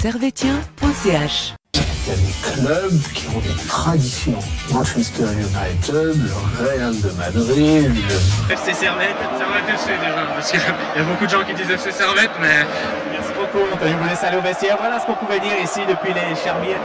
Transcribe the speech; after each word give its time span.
servetien.ch. 0.00 1.54
Il 1.74 1.80
y 1.80 2.12
a 2.12 2.16
des 2.16 2.32
clubs 2.40 3.02
qui 3.12 3.26
ont 3.34 3.40
des 3.40 3.66
traditions. 3.66 4.38
Manchester 4.72 5.24
United, 5.24 6.14
le 6.22 6.64
Real 6.64 7.00
de 7.00 7.10
Madrid, 7.18 7.90
le... 7.90 8.52
FC 8.52 8.74
Servette, 8.74 9.16
Servette 9.36 9.68
FC 9.68 9.90
déjà, 9.98 10.26
parce 10.32 10.50
qu'il 10.52 10.60
y 10.96 11.00
a 11.00 11.02
beaucoup 11.02 11.24
de 11.26 11.30
gens 11.30 11.42
qui 11.44 11.52
disent 11.54 11.70
FC 11.70 11.90
Servette, 11.90 12.30
mais 12.40 12.64
Merci 13.10 13.32
beaucoup, 13.34 13.64
Anthony. 13.74 13.92
Vous 14.00 14.08
laisse 14.08 14.22
aller 14.22 14.36
au 14.36 14.40
vestiaire. 14.40 14.76
Voilà 14.78 15.00
ce 15.00 15.06
qu'on 15.06 15.14
pouvait 15.14 15.40
dire 15.40 15.58
ici 15.60 15.80
depuis 15.88 16.14
les 16.14 16.36
Charmières. 16.36 16.78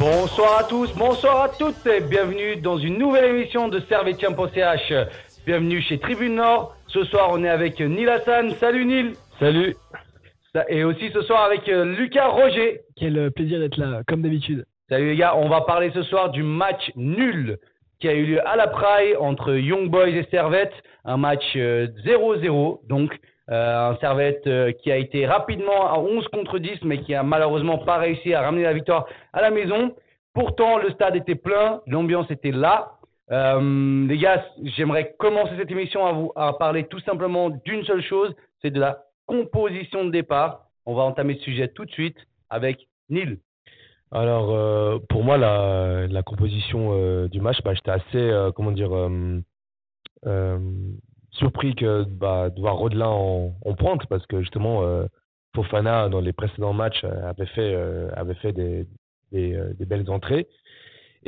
Bonsoir 0.00 0.60
à 0.60 0.64
tous, 0.64 0.92
bonsoir 0.94 1.42
à 1.42 1.48
toutes 1.48 1.84
et 1.86 2.00
bienvenue 2.00 2.56
dans 2.56 2.78
une 2.78 2.98
nouvelle 2.98 3.24
émission 3.24 3.68
de 3.68 3.80
Servetien.ch. 3.88 4.92
Bienvenue 5.48 5.80
chez 5.80 5.96
Tribune 5.96 6.34
Nord. 6.34 6.76
Ce 6.88 7.04
soir, 7.04 7.30
on 7.32 7.42
est 7.42 7.48
avec 7.48 7.80
Neil 7.80 8.06
Hassan. 8.06 8.50
Salut 8.60 8.84
Neil. 8.84 9.14
Salut. 9.40 9.74
Et 10.68 10.84
aussi 10.84 11.08
ce 11.10 11.22
soir 11.22 11.42
avec 11.44 11.66
euh, 11.70 11.86
Lucas 11.86 12.28
Roger. 12.28 12.82
Quel 12.96 13.16
euh, 13.16 13.30
plaisir 13.30 13.58
d'être 13.58 13.78
là, 13.78 14.02
comme 14.06 14.20
d'habitude. 14.20 14.66
Salut 14.90 15.06
les 15.06 15.16
gars, 15.16 15.34
on 15.36 15.48
va 15.48 15.62
parler 15.62 15.90
ce 15.94 16.02
soir 16.02 16.32
du 16.32 16.42
match 16.42 16.90
nul 16.96 17.56
qui 17.98 18.08
a 18.08 18.12
eu 18.12 18.26
lieu 18.26 18.46
à 18.46 18.56
la 18.56 18.66
Praille 18.66 19.16
entre 19.16 19.54
Young 19.54 19.88
Boys 19.88 20.08
et 20.08 20.28
Servette. 20.30 20.74
Un 21.06 21.16
match 21.16 21.44
euh, 21.56 21.86
0-0, 22.04 22.86
donc 22.86 23.18
euh, 23.50 23.92
un 23.92 23.96
Servette 24.00 24.46
euh, 24.48 24.72
qui 24.72 24.92
a 24.92 24.98
été 24.98 25.24
rapidement 25.24 25.90
à 25.90 25.98
11 25.98 26.28
contre 26.28 26.58
10, 26.58 26.80
mais 26.84 26.98
qui 27.00 27.14
a 27.14 27.22
malheureusement 27.22 27.78
pas 27.78 27.96
réussi 27.96 28.34
à 28.34 28.42
ramener 28.42 28.64
la 28.64 28.74
victoire 28.74 29.06
à 29.32 29.40
la 29.40 29.50
maison. 29.50 29.94
Pourtant, 30.34 30.76
le 30.76 30.90
stade 30.90 31.16
était 31.16 31.36
plein, 31.36 31.80
l'ambiance 31.86 32.30
était 32.30 32.50
là. 32.50 32.97
Euh, 33.30 34.06
les 34.06 34.18
gars, 34.18 34.44
j'aimerais 34.62 35.14
commencer 35.18 35.52
cette 35.58 35.70
émission 35.70 36.06
à 36.06 36.12
vous 36.12 36.32
à 36.34 36.54
parler 36.54 36.84
tout 36.84 37.00
simplement 37.00 37.50
d'une 37.50 37.84
seule 37.84 38.02
chose, 38.02 38.34
c'est 38.62 38.70
de 38.70 38.80
la 38.80 39.04
composition 39.26 40.04
de 40.04 40.10
départ. 40.10 40.66
On 40.86 40.94
va 40.94 41.02
entamer 41.02 41.34
ce 41.34 41.42
sujet 41.42 41.68
tout 41.68 41.84
de 41.84 41.90
suite 41.90 42.16
avec 42.48 42.88
Neil. 43.10 43.38
Alors, 44.10 44.50
euh, 44.50 44.98
pour 45.10 45.22
moi, 45.22 45.36
la, 45.36 46.22
composition 46.22 46.90
euh, 46.92 47.28
du 47.28 47.42
match, 47.42 47.58
bah, 47.62 47.74
j'étais 47.74 47.90
assez, 47.90 48.50
comment 48.56 48.72
dire, 48.72 48.90
surpris 51.32 51.74
que, 51.74 52.04
bah, 52.04 52.48
de 52.48 52.58
voir 52.58 52.76
Rodelin 52.76 53.08
en, 53.08 53.54
en 53.64 53.74
parce 54.08 54.26
que 54.26 54.40
justement, 54.40 54.82
Fofana, 55.54 56.08
dans 56.08 56.20
les 56.20 56.32
précédents 56.32 56.72
matchs, 56.72 57.04
avait 57.04 57.46
fait, 57.46 57.74
avait 58.16 58.34
fait 58.36 58.54
des, 58.54 58.86
des 59.30 59.84
belles 59.84 60.10
entrées. 60.10 60.48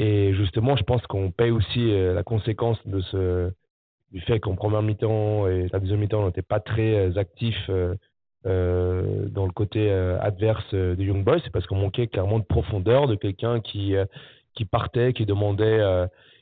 Et 0.03 0.33
justement, 0.33 0.77
je 0.77 0.83
pense 0.83 1.03
qu'on 1.03 1.31
paye 1.31 1.51
aussi 1.51 1.93
euh, 1.93 2.15
la 2.15 2.23
conséquence 2.23 2.79
de 2.87 3.03
ce, 3.03 3.53
du 4.13 4.21
fait 4.23 4.41
qu'en 4.41 4.55
première 4.55 4.81
mi-temps 4.81 5.47
et 5.47 5.69
la 5.71 5.79
deuxième 5.79 6.01
mi-temps, 6.01 6.23
on 6.23 6.27
n'était 6.27 6.41
pas 6.41 6.59
très 6.59 6.95
euh, 6.95 7.19
actifs 7.19 7.71
euh, 7.71 9.29
dans 9.29 9.45
le 9.45 9.53
côté 9.53 9.91
adverse 9.91 10.65
euh, 10.73 10.97
de 10.97 11.05
Young 11.05 11.23
Boys, 11.23 11.41
c'est 11.45 11.53
parce 11.53 11.67
qu'on 11.67 11.77
manquait 11.77 12.07
clairement 12.07 12.39
de 12.39 12.45
profondeur, 12.45 13.09
de 13.09 13.15
quelqu'un 13.15 13.61
qui, 13.61 13.95
qui 14.55 14.65
partait, 14.65 15.13
qui 15.13 15.27
demandait, 15.27 15.81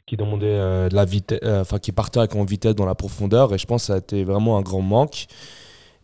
qui 0.07 0.17
demandait 0.17 0.89
de 0.89 0.95
la 0.95 1.05
vitesse, 1.05 1.41
enfin 1.43 1.79
qui 1.79 1.91
partait 1.91 2.21
avec 2.21 2.37
en 2.37 2.45
vitesse 2.45 2.77
dans 2.77 2.87
la 2.87 2.95
profondeur. 2.95 3.53
Et 3.53 3.59
je 3.59 3.67
pense 3.67 3.83
que 3.83 3.87
ça 3.89 3.95
a 3.95 3.99
été 3.99 4.23
vraiment 4.23 4.57
un 4.57 4.63
grand 4.63 4.83
manque. 4.83 5.27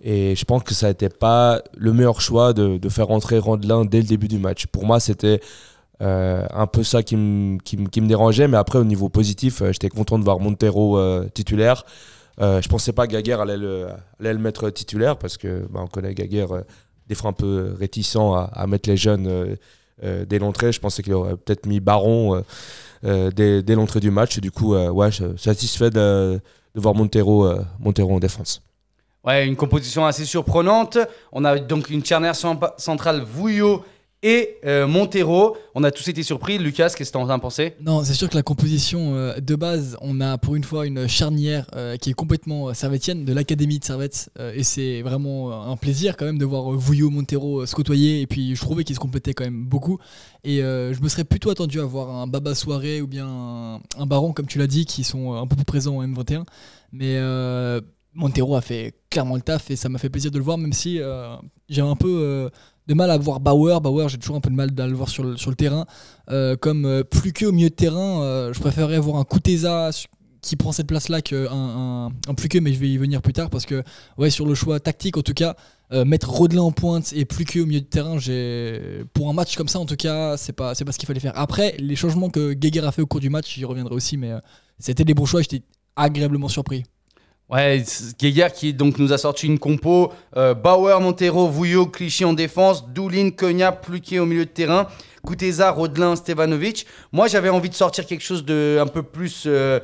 Et 0.03 0.35
je 0.35 0.45
pense 0.45 0.65
que 0.65 0.75
ça 0.75 0.89
n'était 0.89 1.09
pas 1.09 1.63
le 1.79 1.93
meilleur 1.93 2.21
choix 2.21 2.53
de, 2.53 2.77
de 2.77 2.89
faire 2.89 3.07
rentrer 3.07 3.39
Randelin 3.39 3.85
dès 3.85 3.99
le 3.99 4.07
début 4.09 4.29
du 4.29 4.39
match. 4.39 4.67
Pour 4.67 4.85
moi, 4.85 4.99
c'était 5.01 5.41
euh, 6.03 6.45
un 6.53 6.67
peu 6.67 6.83
ça 6.83 7.03
qui 7.03 7.17
me 7.17 8.07
dérangeait. 8.07 8.49
Mais 8.49 8.57
après, 8.57 8.79
au 8.79 8.85
niveau 8.85 9.09
positif, 9.09 9.63
euh, 9.63 9.73
j'étais 9.73 9.89
content 9.89 10.19
de 10.19 10.25
voir 10.25 10.41
Montero 10.41 10.99
euh, 10.99 11.29
titulaire. 11.33 11.85
Je 12.41 12.69
pensais 12.69 12.93
pas 12.93 13.07
que 13.07 13.13
Gaguerre 13.13 13.41
allait 13.41 13.57
le, 13.57 14.39
mettre 14.39 14.69
titulaire 14.71 15.17
parce 15.17 15.37
que 15.37 15.67
bah, 15.71 15.81
on 15.85 15.87
connaît 15.87 16.15
Gaguerre 16.15 16.65
des 17.07 17.15
fois 17.15 17.31
un 17.31 17.33
peu 17.33 17.77
réticent 17.79 18.17
à, 18.17 18.67
mettre 18.67 18.89
les 18.89 18.97
jeunes 18.97 19.57
dès 20.03 20.39
l'entrée. 20.41 20.73
Je 20.73 20.81
pensais 20.81 21.05
qu'il 21.05 21.13
aurait 21.13 21.37
peut-être 21.37 21.67
mis 21.67 21.79
Baron 21.79 22.43
dès, 23.05 23.63
l'entrée 23.69 24.01
du 24.01 24.11
match. 24.11 24.41
Du 24.41 24.51
coup, 24.51 24.75
ouais, 24.75 25.13
je 25.13 25.37
satisfait 25.37 25.91
de, 25.91 26.41
voir 26.75 26.97
Montero, 26.97 27.49
Montero 27.79 28.17
en 28.17 28.19
défense. 28.19 28.61
Ouais, 29.25 29.47
une 29.47 29.55
composition 29.55 30.05
assez 30.05 30.25
surprenante. 30.25 30.99
On 31.31 31.45
a 31.45 31.61
donc 31.61 31.89
une 31.89 32.05
charnière 32.05 32.35
cent- 32.35 32.59
centrale 32.79 33.23
Vouillot 33.23 33.85
et 34.25 34.57
euh, 34.65 34.89
Montero. 34.89 35.57
On 35.75 35.85
a 35.85 35.91
tous 35.91 36.09
été 36.09 36.23
surpris. 36.23 36.57
Lucas, 36.59 36.95
qu'est-ce 36.97 37.13
que 37.13 37.19
tu 37.19 37.23
en 37.23 37.29
as 37.29 37.39
pensé? 37.39 37.75
Non, 37.81 38.03
c'est 38.03 38.15
sûr 38.15 38.29
que 38.31 38.35
la 38.35 38.43
composition 38.43 39.15
euh, 39.15 39.39
de 39.39 39.55
base, 39.55 39.99
on 40.01 40.21
a 40.21 40.39
pour 40.39 40.57
une 40.57 40.65
fois 40.65 40.87
une 40.87 41.07
charnière 41.07 41.67
euh, 41.77 41.97
qui 41.97 42.11
est 42.11 42.15
complètement 42.15 42.73
servetienne 42.73 43.27
de 43.27 43.33
l'académie 43.35 43.79
de 43.79 43.85
Servette. 43.85 44.31
et 44.55 44.65
c'est 44.65 45.03
vraiment 45.03 45.71
un 45.71 45.77
plaisir 45.77 46.17
quand 46.17 46.25
même 46.25 46.39
de 46.39 46.45
voir 46.47 46.71
Vouillot, 46.71 47.11
Montero 47.11 47.67
se 47.67 47.75
côtoyer. 47.75 48.23
Et 48.23 48.27
puis 48.27 48.57
je 48.57 48.61
trouvais 48.61 48.83
qu'ils 48.83 48.97
se 48.97 49.01
complétaient 49.01 49.35
quand 49.35 49.45
même 49.45 49.67
beaucoup. 49.67 49.99
Et 50.43 50.61
je 50.61 51.03
me 51.03 51.09
serais 51.09 51.25
plutôt 51.25 51.51
attendu 51.51 51.79
à 51.81 51.85
voir 51.85 52.11
un 52.11 52.27
Baba 52.27 52.55
Soirée 52.55 53.03
ou 53.03 53.07
bien 53.07 53.27
un, 53.99 54.07
Baron, 54.07 54.33
comme 54.33 54.47
tu 54.47 54.59
l'as 54.59 54.67
dit, 54.67 54.87
qui 54.87 55.05
sont 55.05 55.35
un 55.35 55.47
peu 55.47 55.57
plus 55.57 55.67
présents 55.67 55.99
en 55.99 56.07
M21. 56.07 56.45
Mais 56.93 57.19
Montero 58.15 58.57
a 58.57 58.61
fait 58.61 58.95
clairement 59.11 59.35
le 59.35 59.43
taf 59.43 59.71
et 59.71 59.77
ça 59.77 59.89
m'a 59.89 59.99
fait 59.99 60.09
plaisir 60.09 60.31
de 60.31 60.39
le 60.39 60.45
voir, 60.45 60.57
même 60.57 60.73
si 60.73 61.01
euh, 61.01 61.37
j'ai 61.69 61.83
un 61.83 61.97
peu 61.97 62.51
de 62.87 62.95
mal 62.95 63.11
à 63.11 63.19
voir 63.19 63.41
Bauer. 63.41 63.81
Bauer, 63.81 64.09
j'ai 64.09 64.19
toujours 64.19 64.37
un 64.37 64.41
peu 64.41 64.51
de 64.51 64.55
mal 64.55 64.71
à 64.79 64.87
le 64.87 64.95
voir 64.95 65.09
sur 65.09 65.25
le, 65.25 65.55
terrain. 65.55 65.87
Euh, 66.31 66.57
comme 66.57 66.85
euh, 66.85 67.03
plus 67.03 67.33
que 67.33 67.47
au 67.47 67.53
milieu 67.53 67.71
de 67.71 67.75
terrain, 67.75 68.23
euh, 68.23 68.53
je 68.53 68.61
préférerais 68.61 68.99
voir 68.99 69.17
un 69.17 69.25
Kuteza 69.25 69.91
qui 70.43 70.57
prend 70.57 70.73
cette 70.73 70.87
place-là 70.87 71.23
qu'un 71.23 71.47
un, 71.51 72.07
un 72.07 72.35
plus 72.37 72.49
que, 72.49 72.59
mais 72.59 72.73
je 72.75 72.79
vais 72.79 72.89
y 72.89 72.99
venir 72.99 73.23
plus 73.23 73.33
tard 73.33 73.49
parce 73.49 73.65
que, 73.65 73.83
ouais, 74.19 74.29
sur 74.29 74.45
le 74.45 74.55
choix 74.55 74.79
tactique, 74.79 75.17
en 75.17 75.23
tout 75.23 75.33
cas, 75.33 75.57
mettre 76.05 76.29
Rodelin 76.29 76.63
en 76.63 76.73
pointe 76.73 77.13
et 77.15 77.25
plus 77.25 77.45
que 77.45 77.61
au 77.61 77.67
milieu 77.67 77.81
de 77.81 77.87
terrain, 77.87 78.19
pour 79.15 79.31
un 79.31 79.33
match 79.33 79.57
comme 79.57 79.69
ça, 79.69 79.79
en 79.79 79.87
tout 79.87 79.97
cas, 79.97 80.37
c'est 80.37 80.53
pas, 80.53 80.75
pas 80.75 80.93
ce 80.93 80.99
qu'il 80.99 81.07
fallait 81.07 81.21
faire. 81.21 81.33
Après, 81.37 81.77
les 81.79 81.97
changements 81.97 82.29
que 82.29 82.53
Geiger 82.53 82.85
a 82.85 82.93
fait 82.93 83.01
au 83.01 83.07
cours 83.07 83.21
du 83.21 83.31
match, 83.31 83.55
j'y 83.55 83.65
reviendrai 83.65 83.95
aussi, 83.95 84.19
mais 84.19 84.33
c'était 84.79 85.05
des 85.05 85.15
bons 85.15 85.25
choix, 85.25 85.41
j'étais 85.41 85.63
agréablement 85.97 86.49
surpris. 86.49 86.85
Ouais, 87.51 87.83
Geiger 88.19 88.49
qui 88.55 88.73
donc 88.73 88.99
nous 88.99 89.13
a 89.13 89.19
sorti 89.19 89.47
une 89.47 89.59
compo. 89.59 90.13
euh, 90.37 90.55
Bauer, 90.55 90.99
Montero, 91.01 91.47
Vouillot, 91.47 91.87
Clichy 91.87 92.25
en 92.25 92.33
défense, 92.33 92.89
Doulin, 92.89 93.31
Cogna, 93.31 93.71
Pluquet 93.71 94.19
au 94.19 94.27
milieu 94.27 94.47
de 94.47 94.51
terrain, 94.51 94.89
Kuteza, 95.27 95.71
Rodelin, 95.71 96.17
Stevanovic. 96.17 96.87
Moi, 97.13 97.29
j'avais 97.29 97.51
envie 97.51 97.69
de 97.69 97.75
sortir 97.75 98.07
quelque 98.07 98.23
chose 98.23 98.45
de 98.45 98.79
un 98.81 98.87
peu 98.87 99.03
plus. 99.03 99.45
euh, 99.47 99.79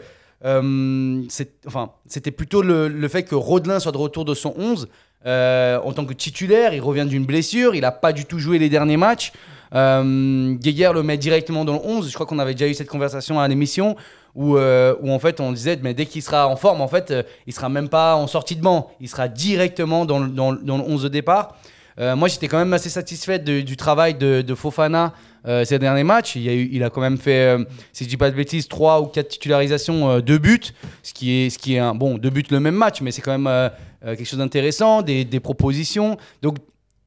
euh, 0.44 1.22
enfin, 1.66 1.91
c'était 2.06 2.31
plutôt 2.31 2.62
le, 2.62 3.09
fait 3.09 3.25
que 3.25 3.34
Rodelin 3.34 3.78
soit 3.78 3.93
de 3.93 3.99
retour 3.99 4.25
de 4.25 4.34
son 4.34 4.54
11 4.56 4.88
euh, 5.26 5.78
en 5.84 5.93
tant 5.93 6.06
que 6.06 6.15
titulaire. 6.15 6.72
Il 6.72 6.81
revient 6.81 7.06
d'une 7.06 7.26
blessure. 7.26 7.75
Il 7.75 7.82
n'a 7.82 7.93
pas 7.93 8.12
du 8.12 8.25
tout 8.25 8.38
joué 8.38 8.59
les 8.59 8.70
derniers 8.70 8.97
matchs. 8.97 9.32
Euh, 9.75 10.54
Geiger 10.54 10.93
le 10.94 11.03
met 11.03 11.19
directement 11.19 11.65
dans 11.65 11.75
le 11.75 11.81
11. 11.84 12.09
Je 12.09 12.15
crois 12.15 12.26
qu'on 12.26 12.38
avait 12.38 12.54
déjà 12.54 12.69
eu 12.69 12.75
cette 12.75 12.88
conversation 12.88 13.38
à 13.38 13.47
l'émission 13.47 13.97
où, 14.34 14.56
euh, 14.56 14.94
où 15.02 15.10
en 15.10 15.18
fait 15.18 15.41
on 15.41 15.52
disait 15.52 15.78
mais 15.82 15.94
dès 15.94 16.06
qu'il 16.06 16.22
sera 16.22 16.48
en 16.48 16.56
forme 16.56 16.80
en 16.80 16.88
fait 16.88 17.10
euh, 17.10 17.22
il 17.46 17.52
sera 17.52 17.68
même 17.68 17.88
pas 17.88 18.14
en 18.16 18.26
sortie 18.26 18.56
de 18.56 18.62
banc. 18.62 18.91
Il 19.00 19.08
sera 19.08 19.28
directement 19.28 20.04
dans 20.06 20.18
le, 20.20 20.28
dans, 20.28 20.52
le- 20.52 20.58
dans 20.62 20.76
le 20.78 20.84
11 20.84 21.02
de 21.04 21.08
départ. 21.08 21.56
Euh, 21.98 22.16
moi 22.16 22.28
j'étais 22.28 22.48
quand 22.48 22.58
même 22.58 22.72
assez 22.72 22.88
satisfait 22.88 23.38
du 23.38 23.76
travail 23.76 24.14
de, 24.14 24.54
Fofana 24.54 25.12
euh, 25.46 25.64
ces 25.64 25.78
derniers 25.78 26.04
matchs. 26.04 26.36
Il, 26.36 26.82
a 26.82 26.90
quand 26.90 27.00
même 27.00 27.19
fait 27.19 27.56
si 27.92 28.04
je 28.04 28.08
dis 28.08 28.16
pas 28.16 28.30
de 28.30 28.36
bêtises 28.36 28.69
3 28.69 29.02
ou 29.02 29.06
4 29.06 29.28
titularisations 29.28 30.10
euh, 30.10 30.20
2 30.20 30.38
buts 30.38 30.60
ce 31.02 31.12
qui 31.12 31.32
est, 31.32 31.50
ce 31.50 31.58
qui 31.58 31.74
est 31.74 31.78
un 31.78 31.94
bon 31.94 32.16
2 32.16 32.30
buts 32.30 32.44
le 32.50 32.60
même 32.60 32.76
match 32.76 33.00
mais 33.00 33.10
c'est 33.10 33.22
quand 33.22 33.36
même 33.36 33.70
quelque 34.02 34.24
chose 34.24 34.38
d'intéressant 34.38 35.02
des, 35.02 35.40
propositions. 35.40 36.16
Donc 36.42 36.56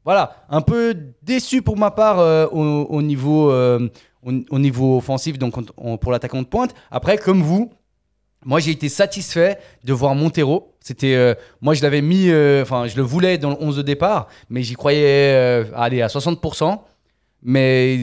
voilà, 0.05 0.45
un 0.49 0.61
peu 0.61 0.95
déçu 1.23 1.61
pour 1.61 1.77
ma 1.77 1.89
part 1.89 2.19
au, 2.53 2.59
au 2.59 3.01
niveau, 3.01 3.51
au, 4.25 4.31
au 4.49 4.59
niveau 4.59 4.97
offensif 4.97 5.37
donc 5.37 5.57
on- 5.57 5.65
on- 5.77 5.97
pour 5.97 6.11
l'attaquant 6.11 6.41
de 6.41 6.47
pointe. 6.47 6.73
Après, 6.91 7.17
comme 7.17 7.41
vous, 7.41 7.71
moi 8.45 8.59
j'ai 8.59 8.71
été 8.71 8.89
satisfait 8.89 9.57
de 9.83 9.93
voir 9.93 10.15
Montero. 10.15 10.73
C'était, 10.81 11.15
euh, 11.15 11.33
moi 11.61 11.73
je 11.73 11.81
l'avais 11.81 12.01
mis, 12.01 12.29
euh, 12.29 12.61
enfin 12.61 12.87
je 12.87 12.95
le 12.97 13.03
voulais 13.03 13.37
dans 13.37 13.51
le 13.51 13.57
11 13.59 13.77
de 13.77 13.81
départ, 13.81 14.27
mais 14.49 14.63
j'y 14.63 14.73
croyais 14.73 15.33
euh, 15.33 15.63
aller 15.75 16.01
à 16.01 16.07
60%. 16.07 16.79
Mais 17.41 17.99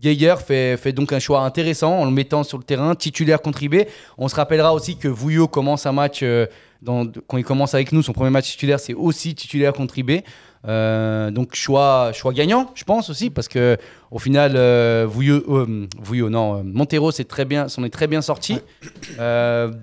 Geiger 0.00 0.36
fait, 0.44 0.76
fait 0.76 0.92
donc 0.92 1.12
un 1.12 1.18
choix 1.18 1.40
intéressant 1.42 1.92
en 2.00 2.04
le 2.04 2.10
mettant 2.12 2.44
sur 2.44 2.58
le 2.58 2.64
terrain, 2.64 2.94
titulaire 2.94 3.40
contribué. 3.42 3.88
On 4.16 4.28
se 4.28 4.36
rappellera 4.36 4.72
aussi 4.72 4.96
que 4.96 5.08
Vouillot 5.08 5.48
commence 5.48 5.86
un 5.86 5.92
match, 5.92 6.22
quand 6.84 7.36
il 7.36 7.44
commence 7.44 7.74
avec 7.74 7.90
nous, 7.90 8.02
son 8.02 8.12
premier 8.12 8.30
match 8.30 8.52
titulaire, 8.52 8.78
c'est 8.78 8.94
aussi 8.94 9.34
titulaire 9.34 9.72
contribué. 9.72 10.22
Euh, 10.66 11.30
donc 11.30 11.54
choix, 11.54 12.12
choix 12.12 12.32
gagnant, 12.32 12.70
je 12.74 12.84
pense 12.84 13.10
aussi, 13.10 13.30
parce 13.30 13.48
que 13.48 13.76
au 14.10 14.18
final, 14.18 14.52
euh, 14.56 15.06
euh, 15.06 16.30
non, 16.30 16.58
euh, 16.58 16.62
Montero 16.64 17.12
c'est 17.12 17.24
très 17.24 17.44
bien, 17.44 17.68
s'en 17.68 17.84
est 17.84 17.90
très 17.90 18.06
bien 18.06 18.22
sorti. 18.22 18.58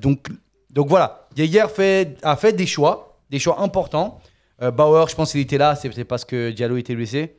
Donc, 0.02 0.28
donc 0.72 0.88
voilà, 0.90 1.28
fait, 1.70 2.18
a 2.24 2.36
fait 2.36 2.54
des 2.54 2.66
choix, 2.66 3.20
des 3.30 3.40
choix 3.40 3.62
importants. 3.62 4.20
Bauer, 4.74 5.10
je 5.10 5.16
pense 5.16 5.32
qu'il 5.32 5.42
était 5.42 5.58
là, 5.58 5.76
c'est 5.76 6.04
parce 6.04 6.26
que 6.26 6.52
Diallo 6.52 6.78
était 6.78 6.96
blessé. 6.96 7.36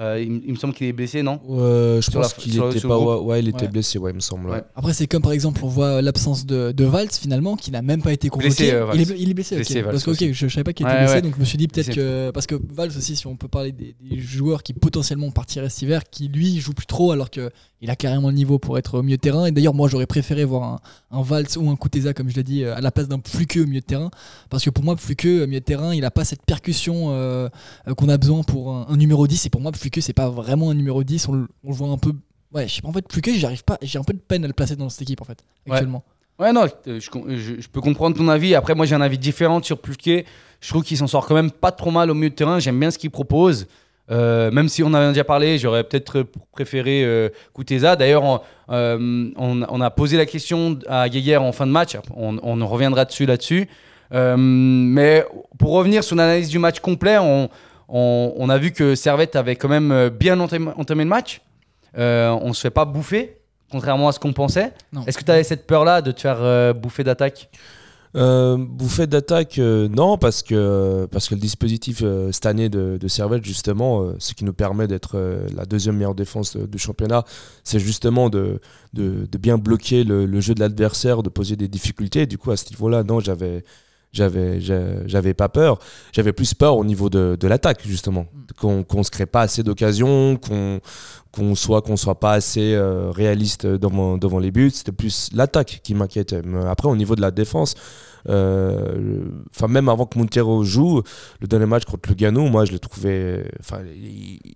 Euh, 0.00 0.20
il, 0.20 0.42
il 0.46 0.52
me 0.52 0.56
semble 0.56 0.74
qu'il 0.74 0.86
est 0.86 0.92
blessé, 0.92 1.22
non? 1.24 1.40
Euh, 1.50 1.96
je 2.00 2.10
Sur 2.10 2.20
pense 2.20 2.34
qu'il 2.34 2.56
était 2.56 2.80
pas. 2.80 2.98
Ouais, 2.98 3.40
il 3.40 3.48
était 3.48 3.62
Ouais. 3.62 3.68
blessé, 3.68 3.98
ouais, 3.98 4.12
il 4.12 4.14
me 4.14 4.20
semble. 4.20 4.48
ouais. 4.48 4.62
Après, 4.76 4.92
c'est 4.92 5.08
comme 5.08 5.22
par 5.22 5.32
exemple, 5.32 5.60
on 5.64 5.68
voit 5.68 6.00
l'absence 6.02 6.46
de, 6.46 6.70
de 6.70 6.84
Valls 6.84 7.10
finalement, 7.10 7.56
qui 7.56 7.72
n'a 7.72 7.82
même 7.82 8.00
pas 8.00 8.12
été 8.12 8.28
convoqué. 8.28 8.48
Blessé, 8.48 8.70
euh, 8.72 8.86
il, 8.94 9.00
est, 9.00 9.14
il 9.18 9.30
est 9.30 9.34
blessé. 9.34 9.56
Blessé, 9.56 9.82
Valls 9.82 9.92
parce 9.92 10.04
que 10.04 10.10
ok, 10.10 10.14
aussi. 10.14 10.34
je, 10.34 10.46
je 10.46 10.52
savais 10.54 10.62
pas 10.64 10.72
qu'il 10.72 10.86
était 10.86 10.94
Ouais, 10.94 11.00
blessé, 11.00 11.14
ouais. 11.14 11.22
donc 11.22 11.34
je 11.34 11.40
me 11.40 11.44
suis 11.44 11.58
dit 11.58 11.66
peut-être 11.66 11.92
que. 11.92 12.30
Parce 12.30 12.46
que 12.46 12.54
Valls 12.54 12.92
aussi, 12.96 13.16
si 13.16 13.26
on 13.26 13.36
peut 13.36 13.48
parler 13.48 13.72
des, 13.72 13.96
des 14.00 14.18
joueurs 14.20 14.62
qui 14.62 14.72
potentiellement 14.72 15.30
partiraient 15.32 15.68
cet 15.68 15.82
hiver, 15.82 16.02
qui 16.08 16.28
lui 16.28 16.60
joue 16.60 16.74
plus 16.74 16.86
trop 16.86 17.10
alors 17.10 17.30
que 17.30 17.50
il 17.80 17.90
a 17.90 17.96
carrément 17.96 18.28
le 18.28 18.34
niveau 18.34 18.58
pour 18.58 18.76
être 18.78 18.98
au 18.98 19.02
milieu 19.02 19.16
de 19.16 19.20
terrain. 19.20 19.46
Et 19.46 19.52
d'ailleurs, 19.52 19.74
moi 19.74 19.88
j'aurais 19.88 20.06
préféré 20.06 20.44
voir 20.44 20.62
un, 20.64 20.78
un 21.18 21.22
Valls 21.22 21.46
ou 21.56 21.70
un 21.70 21.76
Kuteza, 21.76 22.12
comme 22.14 22.28
je 22.28 22.34
l'ai 22.36 22.42
dit, 22.42 22.64
euh, 22.64 22.74
à 22.76 22.80
la 22.80 22.90
place 22.90 23.08
d'un 23.08 23.20
Fluqueux 23.24 23.62
au 23.62 23.66
milieu 23.66 23.80
de 23.80 23.86
terrain. 23.86 24.10
Parce 24.50 24.64
que 24.64 24.70
pour 24.70 24.84
moi, 24.84 24.96
Fluqueux 24.96 25.44
au 25.44 25.46
milieu 25.46 25.60
de 25.60 25.64
terrain, 25.64 25.94
il 25.94 26.04
a 26.04 26.10
pas 26.10 26.24
cette 26.24 26.42
percussion 26.44 27.10
euh, 27.10 27.48
euh, 27.86 27.94
qu'on 27.94 28.08
a 28.08 28.16
besoin 28.18 28.42
pour 28.42 28.72
un, 28.72 28.86
un 28.88 28.96
numéro 28.96 29.26
10. 29.26 29.46
Et 29.46 29.50
pour 29.50 29.60
moi, 29.60 29.70
Fluqueux, 29.72 30.00
c'est 30.00 30.12
pas 30.12 30.28
vraiment 30.30 30.70
un 30.70 30.74
numéro 30.74 31.04
10. 31.04 31.28
On, 31.28 31.32
le- 31.32 31.48
voit 31.64 31.88
un 31.90 31.98
peu. 31.98 32.12
Ouais, 32.52 32.66
je 32.66 32.74
sais 32.76 32.82
pas, 32.82 32.88
en 32.88 32.92
fait, 32.92 33.04
Fluqueux, 33.12 33.34
j'arrive 33.34 33.62
pas, 33.64 33.78
j'ai 33.82 33.98
un 33.98 34.04
peu 34.04 34.12
de 34.14 34.18
peine 34.18 34.44
à 34.44 34.46
le 34.48 34.54
placer 34.54 34.74
dans 34.74 34.88
cette 34.88 35.02
équipe 35.02 35.20
en 35.20 35.24
fait, 35.24 35.38
actuellement. 35.74 36.02
Ouais, 36.40 36.52
non, 36.52 36.66
euh, 36.86 37.00
je, 37.00 37.10
com- 37.10 37.24
je- 37.28 37.60
je 37.60 37.68
peux 37.68 37.80
comprendre 37.80 38.16
ton 38.16 38.28
avis. 38.28 38.54
Après, 38.54 38.74
moi, 38.74 38.86
j'ai 38.86 38.94
un 38.94 39.00
avis 39.00 39.18
différent 39.18 39.62
sur 39.62 39.78
Pluquet. 39.80 40.24
Je 40.60 40.68
trouve 40.68 40.82
qu'il 40.84 40.96
s'en 40.96 41.06
sort 41.08 41.26
quand 41.26 41.34
même 41.34 41.50
pas 41.50 41.72
trop 41.72 41.90
mal 41.90 42.10
au 42.10 42.14
milieu 42.14 42.30
de 42.30 42.34
terrain. 42.34 42.58
J'aime 42.58 42.78
bien 42.80 42.90
ce 42.90 42.98
qu'il 42.98 43.10
propose. 43.10 43.66
Euh, 44.10 44.50
même 44.50 44.68
si 44.68 44.82
on 44.82 44.86
en 44.86 44.94
avait 44.94 45.08
déjà 45.08 45.24
parlé, 45.24 45.58
j'aurais 45.58 45.84
peut-être 45.84 46.24
préféré 46.52 47.04
euh, 47.04 47.28
Kuteza. 47.54 47.94
D'ailleurs, 47.94 48.24
on, 48.24 48.40
euh, 48.70 49.30
on- 49.36 49.66
on 49.68 49.80
a 49.80 49.90
posé 49.90 50.16
la 50.16 50.24
question 50.26 50.78
à 50.88 51.08
Guéguerre 51.08 51.42
en 51.42 51.52
fin 51.52 51.66
de 51.66 51.72
match. 51.72 51.96
On, 52.16 52.38
on 52.42 52.60
en 52.60 52.66
reviendra 52.66 53.04
dessus 53.04 53.26
là-dessus. 53.26 53.68
Euh, 54.14 54.36
mais 54.38 55.24
pour 55.58 55.72
revenir 55.72 56.02
sur 56.02 56.16
l'analyse 56.16 56.48
du 56.48 56.58
match 56.58 56.80
complet, 56.80 57.18
on, 57.18 58.48
a 58.48 58.58
vu 58.58 58.72
que 58.72 58.94
Servette 58.94 59.36
avait 59.36 59.56
quand 59.56 59.68
même 59.68 60.08
bien 60.08 60.40
entamé, 60.40 60.70
entamé 60.76 61.04
le 61.04 61.10
match. 61.10 61.42
On 61.96 62.52
se 62.54 62.60
fait 62.62 62.70
pas 62.70 62.86
bouffer, 62.86 63.36
contrairement 63.70 64.08
à 64.08 64.12
ce 64.12 64.18
qu'on 64.20 64.32
pensait. 64.32 64.72
Est-ce 65.06 65.18
que 65.18 65.24
tu 65.24 65.30
avais 65.30 65.44
cette 65.44 65.66
peur-là 65.66 66.00
de 66.00 66.12
te 66.12 66.20
faire 66.20 66.74
bouffer 66.74 67.04
d'attaque? 67.04 67.50
Euh, 68.16 68.56
bouffée 68.58 69.06
d'attaque, 69.06 69.58
euh, 69.58 69.88
non, 69.88 70.16
parce 70.16 70.42
que, 70.42 71.06
parce 71.10 71.28
que 71.28 71.34
le 71.34 71.40
dispositif 71.40 72.00
euh, 72.02 72.32
cette 72.32 72.46
année 72.46 72.68
de, 72.68 72.96
de 72.98 73.08
Servette, 73.08 73.44
justement, 73.44 74.02
euh, 74.02 74.14
ce 74.18 74.32
qui 74.34 74.44
nous 74.44 74.54
permet 74.54 74.88
d'être 74.88 75.18
la 75.54 75.66
deuxième 75.66 75.96
meilleure 75.96 76.14
défense 76.14 76.56
du 76.56 76.78
championnat, 76.78 77.24
c'est 77.64 77.78
justement 77.78 78.30
de, 78.30 78.60
de, 78.94 79.28
de 79.30 79.38
bien 79.38 79.58
bloquer 79.58 80.04
le, 80.04 80.24
le 80.26 80.40
jeu 80.40 80.54
de 80.54 80.60
l'adversaire, 80.60 81.22
de 81.22 81.28
poser 81.28 81.56
des 81.56 81.68
difficultés. 81.68 82.26
Du 82.26 82.38
coup, 82.38 82.50
à 82.50 82.56
ce 82.56 82.68
niveau-là, 82.70 83.02
non, 83.04 83.20
j'avais. 83.20 83.62
J'avais, 84.10 84.58
j'a- 84.58 85.06
j'avais 85.06 85.34
pas 85.34 85.50
peur. 85.50 85.78
J'avais 86.12 86.32
plus 86.32 86.54
peur 86.54 86.78
au 86.78 86.84
niveau 86.86 87.10
de, 87.10 87.36
de 87.38 87.46
l'attaque, 87.46 87.82
justement. 87.86 88.24
Qu'on 88.58 88.82
qu'on 88.82 89.02
se 89.02 89.10
crée 89.10 89.26
pas 89.26 89.42
assez 89.42 89.62
d'occasions, 89.62 90.38
qu'on 90.38 90.80
qu'on 91.32 91.54
soit, 91.54 91.82
qu'on 91.82 91.96
soit 91.96 92.18
pas 92.18 92.32
assez 92.32 92.74
euh, 92.74 93.10
réaliste 93.10 93.66
devant, 93.66 94.16
devant 94.18 94.38
les 94.38 94.50
buts. 94.50 94.70
C'était 94.72 94.92
plus 94.92 95.28
l'attaque 95.34 95.80
qui 95.82 95.94
m'inquiétait. 95.94 96.42
Mais 96.44 96.64
après, 96.66 96.88
au 96.88 96.96
niveau 96.96 97.14
de 97.16 97.20
la 97.20 97.30
défense, 97.30 97.74
euh, 98.28 99.24
enfin 99.54 99.68
même 99.68 99.88
avant 99.88 100.06
que 100.06 100.18
Montero 100.18 100.64
joue, 100.64 101.02
le 101.40 101.46
dernier 101.46 101.66
match 101.66 101.84
contre 101.84 102.08
Lugano, 102.10 102.48
moi 102.48 102.64
je 102.64 102.72
l'ai 102.72 102.78
trouvé, 102.78 103.44
enfin 103.60 103.78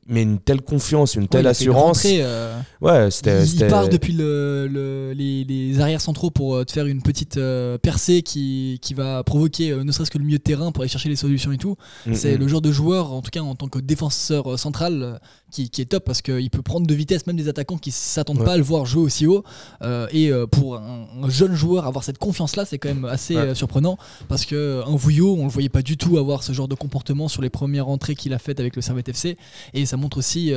met 0.09 0.23
une 0.23 0.39
telle 0.39 0.61
confiance, 0.63 1.15
une 1.15 1.29
telle 1.29 1.47
assurance. 1.47 1.99
rentrée, 2.03 2.19
euh, 2.23 2.59
Ouais, 2.81 3.11
c'était. 3.11 3.45
il, 3.45 3.67
part 3.69 3.89
depuis 3.89 4.13
le, 4.13 4.67
le- 4.71 5.13
les, 5.13 5.45
les 5.45 5.81
arrières 5.81 6.01
centraux 6.01 6.31
pour 6.31 6.65
te 6.67 6.73
faire 6.73 6.87
une 6.87 7.03
petite 7.03 7.37
euh, 7.37 7.79
percée 7.79 8.23
qui, 8.23 8.79
qui 8.83 8.95
va 8.95 9.23
provoquer 9.23 9.75
ne 9.75 9.93
serait-ce 9.93 10.11
que 10.11 10.19
le 10.19 10.25
milieu 10.25 10.39
de 10.39 10.43
terrain 10.43 10.73
pour 10.73 10.83
aller 10.83 10.91
chercher 10.91 11.09
les 11.09 11.17
solutions 11.17 11.53
et 11.53 11.59
tout. 11.59 11.77
Mm, 12.07 12.15
C'est 12.15 12.37
mm. 12.37 12.41
le 12.41 12.49
genre 12.49 12.63
de 12.63 12.73
joueur, 12.73 13.13
en 13.13 13.23
tout 13.23 13.31
cas 13.31 13.41
en 13.41 13.55
tant 13.55 13.69
que 13.69 13.79
défenseur 13.79 14.59
central, 14.59 15.21
qui, 15.51 15.71
qui 15.71 15.83
est 15.83 15.87
top 15.87 16.05
parce 16.05 16.21
qu'il 16.23 16.51
peut 16.51 16.62
prendre 16.63 16.87
de 16.87 16.95
vitesse 16.95 17.27
même 17.27 17.37
des 17.37 17.49
attaquants 17.49 17.79
qui 17.79 17.91
s'attendent 17.91 18.39
Ouais. 18.39 18.45
pas 18.45 18.53
à 18.55 18.57
le 18.57 18.63
voir 18.63 18.87
jouer 18.87 19.03
aussi 19.03 19.27
haut. 19.27 19.45
Euh, 19.83 20.07
et 20.13 20.31
euh, 20.31 20.47
pour 20.47 20.77
un, 20.77 21.07
un 21.23 21.29
jeune 21.31 21.55
joueur, 21.55 21.87
avoir 21.87 22.05
cette 22.05 22.19
confiance-là, 22.19 22.65
c'est 22.65 22.79
quand 22.79 22.89
même 22.89 23.05
assez 23.05 23.35
Ouais. 23.37 23.41
euh, 23.43 23.55
surprenant 23.55 23.99
parce 24.29 24.45
que 24.45 24.83
un 24.87 24.97
Vouillot, 24.97 25.37
on 25.39 25.45
le 25.45 25.51
voyait 25.51 25.69
pas 25.69 25.83
du 25.83 25.97
tout 25.97 26.19
avoir 26.19 26.43
ce 26.43 26.53
genre 26.53 26.69
de 26.69 26.75
comportement 26.75 27.29
sur 27.29 27.43
les 27.43 27.51
premières 27.51 27.89
entrées 27.89 28.15
qu'il 28.15 28.33
a 28.35 28.39
faites 28.39 28.61
avec 28.61 28.77
le 28.77 28.83
Servette 28.83 29.09
FC. 29.09 29.37
Et 29.75 29.87
ça 29.87 29.97
montre 29.97 30.19
aussi, 30.19 30.53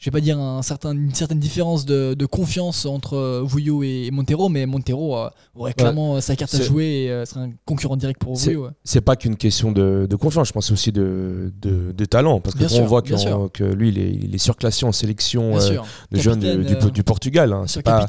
je 0.00 0.06
vais 0.06 0.10
pas 0.10 0.20
dire 0.22 0.38
un 0.38 0.62
certain, 0.62 0.92
une 0.92 1.12
certaine 1.14 1.38
différence 1.38 1.84
de, 1.84 2.14
de 2.14 2.26
confiance 2.26 2.86
entre 2.86 3.14
euh, 3.18 3.42
Vouillot 3.44 3.82
et, 3.82 4.08
Montero, 4.10 4.48
mais 4.48 4.64
Montero 4.64 5.14
euh, 5.14 5.28
aurait 5.54 5.74
clairement 5.74 6.16
euh, 6.16 6.20
sa 6.22 6.34
carte 6.36 6.54
à 6.54 6.62
jouer 6.62 6.84
et 7.04 7.10
euh, 7.10 7.26
serait 7.26 7.40
un 7.42 7.50
concurrent 7.66 7.96
direct 7.98 8.18
pour 8.18 8.34
Vouillot. 8.34 8.64
ouais. 8.64 8.70
c'est 8.82 9.02
pas 9.02 9.14
qu'une 9.16 9.36
question 9.36 9.72
de, 9.72 10.06
de 10.08 10.16
confiance, 10.16 10.48
je 10.48 10.52
pense 10.54 10.72
aussi 10.72 10.90
de, 10.90 11.52
de, 11.60 11.92
de 11.92 12.04
talent. 12.06 12.40
Parce 12.40 12.56
que 12.56 12.66
sûr, 12.66 12.82
on 12.82 12.86
voit 12.86 13.02
sûr. 13.14 13.50
que 13.52 13.62
lui, 13.62 13.90
il 13.90 13.98
est, 13.98 14.10
il 14.10 14.34
est 14.34 14.38
surclassé 14.38 14.86
en 14.86 14.92
sélection 14.92 15.58
euh, 15.58 15.78
de 16.10 16.18
jeunes 16.18 16.40
du, 16.40 16.90
du- 16.92 17.02
Portugal. 17.04 17.52
hein. 17.52 17.64
C'est 17.66 17.82
pas, 17.82 18.06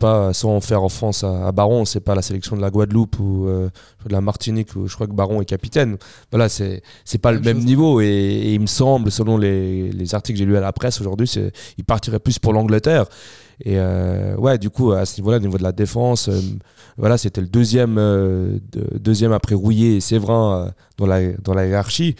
pas 0.00 0.32
sans 0.32 0.60
faire 0.62 0.82
offense 0.82 1.22
à, 1.22 1.48
à 1.48 1.52
Baron, 1.52 1.84
c'est 1.84 2.00
pas 2.00 2.14
la 2.14 2.22
sélection 2.22 2.56
de 2.56 2.62
la 2.62 2.70
Guadeloupe 2.70 3.18
ou 3.20 3.46
de 3.46 4.12
la 4.12 4.22
Martinique 4.22 4.74
où 4.74 4.86
je 4.86 4.94
crois 4.94 5.06
que 5.06 5.12
Baron 5.12 5.42
est 5.42 5.44
capitaine. 5.46 5.98
Voilà, 6.30 6.48
c'est 6.48 6.82
c'est 7.04 7.18
pas 7.18 7.32
Même 7.32 7.40
le 7.40 7.44
même 7.44 7.56
chose. 7.58 7.66
niveau 7.66 8.00
et, 8.00 8.06
et 8.06 8.54
il 8.54 8.60
me 8.60 8.66
semble, 8.66 9.10
selon 9.10 9.36
les, 9.36 9.90
les 9.92 10.14
articles 10.14 10.38
que 10.38 10.44
j'ai 10.44 10.46
lus 10.46 10.56
à 10.56 10.60
la 10.60 10.72
presse 10.72 10.98
aujourd'hui, 11.00 11.25
c'est 11.26 11.52
il 11.78 11.84
partirait 11.84 12.20
plus 12.20 12.38
pour 12.38 12.52
l'Angleterre. 12.52 13.06
Et 13.64 13.78
euh, 13.78 14.36
ouais, 14.36 14.58
du 14.58 14.68
coup, 14.68 14.92
à 14.92 15.06
ce 15.06 15.18
niveau-là, 15.18 15.38
au 15.38 15.40
niveau 15.40 15.56
de 15.56 15.62
la 15.62 15.72
défense, 15.72 16.28
euh, 16.28 16.38
voilà, 16.98 17.16
c'était 17.16 17.40
le 17.40 17.46
deuxième, 17.46 17.96
euh, 17.96 18.58
de- 18.70 18.98
deuxième 18.98 19.32
après 19.32 19.54
Rouillet 19.54 19.96
et 19.96 20.00
Séverin 20.00 20.66
euh, 20.66 20.70
dans, 20.98 21.06
la, 21.06 21.32
dans 21.42 21.54
la 21.54 21.66
hiérarchie. 21.66 22.16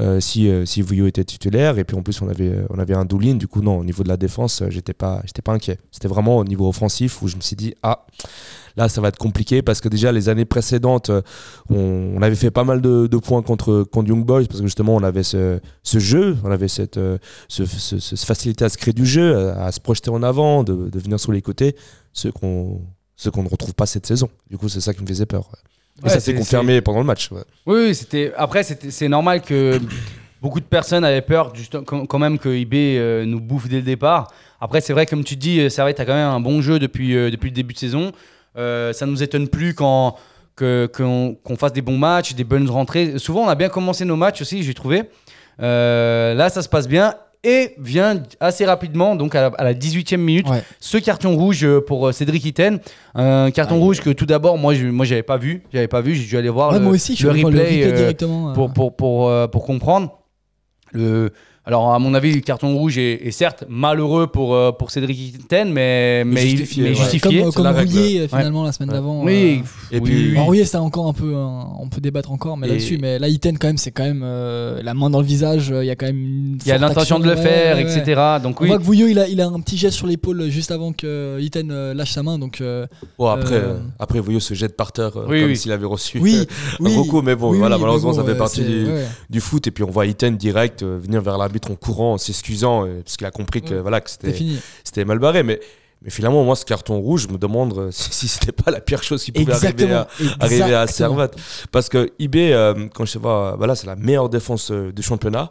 euh, 0.00 0.18
si, 0.18 0.48
euh, 0.48 0.66
si 0.66 0.82
Vouillot 0.82 1.06
était 1.06 1.22
titulaire, 1.22 1.78
et 1.78 1.84
puis 1.84 1.96
en 1.96 2.02
plus, 2.02 2.20
on 2.22 2.28
avait, 2.28 2.64
on 2.70 2.78
avait 2.80 2.94
un 2.94 3.04
Doulin, 3.04 3.36
du 3.36 3.46
coup, 3.46 3.62
non, 3.62 3.78
au 3.78 3.84
niveau 3.84 4.02
de 4.02 4.08
la 4.08 4.16
défense, 4.16 4.62
euh, 4.62 4.66
j'étais 4.70 4.92
pas, 4.92 5.22
j'étais 5.24 5.42
pas 5.42 5.52
inquiet. 5.52 5.78
C'était 5.92 6.08
vraiment 6.08 6.38
au 6.38 6.44
niveau 6.44 6.68
offensif 6.68 7.22
où 7.22 7.28
je 7.28 7.36
me 7.36 7.40
suis 7.40 7.54
dit, 7.54 7.72
ah, 7.84 8.04
là, 8.80 8.88
ça 8.88 9.00
va 9.00 9.08
être 9.08 9.18
compliqué 9.18 9.62
parce 9.62 9.80
que 9.80 9.88
déjà, 9.88 10.10
les 10.12 10.28
années 10.28 10.44
précédentes, 10.44 11.10
euh, 11.10 11.22
on, 11.68 12.14
on 12.16 12.22
avait 12.22 12.34
fait 12.36 12.50
pas 12.50 12.64
mal 12.64 12.80
de, 12.80 13.06
de 13.06 13.16
points 13.18 13.42
contre, 13.42 13.82
contre 13.84 14.08
Young 14.08 14.24
Boys 14.24 14.44
parce 14.46 14.60
que 14.60 14.66
justement, 14.66 14.94
on 14.96 15.02
avait 15.02 15.22
ce, 15.22 15.60
ce 15.82 15.98
jeu, 15.98 16.36
on 16.44 16.50
avait 16.50 16.68
cette, 16.68 16.96
euh, 16.96 17.18
ce, 17.48 17.64
ce- 17.66 17.98
ce- 17.98 18.16
cette 18.16 18.26
facilité 18.26 18.64
à 18.64 18.68
se 18.68 18.78
créer 18.78 18.94
du 18.94 19.06
jeu, 19.06 19.48
à, 19.50 19.66
à 19.66 19.72
se 19.72 19.80
projeter 19.80 20.10
en 20.10 20.22
avant, 20.22 20.64
de, 20.64 20.88
de 20.88 20.98
venir 20.98 21.20
sur 21.20 21.32
les 21.32 21.42
côtés, 21.42 21.76
ce 22.12 22.28
qu'on 22.28 22.80
ce 23.16 23.28
qu'on 23.28 23.42
ne 23.42 23.48
retrouve 23.50 23.74
pas 23.74 23.84
cette 23.84 24.06
saison. 24.06 24.30
Du 24.48 24.56
coup, 24.56 24.70
c'est 24.70 24.80
ça 24.80 24.94
qui 24.94 25.02
me 25.02 25.06
faisait 25.06 25.26
peur. 25.26 25.42
ouais. 25.52 25.58
Et 26.00 26.04
Ouais, 26.04 26.10
ça 26.10 26.20
s'est 26.20 26.34
confirmé 26.34 26.80
pendant 26.80 27.00
le 27.00 27.04
match. 27.04 27.30
ouais. 27.30 27.42
Oui, 27.66 27.78
oui, 27.88 27.94
c'était. 27.94 28.32
Après, 28.34 28.62
c'est 28.62 29.08
normal 29.08 29.42
que 29.42 29.78
beaucoup 30.40 30.58
de 30.58 30.64
personnes 30.64 31.04
avaient 31.04 31.20
peur, 31.20 31.54
juste, 31.54 31.76
quand 31.84 32.18
même, 32.18 32.38
que 32.38 32.48
IB 32.48 32.72
euh, 32.96 33.26
nous 33.26 33.38
bouffe 33.38 33.68
dès 33.68 33.76
le 33.76 33.82
départ. 33.82 34.28
Après, 34.58 34.80
c'est 34.80 34.94
vrai, 34.94 35.04
comme 35.04 35.22
tu 35.22 35.36
dis, 35.36 35.68
Servette 35.70 36.00
a 36.00 36.06
quand 36.06 36.14
même 36.14 36.28
un 36.30 36.40
bon 36.40 36.62
jeu 36.62 36.78
depuis, 36.78 37.14
euh, 37.14 37.30
depuis 37.30 37.50
le 37.50 37.54
début 37.54 37.74
de 37.74 37.78
saison. 37.78 38.12
Euh, 38.56 38.92
ça 38.92 39.06
ne 39.06 39.10
nous 39.12 39.22
étonne 39.22 39.48
plus 39.48 39.74
quand 39.74 40.16
qu'on 40.56 41.56
fasse 41.56 41.72
des 41.72 41.80
bons 41.80 41.96
matchs, 41.96 42.34
des 42.34 42.44
bonnes 42.44 42.68
rentrées. 42.68 43.18
Souvent, 43.18 43.44
on 43.44 43.48
a 43.48 43.54
bien 43.54 43.70
commencé 43.70 44.04
nos 44.04 44.16
matchs 44.16 44.42
aussi, 44.42 44.62
j'ai 44.62 44.74
trouvé. 44.74 45.04
Euh, 45.62 46.34
là, 46.34 46.50
ça 46.50 46.60
se 46.62 46.68
passe 46.68 46.86
bien. 46.88 47.14
Et 47.42 47.74
vient 47.78 48.22
assez 48.38 48.66
rapidement, 48.66 49.16
donc 49.16 49.34
à 49.34 49.48
la, 49.48 49.54
à 49.56 49.64
la 49.64 49.72
18e 49.72 50.18
minute, 50.18 50.46
Ouais. 50.50 50.62
ce 50.78 50.98
carton 50.98 51.34
rouge 51.34 51.66
pour 51.86 52.08
euh, 52.08 52.12
Cédric 52.12 52.44
Itten. 52.44 52.78
Un 53.14 53.50
carton 53.50 53.78
rouge 53.80 54.02
que 54.02 54.10
tout 54.10 54.26
d'abord, 54.26 54.58
moi, 54.58 54.74
je, 54.74 54.86
moi, 54.88 55.06
j'avais 55.06 55.22
pas 55.22 55.38
vu. 55.38 55.62
J'avais 55.72 55.88
pas 55.88 56.02
vu. 56.02 56.14
J'ai 56.14 56.26
dû 56.26 56.36
aller 56.36 56.50
voir 56.50 56.72
Ouais, 56.72 56.78
le, 56.78 56.84
moi 56.84 56.92
aussi, 56.92 57.16
je 57.16 57.26
le 57.26 57.40
voir 57.40 57.50
le 57.50 57.58
replay, 57.58 57.62
replay 57.76 57.92
euh, 57.92 57.96
directement. 57.96 58.52
pour, 58.52 58.70
pour, 58.74 58.94
pour, 58.94 59.50
pour 59.50 59.64
comprendre. 59.64 60.18
Le, 60.92 61.32
alors, 61.66 61.92
à 61.92 61.98
mon 61.98 62.14
avis, 62.14 62.32
le 62.32 62.40
carton 62.40 62.74
rouge 62.76 62.96
est, 62.98 63.26
est 63.26 63.30
certes 63.30 63.64
malheureux 63.68 64.26
pour, 64.26 64.54
euh, 64.54 64.72
pour 64.72 64.90
Cédric 64.90 65.34
Itten, 65.34 65.70
mais, 65.70 66.24
mais, 66.24 66.42
il- 66.44 66.56
justifié, 66.56 66.82
mais 66.82 66.88
ouais. 66.90 66.94
justifié. 66.94 67.38
comme, 67.40 67.48
euh, 67.48 67.52
comme 67.52 67.64
la. 67.64 67.72
Rouillet, 67.72 68.20
euh, 68.20 68.28
finalement, 68.28 68.64
la 68.64 68.72
semaine 68.72 68.88
Ouais. 68.88 68.94
d'avant. 68.96 69.22
Oui, 69.24 69.62
euh, 69.92 69.96
Et 69.96 70.00
oui, 70.00 70.10
puis- 70.10 70.30
oui. 70.32 70.38
Rouillet, 70.38 70.76
encore 70.76 71.06
un 71.08 71.12
peu. 71.12 71.34
un- 71.36 71.68
on 71.78 71.88
peut 71.88 72.00
débattre 72.00 72.32
encore, 72.32 72.56
mais 72.56 72.66
là-dessus. 72.66 72.98
Mais 73.00 73.18
là, 73.18 73.28
Iten, 73.28 73.58
quand 73.58 73.66
même, 73.68 73.76
c'est 73.76 73.90
quand 73.90 74.04
même 74.04 74.22
euh, 74.24 74.82
la 74.82 74.94
main 74.94 75.10
dans 75.10 75.20
le 75.20 75.26
visage. 75.26 75.70
euh, 75.70 75.84
Il 75.84 75.86
y 75.86 75.90
a 75.90 75.96
quand 75.96 76.06
même 76.06 76.18
une. 76.18 76.58
il 76.64 76.68
y 76.68 76.72
a 76.72 76.78
l'intention 76.78 77.18
de 77.18 77.24
le 77.24 77.30
ouais, 77.34 77.42
faire, 77.42 77.76
ouais, 77.76 77.84
ouais. 77.84 77.98
etc. 77.98 78.20
Donc, 78.42 78.60
On 78.60 78.64
oui. 78.64 78.68
voit 78.70 78.78
que 78.78 78.82
Vouillot, 78.82 79.06
il 79.08 79.18
a, 79.18 79.28
il 79.28 79.40
a 79.40 79.46
un 79.46 79.60
petit 79.60 79.76
geste 79.76 79.96
sur 79.96 80.06
l'épaule 80.06 80.48
juste 80.48 80.70
avant 80.70 80.92
que 80.92 81.38
Iten 81.40 81.70
euh, 81.70 81.92
lâche 81.94 82.12
sa 82.12 82.22
main. 82.22 82.38
Donc, 82.38 82.60
euh, 82.62 82.86
Bon, 83.18 83.26
après, 83.26 83.54
Euh, 83.56 83.74
euh, 83.74 83.78
après 83.98 84.18
Vouillot 84.18 84.40
se 84.40 84.54
jette 84.54 84.76
par 84.76 84.92
terre 84.92 85.16
euh, 85.16 85.26
Oui, 85.28 85.40
comme 85.40 85.50
oui. 85.50 85.56
s'il 85.56 85.72
avait 85.72 85.86
reçu 85.86 86.18
oui, 86.20 86.36
euh, 86.40 86.44
oui. 86.80 86.94
beaucoup, 86.94 87.20
mais 87.22 87.36
bon, 87.36 87.50
oui, 87.50 87.58
voilà, 87.58 87.76
malheureusement, 87.78 88.12
ça 88.14 88.24
fait 88.24 88.30
euh, 88.30 88.34
partie 88.34 88.62
du, 89.28 89.40
foot. 89.40 89.66
Et 89.66 89.70
puis 89.70 89.84
on 89.84 89.90
voit 89.90 90.06
Iten 90.06 90.36
direct 90.36 90.82
euh, 90.82 90.98
venir 91.02 91.20
vers 91.20 91.36
l'arbitre 91.50 91.70
en 91.70 91.74
courant, 91.76 92.14
en 92.14 92.18
s'excusant, 92.18 92.86
euh, 92.86 93.02
parce 93.02 93.16
qu'il 93.16 93.26
a 93.26 93.30
compris 93.30 93.62
que, 93.62 93.74
Ouais. 93.74 93.80
voilà, 93.80 94.00
que 94.00 94.10
c'était 94.10 95.04
mal 95.04 95.18
barré. 95.18 95.42
Mais, 95.42 95.60
mais 96.02 96.10
finalement, 96.10 96.42
moi, 96.44 96.56
ce 96.56 96.64
carton 96.64 96.98
rouge, 96.98 97.26
je 97.28 97.32
me 97.32 97.38
demande 97.38 97.76
euh, 97.78 97.88
si, 97.92 98.12
si 98.12 98.28
c'était 98.28 98.52
pas 98.52 98.70
la 98.70 98.80
pire 98.80 99.02
chose 99.02 99.22
qui 99.22 99.32
pouvait 99.32 99.52
arriver 99.52 99.92
à, 99.92 100.08
arriver 100.40 100.62
à 100.74 100.82
exactement. 100.84 100.86
Servette. 100.86 101.36
Parce 101.72 101.88
que 101.88 102.10
IB, 102.18 102.36
euh, 102.52 102.88
quand 102.94 103.04
je 103.04 103.12
sais 103.12 103.18
pas, 103.18 103.56
voilà, 103.56 103.74
c'est 103.74 103.86
la 103.86 103.96
meilleure 103.96 104.28
défense 104.28 104.70
euh, 104.70 104.92
du 104.92 105.02
championnat. 105.02 105.50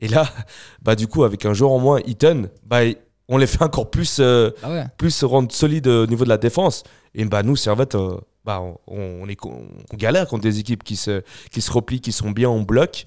Et 0.00 0.08
là, 0.08 0.28
bah, 0.82 0.94
du 0.96 1.06
coup, 1.08 1.24
avec 1.24 1.44
un 1.44 1.52
joueur 1.54 1.72
en 1.72 1.78
moins, 1.78 2.00
Iten, 2.06 2.48
bah, 2.64 2.80
on 3.28 3.36
les 3.38 3.46
fait 3.46 3.62
encore 3.62 3.90
plus, 3.90 4.18
euh, 4.20 4.50
Ah 4.62 4.70
ouais. 4.70 4.84
plus 4.96 5.10
se 5.10 5.24
rendre 5.24 5.50
solides 5.52 5.86
au 5.88 6.06
niveau 6.06 6.24
de 6.24 6.28
la 6.30 6.38
défense. 6.38 6.82
Et 7.14 7.24
bah, 7.24 7.42
nous, 7.42 7.56
Servette, 7.56 7.96
bah, 8.44 8.60
on, 8.60 8.76
on 9.22 9.28
est, 9.28 9.36
on 9.44 9.96
galère 9.96 10.26
contre 10.26 10.42
des 10.42 10.58
équipes 10.60 10.82
qui 10.84 10.96
se, 10.96 11.22
qui 11.50 11.60
se 11.60 11.70
replient, 11.70 12.00
qui 12.00 12.12
sont 12.12 12.30
bien 12.30 12.48
en 12.48 12.60
bloc. 12.60 13.04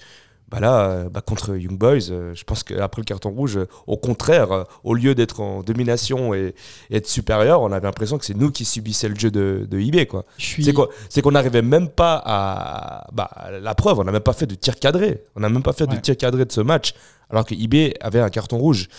Bah 0.53 0.60
là, 0.60 0.81
euh, 0.86 1.10
bah 1.10 1.22
contre 1.22 1.55
Young 1.57 1.77
Boys, 1.77 2.12
euh, 2.12 2.33
je 2.36 2.43
pense 2.43 2.62
qu'après 2.63 3.01
le 3.01 3.05
carton 3.05 3.31
rouge, 3.31 3.57
euh, 3.57 3.67
au 3.88 3.98
contraire, 3.98 4.65
au 4.83 4.93
lieu 4.93 5.15
d'être 5.15 5.39
en 5.39 5.63
domination 5.63 6.33
et, 6.36 6.53
et 6.91 6.98
être 6.98 7.07
supérieur, 7.07 7.62
on 7.62 7.72
avait 7.72 7.88
l'impression 7.88 8.19
que 8.19 8.25
c'est 8.25 8.38
nous 8.38 8.51
qui 8.51 8.63
subissait 8.63 9.10
le 9.10 9.15
jeu 9.15 9.31
de, 9.31 9.65
de 9.69 9.79
IB. 9.79 10.05
Quoi. 10.07 10.25
Suis. 10.38 10.63
C'est 10.63 10.74
quoi 10.74 10.89
C'est 11.10 11.22
qu'on 11.24 11.31
n'arrivait 11.31 11.63
même 11.63 11.89
pas 11.89 12.22
à. 12.24 13.07
Bah, 13.13 13.29
la 13.62 13.74
preuve, 13.74 14.00
on 14.00 14.03
n'a 14.03 14.12
même 14.12 14.22
pas 14.22 14.33
fait 14.33 14.45
de 14.45 14.55
tir 14.55 14.77
cadré. 14.79 15.24
On 15.36 15.39
n'a 15.39 15.50
même 15.50 15.63
pas 15.63 15.74
fait 15.74 15.89
Ouais. 15.89 15.95
de 15.95 16.01
tir 16.01 16.15
cadré 16.17 16.45
de 16.45 16.51
ce 16.51 16.62
match, 16.62 16.93
alors 17.31 17.45
que 17.45 17.55
IB 17.55 17.95
avait 18.00 18.19
un 18.19 18.29
carton 18.29 18.57
rouge. 18.60 18.89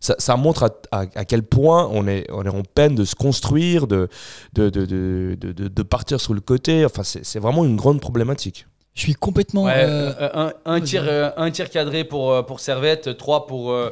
Ça, 0.00 0.14
ça 0.18 0.36
montre 0.36 0.64
à, 0.64 0.70
à- 0.90 1.06
à 1.14 1.24
quel 1.24 1.42
point 1.44 1.88
on 1.90 2.06
est, 2.06 2.26
on 2.30 2.42
est 2.44 2.48
en 2.50 2.62
peine 2.62 2.94
de 2.94 3.04
se 3.04 3.14
construire, 3.14 3.86
de, 3.86 4.08
de, 4.52 4.68
de, 4.68 4.84
de, 4.84 5.36
de- 5.40 5.52
de- 5.52 5.68
de 5.68 5.82
partir 5.82 6.20
sur 6.20 6.34
le 6.34 6.40
côté. 6.42 6.84
Enfin, 6.84 7.02
c'est 7.04 7.24
c'est 7.24 7.38
vraiment 7.38 7.64
une 7.64 7.76
grande 7.76 8.00
problématique. 8.00 8.66
Je 8.94 9.00
suis 9.00 9.14
complètement. 9.14 9.64
Ouais, 9.64 9.72
euh, 9.76 10.12
euh, 10.20 10.28
un, 10.34 10.52
un 10.66 10.80
tir, 10.80 11.02
euh, 11.06 11.30
un 11.36 11.50
tir 11.50 11.68
cadré 11.70 12.04
pour, 12.04 12.32
euh, 12.32 12.42
pour 12.42 12.60
Servette, 12.60 13.16
trois 13.16 13.46
pour, 13.46 13.72
euh, 13.72 13.90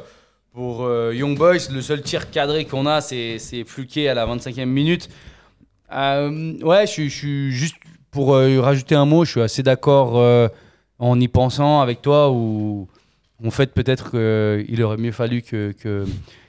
pour 0.53 0.83
euh, 0.85 1.13
Young 1.13 1.37
Boys. 1.37 1.69
Le 1.71 1.81
seul 1.81 2.01
tir 2.01 2.31
cadré 2.31 2.65
qu'on 2.65 2.85
a, 2.85 3.01
c'est 3.01 3.37
c'est 3.37 3.63
Fluquet 3.65 4.07
à 4.07 4.13
la 4.13 4.25
25e 4.25 4.65
minute. 4.65 5.09
Euh, 5.93 6.53
ouais, 6.61 6.87
je, 6.87 6.91
suis- 6.91 7.09
je 7.09 7.17
suis 7.17 7.51
juste 7.51 7.75
pour 8.11 8.33
euh, 8.35 8.59
rajouter 8.61 8.95
un 8.95 9.05
mot, 9.05 9.25
je 9.25 9.31
suis 9.31 9.41
assez 9.41 9.61
d'accord 9.63 10.17
euh, 10.19 10.47
en 10.99 11.19
y 11.19 11.27
pensant 11.27 11.81
avec 11.81 12.01
toi 12.01 12.31
où 12.31 12.87
en 13.45 13.51
fait 13.51 13.73
peut-être 13.73 14.11
qu'il 14.11 14.81
aurait 14.83 14.97
mieux 14.97 15.11
fallu 15.11 15.41
que, 15.41 15.73
que, 15.73 16.05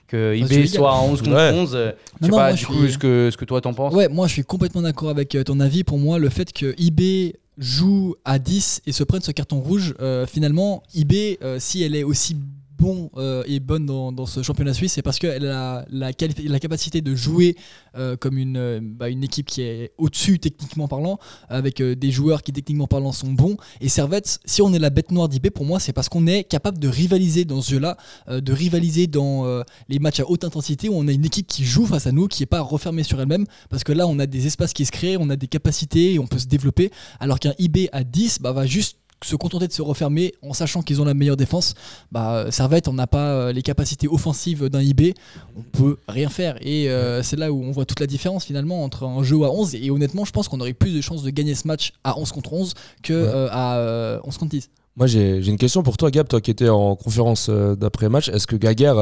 que 0.06 0.34
IB 0.36 0.66
soit 0.68 0.92
à 0.94 1.00
11 1.00 1.20
contre 1.22 1.34
Ouais. 1.34 1.50
11. 1.52 1.74
euh, 1.74 1.92
Je 2.20 2.26
sais 2.26 2.30
Non, 2.30 2.36
pas 2.38 2.42
moi, 2.44 2.52
du 2.52 2.58
je 2.62 2.66
coup 2.66 2.82
suis- 2.84 2.92
ce 2.92 2.98
que, 2.98 3.30
ce 3.32 3.36
que 3.36 3.44
toi 3.44 3.60
t'en 3.60 3.74
penses. 3.74 3.92
Ouais, 3.94 4.08
moi 4.08 4.26
je 4.28 4.32
suis 4.34 4.44
complètement 4.44 4.82
d'accord 4.82 5.08
avec 5.10 5.34
euh, 5.34 5.42
ton 5.42 5.58
avis. 5.60 5.82
Pour 5.84 5.98
moi, 5.98 6.18
le 6.18 6.28
fait 6.28 6.52
que 6.52 6.74
IB 6.78 7.34
joue 7.58 8.16
à 8.24 8.38
10 8.38 8.82
et 8.86 8.92
se 8.92 9.04
prenne 9.04 9.22
ce 9.22 9.32
carton 9.32 9.60
rouge, 9.60 9.94
euh, 10.00 10.26
finalement, 10.26 10.82
IB, 10.94 11.38
euh, 11.42 11.58
si 11.58 11.82
elle 11.82 11.94
est 11.94 12.02
aussi 12.02 12.36
bon 12.78 13.10
euh, 13.16 13.42
et 13.46 13.60
bonne 13.60 13.86
dans, 13.86 14.26
ce 14.26 14.42
championnat 14.42 14.74
suisse, 14.74 14.92
c'est 14.92 15.02
parce 15.02 15.18
qu'elle 15.18 15.46
a 15.46 15.84
la, 15.90 16.10
la 16.46 16.60
capacité 16.60 17.00
de 17.00 17.14
jouer 17.14 17.56
euh, 17.96 18.16
comme 18.16 18.38
une, 18.38 18.56
euh, 18.56 18.80
bah, 18.82 19.08
une 19.08 19.22
équipe 19.22 19.46
qui 19.46 19.62
est 19.62 19.92
au-dessus 19.98 20.38
techniquement 20.38 20.88
parlant, 20.88 21.18
avec 21.48 21.82
des 21.82 22.10
joueurs 22.10 22.42
qui 22.42 22.52
techniquement 22.52 22.86
parlant 22.86 23.12
sont 23.12 23.32
bons. 23.32 23.56
Et 23.80 23.88
Servette, 23.88 24.40
si 24.44 24.62
on 24.62 24.72
est 24.72 24.78
la 24.78 24.90
bête 24.90 25.10
noire 25.10 25.28
d'IB, 25.28 25.50
pour 25.50 25.64
moi, 25.64 25.80
c'est 25.80 25.92
parce 25.92 26.08
qu'on 26.08 26.26
est 26.26 26.44
capable 26.44 26.78
de 26.78 26.88
rivaliser 26.88 27.44
dans 27.44 27.60
ce 27.60 27.72
jeu-là, 27.72 27.96
de 28.28 28.52
rivaliser 28.52 29.06
dans 29.06 29.62
les 29.88 29.98
matchs 29.98 30.20
à 30.20 30.28
haute 30.28 30.44
intensité 30.44 30.88
où 30.88 30.94
on 30.94 31.08
a 31.08 31.12
une 31.12 31.24
équipe 31.24 31.46
qui 31.46 31.64
joue 31.64 31.86
face 31.86 32.06
à 32.06 32.12
nous, 32.12 32.28
qui 32.28 32.42
n'est 32.42 32.46
pas 32.46 32.60
refermée 32.60 33.02
sur 33.02 33.20
elle-même, 33.20 33.46
parce 33.70 33.84
que 33.84 33.92
là, 33.92 34.06
on 34.06 34.18
a 34.18 34.26
des 34.26 34.46
espaces 34.46 34.72
qui 34.72 34.84
se 34.84 34.92
créent, 34.92 35.16
on 35.18 35.30
a 35.30 35.36
des 35.36 35.48
capacités 35.48 36.14
et 36.14 36.18
on 36.18 36.26
peut 36.26 36.38
se 36.38 36.46
développer, 36.46 36.90
alors 37.20 37.38
qu'un 37.38 37.54
IB 37.58 37.88
à 37.92 38.04
10 38.04 38.40
bah, 38.40 38.52
va 38.52 38.66
juste 38.66 38.98
se 39.22 39.36
contenter 39.36 39.66
de 39.68 39.72
se 39.72 39.80
refermer 39.82 40.34
en 40.42 40.52
sachant 40.52 40.82
qu'ils 40.82 41.00
ont 41.00 41.04
la 41.04 41.14
meilleure 41.14 41.36
défense. 41.36 41.74
Bah, 42.12 42.46
Servette, 42.50 42.88
on 42.88 42.92
n'a 42.92 43.06
pas 43.06 43.30
euh, 43.30 43.52
les 43.52 43.62
capacités 43.62 44.06
offensives 44.08 44.68
d'un 44.68 44.82
IB, 44.82 45.14
on 45.56 45.62
peut 45.62 45.96
rien 46.08 46.28
faire. 46.28 46.56
Et 46.60 46.90
euh, 46.90 47.22
c'est 47.22 47.36
là 47.36 47.50
où 47.52 47.62
on 47.62 47.70
voit 47.70 47.86
toute 47.86 48.00
la 48.00 48.06
différence 48.06 48.44
finalement 48.44 48.84
entre 48.84 49.04
un 49.04 49.22
jeu 49.22 49.42
à 49.44 49.50
11 49.50 49.74
et 49.76 49.90
honnêtement, 49.90 50.24
je 50.24 50.32
pense 50.32 50.48
qu'on 50.48 50.60
aurait 50.60 50.74
plus 50.74 50.92
de 50.94 51.00
chances 51.00 51.22
de 51.22 51.30
gagner 51.30 51.54
ce 51.54 51.66
match 51.66 51.92
à 52.04 52.18
11 52.18 52.32
contre 52.32 52.52
11 52.52 52.74
que 53.02 53.12
Ouais. 53.14 53.28
euh, 53.28 53.48
à 53.50 53.76
euh, 53.78 54.20
11 54.24 54.36
contre 54.36 54.50
10. 54.50 54.68
Moi, 54.96 55.06
j'ai 55.08 55.44
une 55.44 55.56
question 55.58 55.82
pour 55.82 55.96
toi, 55.96 56.10
Gab, 56.12 56.28
toi 56.28 56.40
qui 56.40 56.52
étais 56.52 56.68
en 56.68 56.94
conférence 56.94 57.50
d'après-match. 57.50 58.28
Est-ce 58.28 58.46
que 58.46 58.54
Gaguerre 58.54 58.96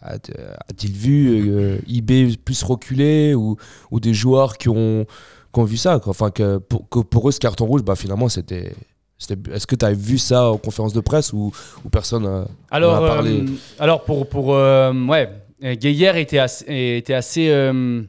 a-t-il 0.00 0.92
vu 0.92 1.80
IB 1.86 2.36
plus 2.44 2.62
reculer 2.62 3.34
ou, 3.34 3.56
ou 3.90 4.00
des 4.00 4.14
joueurs 4.14 4.56
qui 4.58 4.68
ont, 4.68 5.04
qui 5.52 5.60
ont 5.60 5.64
vu 5.64 5.76
ça 5.76 5.98
quoi? 5.98 6.10
Enfin, 6.10 6.30
que 6.30 6.58
pour, 6.58 6.88
que 6.88 7.00
pour 7.00 7.28
eux, 7.28 7.32
ce 7.32 7.40
carton 7.40 7.66
rouge, 7.66 7.82
bah, 7.82 7.94
finalement, 7.96 8.28
c'était. 8.28 8.72
Est-ce 9.20 9.66
que 9.66 9.74
tu 9.74 9.84
as 9.84 9.92
vu 9.92 10.16
ça 10.16 10.50
en 10.50 10.58
conférence 10.58 10.92
de 10.92 11.00
presse 11.00 11.32
ou, 11.32 11.52
ou 11.84 11.88
personne 11.88 12.46
Alors, 12.70 13.04
a 13.04 13.08
parlé. 13.08 13.40
euh, 13.40 13.46
alors 13.80 14.04
pour, 14.04 14.28
pour 14.28 14.54
euh, 14.54 14.92
ouais, 15.06 15.28
euh, 15.64 15.74
Gaillard 15.76 16.16
était 16.16 16.38
assez, 16.38 16.64
était 16.96 17.14
assez 17.14 17.48
euh, 17.50 18.02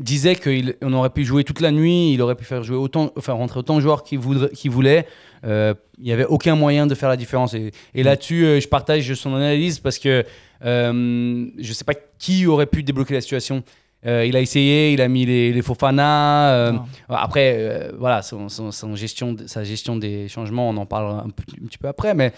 disait 0.00 0.34
qu'on 0.34 0.92
aurait 0.92 1.10
pu 1.10 1.24
jouer 1.24 1.44
toute 1.44 1.60
la 1.60 1.70
nuit, 1.70 2.12
il 2.12 2.20
aurait 2.20 2.34
pu 2.34 2.44
faire 2.44 2.64
jouer 2.64 2.76
autant, 2.76 3.12
enfin 3.16 3.32
rentrer 3.34 3.60
autant 3.60 3.76
de 3.76 3.80
joueurs 3.80 4.02
qu'il 4.02 4.20
qu'il 4.54 4.70
voulait. 4.72 5.06
Il 5.44 5.74
n'y 6.02 6.12
avait 6.12 6.26
aucun 6.26 6.56
moyen 6.56 6.88
de 6.88 6.94
faire 6.96 7.08
la 7.08 7.16
différence. 7.16 7.54
Et, 7.54 7.70
et 7.94 8.02
là-dessus, 8.02 8.44
euh, 8.44 8.60
je 8.60 8.66
partage 8.66 9.14
son 9.14 9.34
analyse 9.36 9.78
parce 9.78 9.98
que 9.98 10.24
je 10.62 10.90
ne 10.90 11.72
sais 11.72 11.84
pas 11.84 11.94
qui 12.18 12.46
aurait 12.46 12.66
pu 12.66 12.82
débloquer 12.82 13.14
la 13.14 13.20
situation. 13.20 13.62
Euh, 14.06 14.24
il 14.24 14.36
a 14.36 14.40
essayé, 14.40 14.92
il 14.92 15.00
a 15.00 15.08
mis 15.08 15.26
les, 15.26 15.52
les 15.52 15.62
Fofana. 15.62 16.50
euh, 16.54 16.72
après, 17.08 17.56
euh, 17.58 17.92
voilà, 17.98 18.22
son, 18.22 18.48
son- 18.48 18.70
son 18.70 18.94
gestion, 18.94 19.34
sa 19.46 19.64
gestion 19.64 19.96
des 19.96 20.28
changements, 20.28 20.68
on 20.70 20.76
en 20.76 20.86
parlera 20.86 21.24
un, 21.24 21.30
petit 21.30 21.78
peu 21.78 21.88
après. 21.88 22.14
Mais 22.14 22.32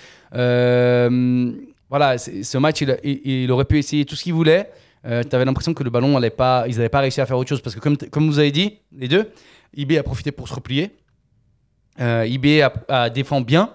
voilà, 1.91 2.19
ce 2.19 2.59
match, 2.59 2.81
il, 2.83 2.91
a- 2.91 2.97
il- 3.05 3.21
il 3.45 3.51
aurait 3.53 3.65
pu 3.65 3.79
essayer 3.79 4.05
tout 4.05 4.15
ce 4.17 4.23
qu'il 4.25 4.35
voulait. 4.35 4.71
tu 5.05 5.37
avais 5.37 5.45
l'impression 5.45 5.75
que 5.75 5.85
le 5.85 5.91
ballon 5.91 6.17
allait 6.17 6.31
pas, 6.31 6.65
ils 6.69 6.77
n'avaient 6.77 6.89
pas 6.89 7.01
réussi 7.01 7.21
à 7.21 7.27
faire 7.27 7.39
autre 7.39 7.49
chose 7.49 7.61
parce 7.63 7.75
que 7.75 7.81
comme, 7.81 7.97
comme 7.97 8.27
vous 8.29 8.39
avez 8.39 8.51
dit, 8.51 8.79
les 8.97 9.09
deux, 9.09 9.31
IB 9.75 9.97
a 9.99 10.03
profité 10.03 10.33
pour 10.33 10.49
se 10.49 10.55
replier. 10.55 10.91
IB 12.01 12.63
a, 12.63 12.73
a 12.89 13.11
défend 13.11 13.41
bien. 13.41 13.71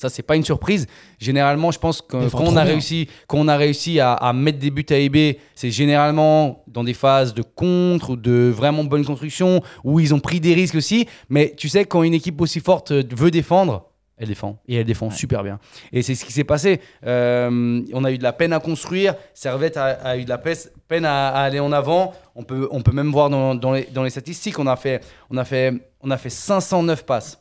Ça, 0.00 0.08
c'est 0.08 0.22
pas 0.22 0.34
une 0.34 0.44
surprise. 0.44 0.86
Généralement, 1.18 1.70
je 1.72 1.78
pense 1.78 2.00
que 2.00 2.30
quand 2.30 2.44
on 2.44 2.56
a 2.56 2.62
réussi, 2.62 3.06
quand 3.26 3.36
on 3.36 3.48
a 3.48 3.56
réussi 3.58 4.00
à, 4.00 4.14
à 4.14 4.32
mettre 4.32 4.58
des 4.58 4.70
buts 4.70 4.86
à 4.88 4.98
IB, 4.98 5.36
c'est 5.54 5.70
généralement 5.70 6.64
dans 6.66 6.84
des 6.84 6.94
phases 6.94 7.34
de 7.34 7.42
contre 7.42 8.10
ou 8.10 8.16
de 8.16 8.50
vraiment 8.50 8.82
bonne 8.82 9.04
construction 9.04 9.62
où 9.84 10.00
ils 10.00 10.14
ont 10.14 10.18
pris 10.18 10.40
des 10.40 10.54
risques 10.54 10.76
aussi. 10.76 11.06
Mais 11.28 11.52
tu 11.54 11.68
sais, 11.68 11.84
quand 11.84 12.02
une 12.02 12.14
équipe 12.14 12.40
aussi 12.40 12.60
forte 12.60 12.92
veut 12.92 13.30
défendre, 13.30 13.90
elle 14.16 14.28
défend 14.28 14.58
et 14.68 14.76
elle 14.76 14.86
défend 14.86 15.10
super 15.10 15.42
bien. 15.42 15.58
Et 15.92 16.00
c'est 16.00 16.14
ce 16.14 16.24
qui 16.24 16.32
s'est 16.32 16.44
passé. 16.44 16.80
Euh, 17.06 17.82
on 17.92 18.02
a 18.04 18.10
eu 18.10 18.16
de 18.16 18.22
la 18.22 18.32
peine 18.32 18.54
à 18.54 18.58
construire. 18.60 19.14
Servette 19.34 19.76
a, 19.76 19.84
a 19.84 20.16
eu 20.16 20.24
de 20.24 20.30
la 20.30 20.38
peine 20.38 21.04
à, 21.04 21.28
à 21.28 21.42
aller 21.42 21.60
en 21.60 21.72
avant. 21.72 22.12
On 22.34 22.42
peut, 22.42 22.68
on 22.70 22.80
peut 22.80 22.92
même 22.92 23.10
voir 23.10 23.28
dans, 23.28 23.54
dans 23.54 23.72
les, 23.72 23.84
dans 23.92 24.02
les 24.02 24.10
statistiques, 24.10 24.58
on 24.58 24.66
a, 24.66 24.76
fait, 24.76 25.04
on, 25.30 25.36
a 25.36 25.44
fait, 25.44 25.74
on 26.00 26.10
a 26.10 26.16
fait 26.16 26.30
509 26.30 27.04
passes, 27.04 27.38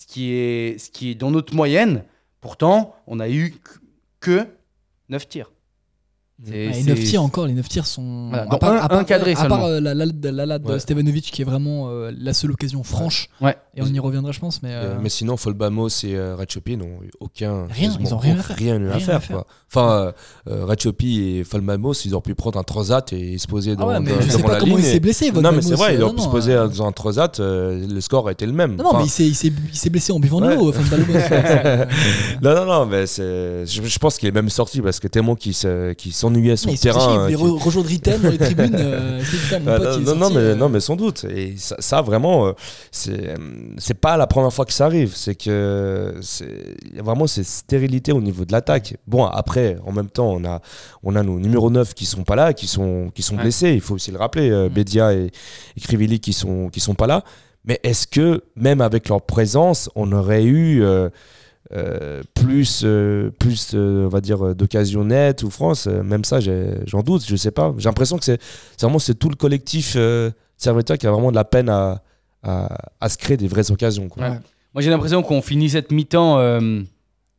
ce 0.00 0.06
qui 0.06 0.32
est, 0.32 0.78
ce 0.78 0.90
qui 0.90 1.14
dans 1.14 1.30
notre 1.30 1.54
moyenne. 1.54 2.04
Pourtant, 2.40 2.96
on 3.06 3.20
a 3.20 3.28
eu 3.28 3.54
que 4.18 4.46
9 5.10 5.28
tirs. 5.28 5.52
Les 6.46 6.72
c'est- 6.72 6.82
9 6.88 6.98
tirs 7.04 7.22
encore, 7.22 7.46
les 7.46 7.52
9 7.52 7.68
tirs 7.68 7.86
sont. 7.86 8.28
Voilà, 8.30 8.46
à 8.50 8.56
part, 8.58 8.72
un- 8.72 8.76
à 8.78 8.88
part- 8.88 8.98
un 9.00 9.04
cadré 9.04 9.32
à 9.32 9.34
part, 9.34 9.42
seulement. 9.42 9.66
euh, 9.66 9.80
la, 9.80 9.94
la, 9.94 10.06
la, 10.06 10.46
la 10.46 10.58
de 10.58 10.64
Ouais. 10.66 10.78
Stevanovic 10.80 11.30
qui 11.30 11.42
est 11.42 11.44
vraiment 11.44 11.88
euh, 11.90 12.10
la 12.18 12.32
seule 12.32 12.50
occasion 12.52 12.82
franche. 12.82 13.28
Ouais. 13.42 13.56
Et 13.76 13.82
on 13.82 13.86
y 13.86 13.98
reviendra, 13.98 14.32
je 14.32 14.40
pense. 14.40 14.62
Mais, 14.62 14.72
euh, 14.72 14.94
Euh, 14.94 14.98
mais 15.02 15.10
sinon, 15.10 15.36
Folbamos 15.36 15.88
et 16.04 16.14
euh, 16.16 16.34
Ratchopi 16.36 16.76
n'ont 16.78 17.02
eu 17.02 17.10
aucun. 17.20 17.66
Rien, 17.70 17.92
ils 18.00 18.14
ont 18.14 18.18
rien 18.18 18.38
à 18.38 18.42
faire. 18.42 18.56
Rien 18.56 18.80
eu 18.80 18.88
à 18.88 18.94
Rien 18.94 18.96
à 18.96 18.98
faire. 19.00 19.22
faire. 19.22 19.36
quoi. 19.36 19.46
Enfin, 19.72 19.92
euh, 19.92 20.12
euh, 20.48 20.64
Ratchopi 20.64 21.20
et 21.20 21.44
Folbamos, 21.44 21.92
ils 22.04 22.14
auraient 22.14 22.22
pu 22.22 22.34
prendre 22.34 22.58
un 22.58 22.62
transat 22.64 23.12
et 23.12 23.36
se 23.38 23.46
poser 23.46 23.72
ah 23.72 23.76
dans, 23.76 23.88
ouais, 23.88 24.00
mais 24.00 24.10
dans- 24.12 24.20
je 24.22 24.28
sais 24.30 24.36
devant 24.38 24.48
pas 24.48 24.58
la 24.58 24.64
ligne. 24.64 24.76
il 24.78 24.84
s'est 24.84 24.98
blessé. 25.00 25.30
Non, 25.32 25.52
mais 25.52 25.60
c'est 25.62 25.74
vrai, 25.74 25.94
il 25.94 26.00
euh, 26.00 26.06
aurait 26.06 26.14
pu 26.14 26.22
se 26.22 26.28
poser 26.28 26.54
euh, 26.54 26.68
dans 26.68 26.86
un 26.86 26.92
transat, 26.92 27.38
euh, 27.38 27.86
le 27.86 28.00
score 28.00 28.26
a 28.28 28.32
été 28.32 28.46
le 28.46 28.52
même. 28.52 28.76
Non, 28.76 28.96
mais 28.98 29.04
il 29.04 29.10
s'est- 29.10 29.26
il 29.28 29.34
s'est 29.34 29.52
il 29.72 29.76
s'est 29.78 29.90
blessé 29.90 30.10
en 30.12 30.18
buvant 30.20 30.40
de 30.40 30.48
l'eau. 30.54 30.72
Non, 32.42 32.54
non, 32.54 32.64
non, 32.66 32.86
mais. 32.86 33.06
Je, 33.06 33.98
pense 33.98 34.16
qu'il 34.18 34.28
est 34.28 34.32
même 34.32 34.48
sorti 34.48 34.80
parce 34.80 34.98
que 35.00 35.08
tellement 35.08 35.34
qu'il 35.34 35.54
se- 35.54 35.92
qu'il 36.32 36.56
s'ennuyait 36.56 36.56
sur 36.56 36.70
Mais 36.70 36.76
terrain. 36.76 37.28
il 37.28 37.34
euh, 37.34 37.38
re- 37.38 37.62
rejoindre 37.62 37.88
Ritten 37.88 38.20
dans 38.20 38.30
les 38.30 38.38
tribunes. 38.38 38.74
euh, 38.78 39.22
Ah, 39.52 39.56
pote, 39.78 40.00
non, 40.00 40.14
non, 40.14 40.20
sorti, 40.20 40.34
mais, 40.34 40.40
euh, 40.40 40.54
non, 40.54 40.68
mais 40.68 40.80
sans 40.80 40.96
doute. 40.96 41.24
Et 41.24 41.54
ça, 41.56 41.76
ça, 41.78 42.00
vraiment, 42.02 42.46
euh, 42.46 42.52
c'est 42.90 43.34
c'est 43.78 43.94
pas 43.94 44.16
la 44.16 44.26
première 44.26 44.52
fois 44.52 44.64
que 44.64 44.72
ça 44.72 44.86
arrive. 44.86 45.12
C'est 45.14 45.34
que 45.34 46.14
c'est 46.22 46.76
il 46.90 46.96
y 46.96 47.00
a 47.00 47.02
vraiment 47.02 47.26
cette 47.26 47.46
stérilité 47.46 48.12
au 48.12 48.20
niveau 48.20 48.44
de 48.44 48.52
l'attaque. 48.52 48.96
Bon, 49.06 49.24
après, 49.26 49.76
en 49.86 49.92
même 49.92 50.08
temps, 50.08 50.30
on 50.32 50.44
a, 50.44 50.60
on 51.02 51.16
a 51.16 51.22
nos 51.22 51.38
numéros 51.38 51.70
9 51.70 51.94
qui 51.94 52.06
sont 52.06 52.22
pas 52.24 52.36
là, 52.36 52.52
qui 52.52 52.66
sont, 52.66 53.10
qui 53.14 53.22
sont 53.22 53.36
Ouais. 53.36 53.42
blessés. 53.42 53.72
Il 53.72 53.80
faut 53.80 53.94
aussi 53.94 54.10
le 54.10 54.18
rappeler. 54.18 54.50
euh, 54.50 54.68
Mm. 54.68 54.72
Bédia 54.72 55.12
et, 55.14 55.26
et 55.76 55.80
Krivili 55.80 56.20
qui 56.20 56.32
sont, 56.32 56.68
qui 56.68 56.80
sont 56.80 56.94
pas 56.94 57.06
là. 57.06 57.22
Mais 57.64 57.78
est-ce 57.82 58.06
que, 58.06 58.42
même 58.56 58.80
avec 58.80 59.08
leur 59.08 59.22
présence, 59.22 59.90
on 59.94 60.10
aurait 60.12 60.44
eu. 60.44 60.82
euh, 60.82 61.08
euh, 61.72 62.22
plus, 62.34 62.82
euh, 62.84 63.30
plus 63.38 63.72
euh, 63.74 64.06
on 64.06 64.08
va 64.08 64.20
dire, 64.20 64.54
d'occasions 64.54 65.04
nettes 65.04 65.42
ou 65.42 65.50
France, 65.50 65.86
euh, 65.86 66.02
même 66.02 66.24
ça, 66.24 66.38
j'en 66.40 67.02
doute, 67.02 67.24
je 67.26 67.36
sais 67.36 67.50
pas. 67.52 67.72
J'ai 67.78 67.88
l'impression 67.88 68.18
que 68.18 68.24
c'est 68.24 68.40
c'est 68.76 68.82
vraiment 68.86 68.98
c'est 68.98 69.14
tout 69.14 69.28
le 69.28 69.36
collectif 69.36 69.94
euh, 69.96 70.30
Servetta 70.56 70.96
qui 70.96 71.06
a 71.06 71.10
vraiment 71.12 71.30
de 71.30 71.36
la 71.36 71.44
peine 71.44 71.68
à, 71.68 72.02
à, 72.42 72.76
à 73.00 73.08
se 73.08 73.16
créer 73.18 73.36
des 73.36 73.48
vraies 73.48 73.70
occasions. 73.70 74.08
Quoi. 74.08 74.22
Ouais. 74.28 74.38
Moi, 74.74 74.82
j'ai 74.82 74.90
l'impression 74.90 75.22
qu'on 75.22 75.42
finit 75.42 75.70
cette 75.70 75.90
mi-temps 75.92 76.38
euh, 76.38 76.80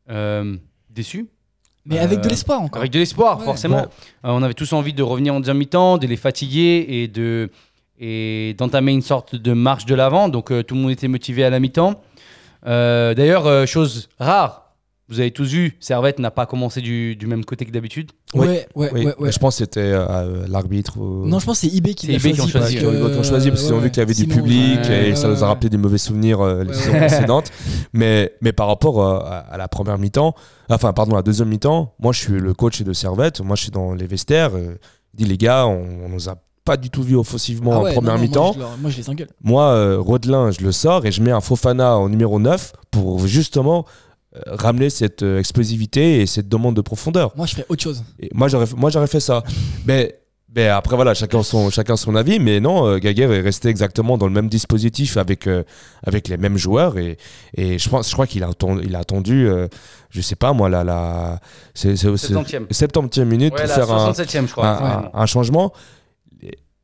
euh, 0.10 0.56
déçu. 0.90 1.28
Mais 1.86 1.98
avec 1.98 2.22
de 2.22 2.30
l'espoir 2.30 2.62
encore. 2.62 2.82
Avec 2.82 2.92
de 2.92 3.00
l'espoir, 3.00 3.40
Ouais. 3.40 3.46
forcément. 3.46 3.78
Ouais. 3.78 3.84
Euh, 4.26 4.30
on 4.32 4.44
avait 4.44 4.54
tous 4.54 4.72
envie 4.74 4.94
de 4.94 5.02
revenir 5.04 5.34
en 5.34 5.40
deuxième 5.40 5.58
mi-temps, 5.58 5.98
de 5.98 6.08
les 6.08 6.18
fatiguer 6.18 6.86
et 6.90 7.08
de 7.08 7.50
et 8.04 8.56
d'entamer 8.58 8.92
une 8.94 9.02
sorte 9.04 9.36
de 9.36 9.54
marche 9.54 9.86
de 9.86 9.94
l'avant. 9.96 10.28
Donc 10.30 10.52
euh, 10.52 10.64
tout 10.64 10.76
le 10.76 10.82
monde 10.82 10.92
était 10.92 11.08
motivé 11.08 11.44
à 11.44 11.50
la 11.50 11.60
mi-temps. 11.60 12.02
Euh, 12.68 13.14
D'ailleurs, 13.14 13.48
euh, 13.48 13.66
chose 13.66 14.10
rare 14.20 14.60
vous 15.10 15.20
avez 15.20 15.32
tous 15.32 15.50
vu, 15.52 15.76
Servette 15.82 16.20
n'a 16.20 16.32
pas 16.32 16.46
commencé 16.46 16.80
du, 16.80 17.18
du 17.18 17.28
même 17.28 17.44
côté 17.44 17.66
que 17.66 17.72
d'habitude. 17.72 18.12
Oui. 18.34 18.48
Ouais, 18.48 18.68
ouais, 18.76 18.90
Oui, 18.94 19.06
ouais, 19.08 19.16
ouais. 19.20 19.32
Je 19.34 19.40
pense 19.40 19.56
que 19.56 19.66
c'était 19.66 19.82
euh, 19.82 20.46
l'arbitre. 20.48 20.98
ou- 20.98 21.28
Non, 21.28 21.38
je 21.40 21.46
pense 21.46 21.60
que 21.60 21.68
c'est 21.68 21.76
IB 21.76 21.96
qui 21.96 22.08
l'a 22.08 22.14
IB 22.14 22.32
qui 22.32 22.40
ont 22.40 22.48
choisi. 22.48 22.80
choisi, 22.80 23.12
parce 23.12 23.28
choisi 23.28 23.52
qu'ils 23.52 23.74
ont 23.74 23.76
ouais, 23.76 23.82
vu 23.84 23.92
qu'il 23.92 24.00
y 24.00 24.04
avait 24.04 24.14
du 24.14 24.22
Simon, 24.22 24.36
public 24.36 24.80
ouais, 24.88 25.10
et 25.10 25.16
ça 25.18 25.28
ouais, 25.28 25.34
nous 25.36 25.44
a 25.44 25.48
rappelé 25.48 25.70
des 25.70 25.76
mauvais 25.76 25.98
souvenirs 25.98 26.40
euh, 26.40 26.64
les 26.64 26.70
Ouais. 26.70 26.74
saisons 26.76 26.98
précédentes. 26.98 27.52
Mais, 27.92 28.32
mais 28.40 28.54
par 28.54 28.68
rapport 28.68 29.02
euh, 29.06 29.20
à, 29.20 29.40
à 29.40 29.58
la 29.58 29.68
première 29.68 29.98
mi-temps, 29.98 30.34
enfin, 30.70 30.94
pardon, 30.94 31.14
la 31.18 31.24
deuxième 31.24 31.50
mi-temps, 31.50 31.94
moi 32.00 32.14
je 32.14 32.20
suis 32.20 32.40
le 32.40 32.54
coach 32.54 32.82
de 32.82 32.94
Servette, 32.94 33.42
moi 33.42 33.58
je 33.58 33.64
suis 33.64 33.72
dans 33.72 33.94
les 33.94 34.08
vestiaires. 34.08 34.52
euh, 34.56 34.76
je 35.14 35.18
dis 35.18 35.26
les 35.30 35.38
gars, 35.38 35.66
on, 35.68 36.06
on 36.06 36.08
nous 36.08 36.30
a 36.30 36.36
pas 36.64 36.78
du 36.78 36.90
tout 36.90 37.04
vu 37.04 37.16
offensivement 37.16 37.72
Ah 37.74 37.90
en 37.90 37.94
première 37.94 38.18
mi-temps. 38.18 38.44
Moi, 38.44 38.54
je 38.56 38.60
leur- 38.60 38.78
moi, 38.78 38.92
je 38.92 38.98
les 38.98 39.10
engueule. 39.10 39.30
Moi, 39.44 39.64
euh, 39.64 39.98
Rodelin, 40.00 40.52
je 40.52 40.62
le 40.64 40.72
sors 40.72 41.06
et 41.06 41.12
je 41.12 41.22
mets 41.22 41.32
un 41.32 41.42
Fofana 41.42 41.98
en 41.98 42.08
numéro 42.10 42.40
9 42.40 42.74
pour 42.92 43.26
justement 43.28 43.86
euh, 44.36 44.40
ramener 44.48 44.90
cette 44.90 45.24
euh, 45.24 45.40
explosivité 45.40 46.22
et 46.22 46.26
cette 46.28 46.48
demande 46.48 46.76
de 46.76 46.82
profondeur. 46.82 47.32
Moi, 47.36 47.46
je 47.48 47.54
ferais 47.54 47.66
autre 47.68 47.84
chose. 47.84 48.04
Et 48.20 48.30
moi, 48.34 48.48
j'aurais, 48.48 48.68
moi, 48.78 48.90
j'aurais 48.90 49.08
fait 49.08 49.20
ça. 49.20 49.44
mais, 49.86 50.20
mais 50.56 50.68
après, 50.68 50.96
voilà, 50.96 51.14
chacun 51.14 51.44
son, 51.44 51.70
chacun 51.70 51.96
son 51.98 52.16
avis. 52.16 52.40
Mais 52.40 52.60
non, 52.62 52.86
euh, 52.88 52.98
Gaguerre 53.00 53.32
est 53.32 53.42
resté 53.42 53.68
exactement 53.70 54.18
dans 54.18 54.28
le 54.28 54.32
même 54.34 54.48
dispositif 54.48 55.18
avec, 55.18 55.48
euh, 55.48 55.64
avec 56.06 56.28
les 56.30 56.38
mêmes 56.38 56.58
joueurs. 56.58 56.98
Et, 56.98 57.18
et 57.58 57.78
je, 57.80 57.90
pense, 57.90 58.08
je 58.08 58.14
crois 58.14 58.28
qu'il 58.28 58.44
a, 58.44 58.50
attendu- 58.50 58.84
il 58.86 58.96
a 58.96 59.00
attendu, 59.00 59.48
euh, 59.50 59.68
je 60.12 60.22
sais 60.22 60.36
pas 60.36 60.54
moi, 60.54 60.70
la, 60.70 60.84
la, 60.86 61.40
c'est, 61.74 61.96
c'est, 61.98 62.16
c'est- 62.18 62.34
70e. 62.34 62.68
70e 62.72 63.26
minute 63.26 63.54
Ouais, 63.54 63.60
pour 63.62 63.68
la 63.68 63.74
faire 63.76 63.92
un, 63.92 64.12
67e, 64.14 64.48
je 64.48 64.52
crois. 64.52 64.68
un, 64.68 64.98
un- 65.06 65.10
un 65.14 65.26
changement. 65.26 65.74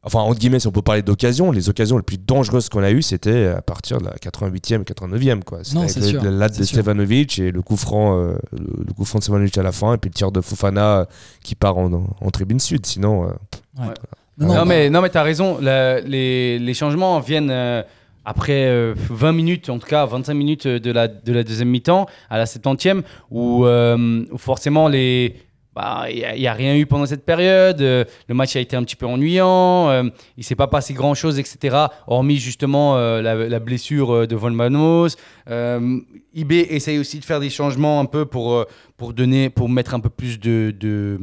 Enfin, 0.04 0.20
entre 0.20 0.39
guillemets, 0.39 0.60
si 0.60 0.68
on 0.68 0.72
peut 0.72 0.82
parler 0.82 1.01
d'occasion, 1.01 1.51
les 1.51 1.68
occasions 1.70 1.98
les 1.98 2.04
plus 2.04 2.18
dangereuses 2.18 2.70
qu'on 2.70 2.84
a 2.84 2.92
eues, 2.92 3.01
c'était 3.01 3.48
à 3.48 3.62
partir 3.62 3.98
de 4.00 4.06
la 4.06 4.12
88e, 4.13 4.84
89e. 4.84 5.44
Quoi. 5.44 5.60
C'était 5.63 5.75
Non, 5.75 5.82
avec 5.82 5.92
c'est 5.94 6.00
le, 6.00 6.06
sûr, 6.06 6.24
le 6.24 6.30
lat 6.30 6.48
c'est 6.50 6.60
de. 6.62 6.66
Stevanovic 6.66 7.39
et 7.39 7.51
le 7.51 7.62
coup 7.62 7.75
franc, 7.75 8.18
euh, 8.18 8.36
le, 8.54 8.94
coup 8.94 9.04
franc 9.06 9.20
de 9.20 9.24
Stevanovic 9.24 9.58
à 9.58 9.63
la 9.63 9.72
fin, 9.74 9.94
et 9.96 9.98
puis 9.98 10.10
le 10.10 10.13
tir 10.13 10.32
de 10.32 10.39
Fofana 10.39 11.08
qui 11.44 11.56
part 11.56 11.77
en, 11.77 11.92
en 12.22 12.30
tribune 12.32 12.60
sud. 12.60 12.86
Sinon, 12.86 13.25
euh, 13.25 13.27
Non, 13.77 14.48
Non, 14.48 14.56
non, 14.56 14.66
mais, 14.66 14.89
non, 14.89 15.01
mais 15.01 15.10
t'as 15.10 15.24
raison. 15.24 15.58
La- 15.60 16.00
les, 16.00 16.60
les 16.60 16.74
changements 16.75 17.20
viennent 17.20 17.50
euh, 17.51 17.82
après 18.24 18.68
euh, 18.68 18.94
20 19.10 19.32
minutes, 19.32 19.70
en 19.70 19.80
tout 19.80 19.88
cas 19.88 20.06
25 20.06 20.34
minutes 20.36 20.68
de 20.68 20.92
la, 20.92 21.08
de 21.08 21.34
la 21.34 21.44
deuxième 21.44 21.70
mi-temps, 21.70 22.06
à 22.30 22.38
la 22.38 22.46
70e, 22.46 23.01
où, 23.32 23.66
euh, 23.66 24.24
où 24.32 24.38
forcément 24.38 24.88
les. 24.88 25.36
Bah, 25.77 26.07
Il 26.10 26.39
n'y 26.39 26.48
a, 26.48 26.53
rien 26.53 26.75
eu 26.75 26.88
pendant 26.88 27.05
cette 27.05 27.24
période. 27.24 27.81
euh, 27.81 28.03
le 28.27 28.34
match 28.34 28.55
a 28.55 28.60
été 28.60 28.75
un 28.75 28.84
petit 28.84 28.96
peu 28.96 29.05
ennuyant. 29.05 29.89
euh, 29.89 30.03
il 30.36 30.43
s'est 30.43 30.55
pas 30.55 30.67
passé 30.67 30.93
grand-chose, 30.93 31.38
etc. 31.38 31.77
Hormis 32.07 32.38
justement 32.38 32.98
euh, 32.98 33.22
la, 33.22 33.60
blessure 33.60 34.27
de 34.27 34.36
Von 34.36 34.51
Manos. 34.51 35.17
Euh, 35.50 36.00
IB 36.34 36.51
essaye 36.69 36.98
aussi 36.98 37.19
de 37.19 37.25
faire 37.25 37.39
des 37.39 37.51
changements 37.51 38.00
un 38.00 38.05
peu 38.05 38.25
pour, 38.25 38.65
pour, 38.98 39.13
donner, 39.13 39.50
pour 39.51 39.69
mettre 39.69 39.93
un 39.93 40.00
peu 40.00 40.10
plus 40.10 40.39
de, 40.39 40.74
de 40.79 41.19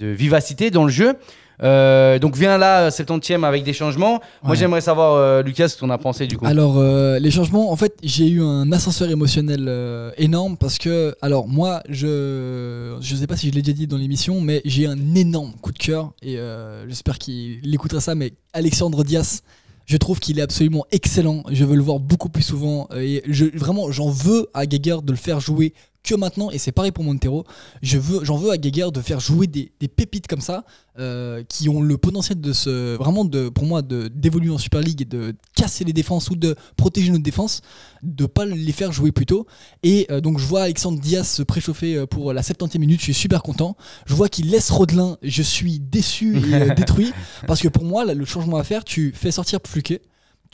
vivacité 0.00 0.70
dans 0.70 0.84
le 0.84 0.90
jeu. 0.90 1.14
Euh, 1.62 2.18
donc 2.18 2.36
vient 2.36 2.58
là 2.58 2.90
70e 2.90 3.44
avec 3.44 3.62
des 3.64 3.72
changements. 3.72 4.20
Moi 4.42 4.50
Ouais. 4.52 4.56
j'aimerais 4.56 4.80
savoir 4.80 5.14
euh, 5.14 5.42
Lucas 5.42 5.68
ce 5.68 5.78
qu'on 5.78 5.90
a 5.90 5.98
pensé 5.98 6.26
du 6.26 6.36
coup. 6.36 6.46
Alors, 6.46 6.78
euh, 6.78 7.18
les 7.18 7.30
changements, 7.30 7.70
en 7.70 7.76
fait, 7.76 7.96
j'ai 8.02 8.28
eu 8.28 8.42
un 8.42 8.70
ascenseur 8.72 9.08
émotionnel 9.10 9.66
euh, 9.68 10.10
énorme 10.18 10.56
parce 10.56 10.78
que, 10.78 11.14
alors, 11.22 11.46
moi, 11.48 11.82
je 11.88 12.96
je 13.00 13.16
sais 13.16 13.26
pas 13.26 13.36
si 13.36 13.48
je 13.50 13.54
l'ai 13.54 13.62
déjà 13.62 13.76
dit 13.76 13.86
dans 13.86 13.96
l'émission, 13.96 14.40
mais 14.40 14.60
j'ai 14.64 14.86
un 14.86 15.14
énorme 15.14 15.52
coup 15.62 15.72
de 15.72 15.78
cœur 15.78 16.12
et 16.22 16.38
euh, 16.38 16.88
j'espère 16.88 17.18
qu'il 17.18 17.72
écoutera 17.74 18.00
ça. 18.00 18.14
Mais 18.14 18.32
Alexandre 18.52 19.04
Dias, 19.04 19.40
je 19.86 19.96
trouve 19.96 20.18
qu'il 20.20 20.38
est 20.38 20.42
absolument 20.42 20.84
excellent. 20.92 21.42
Je 21.50 21.64
veux 21.64 21.76
le 21.76 21.82
voir 21.82 21.98
beaucoup 22.00 22.28
plus 22.30 22.42
souvent 22.42 22.88
euh, 22.92 23.00
et 23.00 23.22
je, 23.28 23.44
vraiment, 23.56 23.90
j'en 23.92 24.08
veux 24.10 24.48
à 24.54 24.66
Geiger 24.66 24.96
de 25.04 25.12
le 25.12 25.18
faire 25.18 25.40
jouer 25.40 25.74
que 26.04 26.14
maintenant 26.14 26.50
et 26.50 26.58
c'est 26.58 26.70
pareil 26.70 26.92
pour 26.92 27.02
Montero. 27.02 27.44
Je 27.82 27.98
veux, 27.98 28.24
j'en 28.24 28.36
veux 28.36 28.50
à 28.50 28.58
Geiger 28.58 28.88
de 28.92 29.00
faire 29.00 29.18
jouer 29.18 29.46
des, 29.46 29.72
des 29.80 29.88
pépites 29.88 30.28
comme 30.28 30.40
ça 30.40 30.64
euh, 31.00 31.42
qui 31.48 31.68
ont 31.68 31.82
le 31.82 31.98
potentiel 31.98 32.40
de 32.40 32.52
se 32.52 32.96
vraiment 32.96 33.24
de 33.24 33.48
pour 33.48 33.64
moi 33.64 33.82
de 33.82 34.06
d'évoluer 34.06 34.50
en 34.50 34.58
Super 34.58 34.80
League 34.80 35.02
et 35.02 35.06
de 35.06 35.34
casser 35.56 35.82
les 35.82 35.92
défenses 35.92 36.30
ou 36.30 36.36
de 36.36 36.54
protéger 36.76 37.10
notre 37.10 37.24
défense 37.24 37.62
de 38.02 38.26
pas 38.26 38.44
les 38.44 38.70
faire 38.70 38.92
jouer 38.92 39.10
plus 39.10 39.26
tôt 39.26 39.46
et 39.82 40.06
euh, 40.10 40.20
donc 40.20 40.38
je 40.38 40.46
vois 40.46 40.62
Alexandre 40.62 41.00
Diaz 41.00 41.26
se 41.26 41.42
préchauffer 41.42 41.96
euh, 41.96 42.06
pour 42.06 42.32
la 42.32 42.42
70e 42.42 42.78
minute 42.78 43.00
je 43.00 43.06
suis 43.06 43.14
super 43.14 43.42
content 43.42 43.76
je 44.06 44.14
vois 44.14 44.28
qu'il 44.28 44.50
laisse 44.50 44.70
Rodelin 44.70 45.16
je 45.22 45.42
suis 45.42 45.80
déçu 45.80 46.36
et 46.36 46.74
détruit 46.76 47.12
parce 47.48 47.60
que 47.60 47.68
pour 47.68 47.84
moi 47.84 48.04
là, 48.04 48.14
le 48.14 48.24
changement 48.24 48.58
à 48.58 48.62
faire 48.62 48.84
tu 48.84 49.12
fais 49.16 49.32
sortir 49.32 49.60
Pluquet 49.60 50.00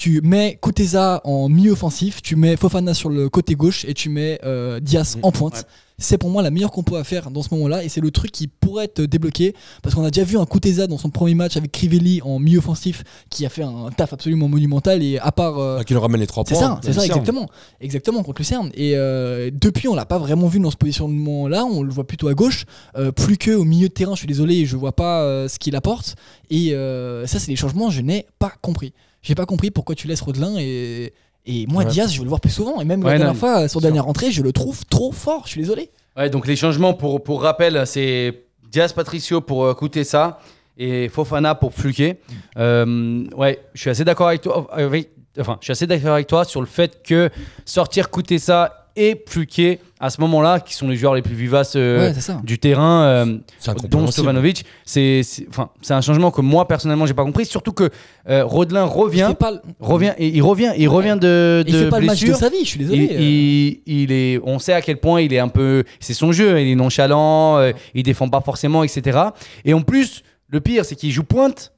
tu 0.00 0.22
mets 0.22 0.58
Kuteza 0.62 1.20
en 1.24 1.50
milieu 1.50 1.72
offensif, 1.72 2.22
tu 2.22 2.34
mets 2.34 2.56
Fofana 2.56 2.94
sur 2.94 3.10
le 3.10 3.28
côté 3.28 3.54
gauche 3.54 3.84
et 3.84 3.92
tu 3.92 4.08
mets 4.08 4.40
euh, 4.44 4.80
Diaz 4.80 5.18
en 5.22 5.30
pointe. 5.30 5.54
Ouais. 5.54 5.62
C'est 6.00 6.18
pour 6.18 6.30
moi 6.30 6.42
la 6.42 6.50
meilleure 6.50 6.72
compo 6.72 6.96
à 6.96 7.04
faire 7.04 7.30
dans 7.30 7.42
ce 7.42 7.54
moment-là 7.54 7.84
et 7.84 7.88
c'est 7.88 8.00
le 8.00 8.10
truc 8.10 8.32
qui 8.32 8.48
pourrait 8.48 8.86
être 8.86 9.02
débloqué 9.02 9.54
parce 9.82 9.94
qu'on 9.94 10.02
a 10.02 10.10
déjà 10.10 10.24
vu 10.24 10.38
un 10.38 10.46
Kuteza 10.46 10.86
dans 10.86 10.98
son 10.98 11.10
premier 11.10 11.34
match 11.34 11.56
avec 11.56 11.70
Crivelli 11.70 12.20
en 12.22 12.38
milieu 12.38 12.58
offensif 12.58 13.04
qui 13.28 13.44
a 13.46 13.48
fait 13.48 13.62
un 13.62 13.90
taf 13.96 14.12
absolument 14.12 14.48
monumental 14.48 15.02
et 15.02 15.18
à 15.18 15.30
part 15.30 15.58
euh, 15.58 15.78
Ah, 15.80 15.84
qui 15.84 15.94
nous 15.94 16.00
ramène 16.00 16.20
les 16.20 16.26
trois 16.26 16.42
c'est 16.46 16.54
points. 16.54 16.62
ça, 16.62 16.80
c'est 16.82 16.94
ça, 16.94 17.04
exactement. 17.04 17.48
Exactement, 17.80 18.22
contre 18.22 18.40
Lucerne. 18.40 18.70
Et 18.74 18.92
euh, 18.96 19.50
depuis, 19.52 19.88
on 19.88 19.94
l'a 19.94 20.06
pas 20.06 20.18
vraiment 20.18 20.46
vu 20.48 20.58
dans 20.58 20.70
ce 20.70 20.76
positionnement-là. 20.76 21.64
On 21.66 21.82
le 21.82 21.90
voit 21.92 22.06
plutôt 22.06 22.28
à 22.28 22.34
gauche. 22.34 22.64
Euh, 22.96 23.12
plus 23.12 23.36
que 23.36 23.50
au 23.50 23.64
milieu 23.64 23.88
de 23.88 23.92
terrain, 23.92 24.14
je 24.14 24.18
suis 24.20 24.26
désolé, 24.26 24.64
je 24.66 24.76
vois 24.76 24.92
pas 24.92 25.22
euh, 25.22 25.48
ce 25.48 25.58
qu'il 25.58 25.76
apporte. 25.76 26.16
Et 26.50 26.74
euh, 26.74 27.26
ça, 27.26 27.38
c'est 27.38 27.48
des 27.50 27.56
changements, 27.56 27.90
je 27.90 28.00
n'ai 28.00 28.26
pas 28.38 28.52
compris. 28.62 28.92
J'ai 29.22 29.34
pas 29.34 29.44
compris 29.46 29.70
pourquoi 29.70 29.94
tu 29.94 30.08
laisses 30.08 30.22
Rodelin 30.22 30.56
et. 30.58 31.12
Et 31.46 31.66
moi, 31.66 31.84
Ouais. 31.84 31.90
Diaz, 31.90 32.12
je 32.12 32.18
veux 32.18 32.24
le 32.24 32.28
voir 32.28 32.40
plus 32.40 32.50
souvent. 32.50 32.80
Et 32.80 32.84
même 32.84 33.00
Ouais, 33.02 33.12
la 33.12 33.18
dernière 33.18 33.34
non, 33.34 33.38
fois, 33.40 33.68
sur 33.68 33.80
dernière 33.80 34.04
rentrée, 34.04 34.30
je 34.30 34.42
le 34.42 34.52
trouve 34.52 34.84
trop 34.86 35.10
fort. 35.12 35.42
Je 35.46 35.50
suis 35.52 35.60
désolé. 35.60 35.90
Ouais, 36.16 36.28
donc 36.30 36.46
les 36.46 36.56
changements 36.56 36.92
pour, 36.94 37.22
pour 37.22 37.42
rappel, 37.42 37.82
c'est 37.86 38.44
Diaz 38.70 38.92
Patricio 38.92 39.40
pour 39.40 39.64
euh, 39.64 39.74
coûter 39.74 40.04
ça 40.04 40.38
et 40.76 41.08
Fofana 41.08 41.54
pour 41.54 41.72
Fluquet. 41.74 42.20
Euh, 42.58 43.24
ouais, 43.36 43.58
je 43.74 43.80
suis 43.80 43.90
assez 43.90 44.04
d'accord 44.04 44.28
avec 44.28 44.42
toi. 44.42 44.66
avec- 44.72 45.10
enfin, 45.38 45.56
je 45.60 45.66
suis 45.66 45.72
assez 45.72 45.86
d'accord 45.86 46.14
avec 46.14 46.26
toi 46.26 46.44
sur 46.44 46.60
le 46.60 46.66
fait 46.66 47.02
que 47.02 47.30
sortir 47.64 48.10
coûter 48.10 48.38
ça 48.38 48.79
et 48.96 49.14
Pluquet 49.14 49.78
à 49.98 50.08
ce 50.08 50.20
moment-là, 50.22 50.60
qui 50.60 50.74
sont 50.74 50.88
les 50.88 50.96
joueurs 50.96 51.14
les 51.14 51.20
plus 51.22 51.34
vivaces 51.34 51.74
euh, 51.76 52.10
ouais, 52.12 52.14
du 52.42 52.58
terrain, 52.58 53.02
euh, 53.04 53.38
C'est 53.58 53.88
dont. 53.88 54.06
Stovanovic, 54.06 54.64
c'est 54.84 55.22
c'est- 55.22 55.46
enfin, 55.50 55.68
c'est 55.82 55.92
un 55.92 56.00
changement 56.00 56.30
que 56.30 56.40
moi 56.40 56.66
personnellement 56.66 57.04
j'ai 57.06 57.12
pas 57.14 57.24
compris. 57.24 57.44
Surtout 57.44 57.72
que 57.72 57.90
euh, 58.28 58.44
Rodelin 58.44 58.86
Il 58.86 58.90
revient, 58.90 59.34
pas, 59.38 59.60
revient 59.78 60.14
et 60.18 60.28
il 60.28 60.40
revient, 60.42 60.72
il 60.78 60.88
revient 60.88 61.18
de, 61.20 61.62
il 61.66 61.72
de 61.74 61.78
fait 61.84 61.88
pas 61.90 62.00
le 62.00 62.06
match 62.06 62.24
de 62.24 62.32
sa 62.32 62.48
vie. 62.48 62.60
Je 62.64 62.68
suis 62.70 62.80
Il, 62.80 62.88
désolé. 62.88 63.16
il- 63.22 63.82
il 63.86 64.12
est, 64.12 64.40
on 64.42 64.58
sait 64.58 64.72
à 64.72 64.80
quel 64.80 64.98
point 64.98 65.20
il 65.20 65.32
est 65.34 65.38
un 65.38 65.48
peu, 65.48 65.84
c'est 66.00 66.14
son 66.14 66.32
jeu, 66.32 66.60
il 66.60 66.68
est 66.70 66.74
nonchalant, 66.76 67.58
euh, 67.58 67.72
il 67.94 68.02
défend 68.02 68.28
pas 68.28 68.40
forcément, 68.40 68.82
etc. 68.84 69.18
Et 69.64 69.74
en 69.74 69.82
plus, 69.82 70.22
le 70.48 70.60
pire, 70.60 70.84
c'est 70.84 70.96
qu'il 70.96 71.10
joue 71.12 71.24
pointe 71.24 71.72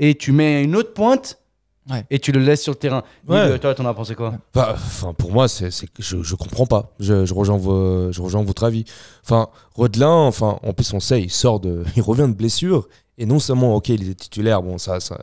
et 0.00 0.14
tu 0.16 0.32
mets 0.32 0.62
une 0.64 0.74
autre 0.76 0.92
pointe 0.94 1.38
Ouais. 1.90 2.04
et 2.10 2.18
tu 2.18 2.32
le 2.32 2.40
laisses 2.40 2.62
sur 2.62 2.72
le 2.72 2.78
terrain. 2.78 3.02
Ouais. 3.26 3.46
Dis-le, 3.46 3.58
toi, 3.58 3.74
t'en 3.74 3.86
as 3.86 3.94
pensé 3.94 4.14
quoi 4.14 4.34
Bah, 4.54 4.72
Enfin, 4.74 5.14
pour 5.14 5.32
moi, 5.32 5.48
c'est, 5.48 5.70
c'est- 5.70 5.88
je, 5.98 6.22
je 6.22 6.34
comprends 6.34 6.66
pas. 6.66 6.92
Je, 7.00 7.24
je 7.24 7.32
rejoins 7.34 7.56
vos- 7.56 8.12
je 8.12 8.20
rejoins 8.20 8.42
votre 8.42 8.64
avis. 8.64 8.84
Enfin, 9.24 9.48
Rodelin, 9.74 10.08
enfin, 10.26 10.58
en 10.62 10.72
plus, 10.72 10.92
on 10.92 11.00
sait, 11.00 11.22
il 11.22 11.30
sort 11.30 11.60
de, 11.60 11.84
il 11.96 12.02
revient 12.02 12.28
de 12.28 12.34
blessure. 12.34 12.88
Et 13.16 13.26
non 13.26 13.38
seulement, 13.38 13.74
ok, 13.76 13.88
il 13.88 14.10
est 14.10 14.14
titulaire, 14.14 14.62
bon, 14.62 14.78
ça, 14.78 15.00
ça, 15.00 15.18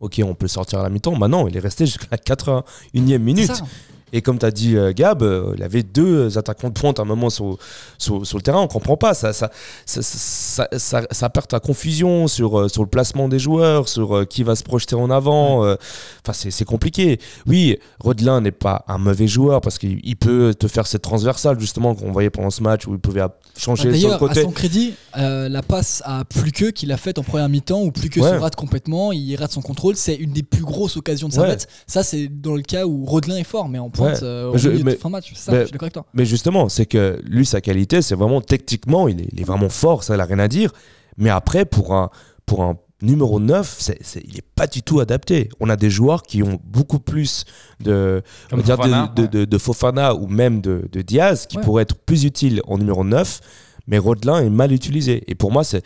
ok, 0.00 0.20
on 0.24 0.34
peut 0.34 0.46
sortir 0.48 0.80
à 0.80 0.82
la 0.82 0.88
mi-temps. 0.88 1.16
Maintenant, 1.16 1.46
il 1.48 1.56
est 1.56 1.60
resté 1.60 1.86
jusqu'à 1.86 2.06
la 2.10 2.16
81e 2.18 2.62
C'est 2.92 3.18
minute. 3.18 3.54
ça. 3.54 3.64
Et 4.12 4.22
comme 4.22 4.38
tu 4.38 4.46
as 4.46 4.50
dit, 4.50 4.76
euh, 4.76 4.92
Gab, 4.94 5.22
euh, 5.22 5.54
il 5.56 5.62
avait 5.62 5.82
deux 5.82 6.36
attaquants 6.38 6.68
de 6.68 6.74
pointe 6.74 6.98
à 6.98 7.02
un 7.02 7.06
moment 7.06 7.30
sur, 7.30 7.58
sur, 7.98 8.26
sur 8.26 8.38
le 8.38 8.42
terrain. 8.42 8.60
On 8.60 8.66
comprend 8.68 8.96
pas. 8.96 9.14
Ça, 9.14 9.32
ça, 9.32 9.50
ça, 9.86 10.02
ça, 10.02 10.68
ça, 10.76 11.02
ça 11.10 11.30
perd 11.30 11.46
ta 11.48 11.60
confusion 11.60 12.26
sur, 12.28 12.58
euh, 12.58 12.68
sur 12.68 12.82
le 12.82 12.88
placement 12.88 13.28
des 13.28 13.38
joueurs, 13.38 13.88
sur 13.88 14.26
qui 14.28 14.42
va 14.42 14.56
se 14.56 14.62
projeter 14.62 14.94
en 14.96 15.10
avant. 15.10 15.60
Enfin, 15.60 16.32
c'est 16.32 16.64
compliqué. 16.64 17.18
Oui, 17.46 17.78
Rodelin 18.00 18.40
n'est 18.40 18.50
pas 18.50 18.84
un 18.88 18.98
mauvais 18.98 19.26
joueur 19.28 19.60
parce 19.60 19.78
qu'il 19.78 20.00
il 20.02 20.16
peut 20.16 20.54
te 20.58 20.66
faire 20.68 20.86
cette 20.86 21.02
transversale, 21.02 21.58
justement, 21.60 21.94
qu'on 21.94 22.12
voyait 22.12 22.30
pendant 22.30 22.50
ce 22.50 22.62
match 22.62 22.86
où 22.86 22.92
il 22.94 22.98
pouvait 22.98 23.22
changer 23.56 23.82
sur 23.82 23.90
le 23.90 23.92
D'ailleurs, 23.92 24.14
à 24.14 24.18
côté. 24.18 24.42
son 24.42 24.50
crédit, 24.50 24.94
euh, 25.16 25.48
la 25.48 25.62
passe 25.62 26.02
à 26.04 26.24
Pluqueux 26.24 26.70
qu'il 26.70 26.90
a 26.92 26.96
faite 26.96 27.18
en 27.18 27.22
première 27.22 27.48
mi-temps 27.48 27.82
où 27.82 27.90
Pluqueux 27.90 28.20
Ouais. 28.22 28.30
se 28.30 28.34
rate 28.36 28.56
complètement, 28.56 29.12
il 29.12 29.34
rate 29.36 29.52
son 29.52 29.62
contrôle, 29.62 29.96
c'est 29.96 30.14
une 30.14 30.32
des 30.32 30.42
plus 30.42 30.62
grosses 30.62 30.96
occasions 30.96 31.28
de 31.28 31.32
Ouais. 31.34 31.38
Servette. 31.40 31.68
Ça, 31.86 32.02
c'est 32.02 32.28
dans 32.28 32.54
le 32.54 32.62
cas 32.62 32.86
où 32.86 33.04
Rodelin 33.04 33.36
est 33.36 33.44
fort, 33.44 33.68
mais 33.68 33.78
en 33.78 33.88
pointe, 34.00 34.14
Ouais. 34.22 34.26
euh, 34.26 34.48
au 34.48 34.52
Mais 34.52 34.58
je- 34.58 34.68
milieu 34.68 34.80
de 34.80 34.84
mais- 34.84 34.96
fin 34.96 35.08
de 35.08 35.12
match. 35.12 35.32
C'est 35.34 35.42
ça, 35.42 35.52
mais- 35.52 35.60
je 35.60 35.64
suis 35.64 35.72
d'accord 35.72 35.86
avec 35.86 35.92
toi. 35.94 36.06
Mais 36.14 36.24
justement, 36.24 36.68
c'est 36.68 36.86
que 36.86 37.20
lui, 37.24 37.46
sa 37.46 37.60
qualité, 37.60 38.02
c'est 38.02 38.14
vraiment 38.14 38.40
techniquement, 38.40 39.08
il 39.08 39.20
est, 39.20 39.28
il 39.32 39.40
est 39.40 39.44
vraiment 39.44 39.68
fort, 39.68 40.02
ça, 40.04 40.14
il 40.14 40.20
a 40.20 40.24
rien 40.24 40.38
à 40.38 40.48
dire. 40.48 40.72
Mais 41.16 41.30
après, 41.30 41.64
pour 41.64 41.94
un, 41.94 42.10
pour 42.46 42.62
un 42.62 42.76
numéro 43.02 43.40
9, 43.40 43.76
c'est, 43.78 43.98
c'est- 44.02 44.22
il 44.28 44.34
n'est 44.34 44.42
pas 44.54 44.66
du 44.66 44.82
tout 44.82 45.00
adapté. 45.00 45.48
On 45.58 45.70
a 45.70 45.76
des 45.76 45.88
joueurs 45.90 46.22
qui 46.22 46.42
ont 46.42 46.60
beaucoup 46.64 46.98
plus 46.98 47.44
de, 47.82 48.22
on 48.46 48.50
Comme 48.50 48.60
va 48.60 48.64
dire 48.66 48.76
de- 48.76 48.82
Fofana, 48.82 49.12
de, 49.16 49.22
ouais. 49.22 49.28
de- 49.28 49.44
de 49.46 49.58
Fofana 49.58 50.14
ou 50.14 50.26
même 50.26 50.60
de, 50.60 50.86
de 50.92 51.00
Diaz 51.02 51.46
qui 51.46 51.56
Ouais. 51.56 51.62
pourraient 51.62 51.82
être 51.84 51.94
plus 51.96 52.24
utiles 52.24 52.60
en 52.66 52.76
numéro 52.78 53.02
9. 53.04 53.40
Mais 53.86 53.96
Rodelin 53.98 54.40
est 54.42 54.50
mal 54.50 54.70
utilisé. 54.72 55.24
Et 55.28 55.34
pour 55.34 55.50
moi, 55.50 55.64
c'est 55.64 55.82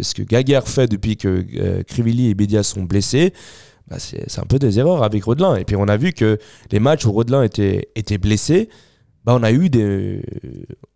ce 0.00 0.14
que 0.14 0.22
Gaguerre 0.22 0.66
fait 0.68 0.86
depuis 0.88 1.16
que 1.16 1.44
euh, 1.56 1.82
Crivelli 1.84 2.28
et 2.28 2.34
Bédia 2.34 2.62
sont 2.62 2.82
blessés. 2.82 3.32
Bah, 3.88 3.96
c'est, 3.98 4.38
un 4.38 4.44
peu 4.46 4.58
des 4.58 4.78
erreurs 4.78 5.02
avec 5.02 5.24
Rodelin. 5.24 5.56
Et 5.56 5.64
puis 5.64 5.76
on 5.76 5.88
a 5.88 5.96
vu 5.96 6.12
que 6.12 6.38
les 6.70 6.80
matchs 6.80 7.06
où 7.06 7.12
Rodelin 7.12 7.42
était, 7.42 7.88
était 7.96 8.18
blessé, 8.18 8.68
bah, 9.24 9.34
on 9.38 9.42
a 9.42 9.50
eu 9.52 9.68
des, 9.68 10.22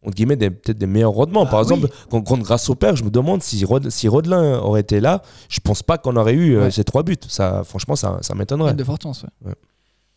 entre 0.03 0.15
guillemets, 0.15 0.37
des- 0.37 0.51
peut-être 0.51 0.79
des 0.79 0.87
meilleurs 0.87 1.13
rendements. 1.13 1.45
Par 1.47 1.59
Ah, 1.59 1.63
exemple, 1.63 1.89
contre, 2.09 2.25
contre 2.29 2.43
Grâce 2.45 2.69
au 2.71 2.75
Père, 2.75 2.97
je 2.97 3.05
me 3.05 3.11
demande 3.11 3.43
si, 3.43 3.65
Rod, 3.65 3.91
si 3.91 4.09
Rodelin 4.09 4.59
aurait 4.61 4.81
été 4.83 5.01
là, 5.01 5.23
je 5.49 5.61
pense 5.61 5.83
pas 5.83 5.99
qu'on 5.99 6.17
aurait 6.17 6.35
eu 6.35 6.57
euh, 6.57 6.65
Ouais. 6.65 6.71
ces 6.71 6.85
trois 6.85 7.03
buts. 7.03 7.17
Ça, 7.29 7.63
franchement, 7.65 7.97
ça, 7.97 8.19
ça 8.23 8.35
m'étonnerait. 8.35 8.75
De 8.75 8.85
forte 8.85 9.03
chance, 9.03 9.25
ouais. 9.45 9.53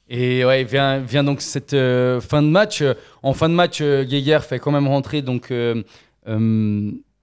Et 0.08 0.46
ouais, 0.46 0.64
vient, 0.64 1.00
vient 1.00 1.24
donc 1.24 1.42
cette 1.42 1.74
euh, 1.74 2.22
fin 2.22 2.44
de 2.44 2.48
match. 2.48 2.84
En 3.24 3.34
fin 3.34 3.50
de 3.50 3.56
match, 3.56 3.80
euh, 3.82 4.06
Geiger 4.06 4.40
fait 4.48 4.60
quand 4.60 4.72
même 4.72 4.88
rentrer 4.88 5.22
donc 5.24 5.50
euh, 5.52 5.82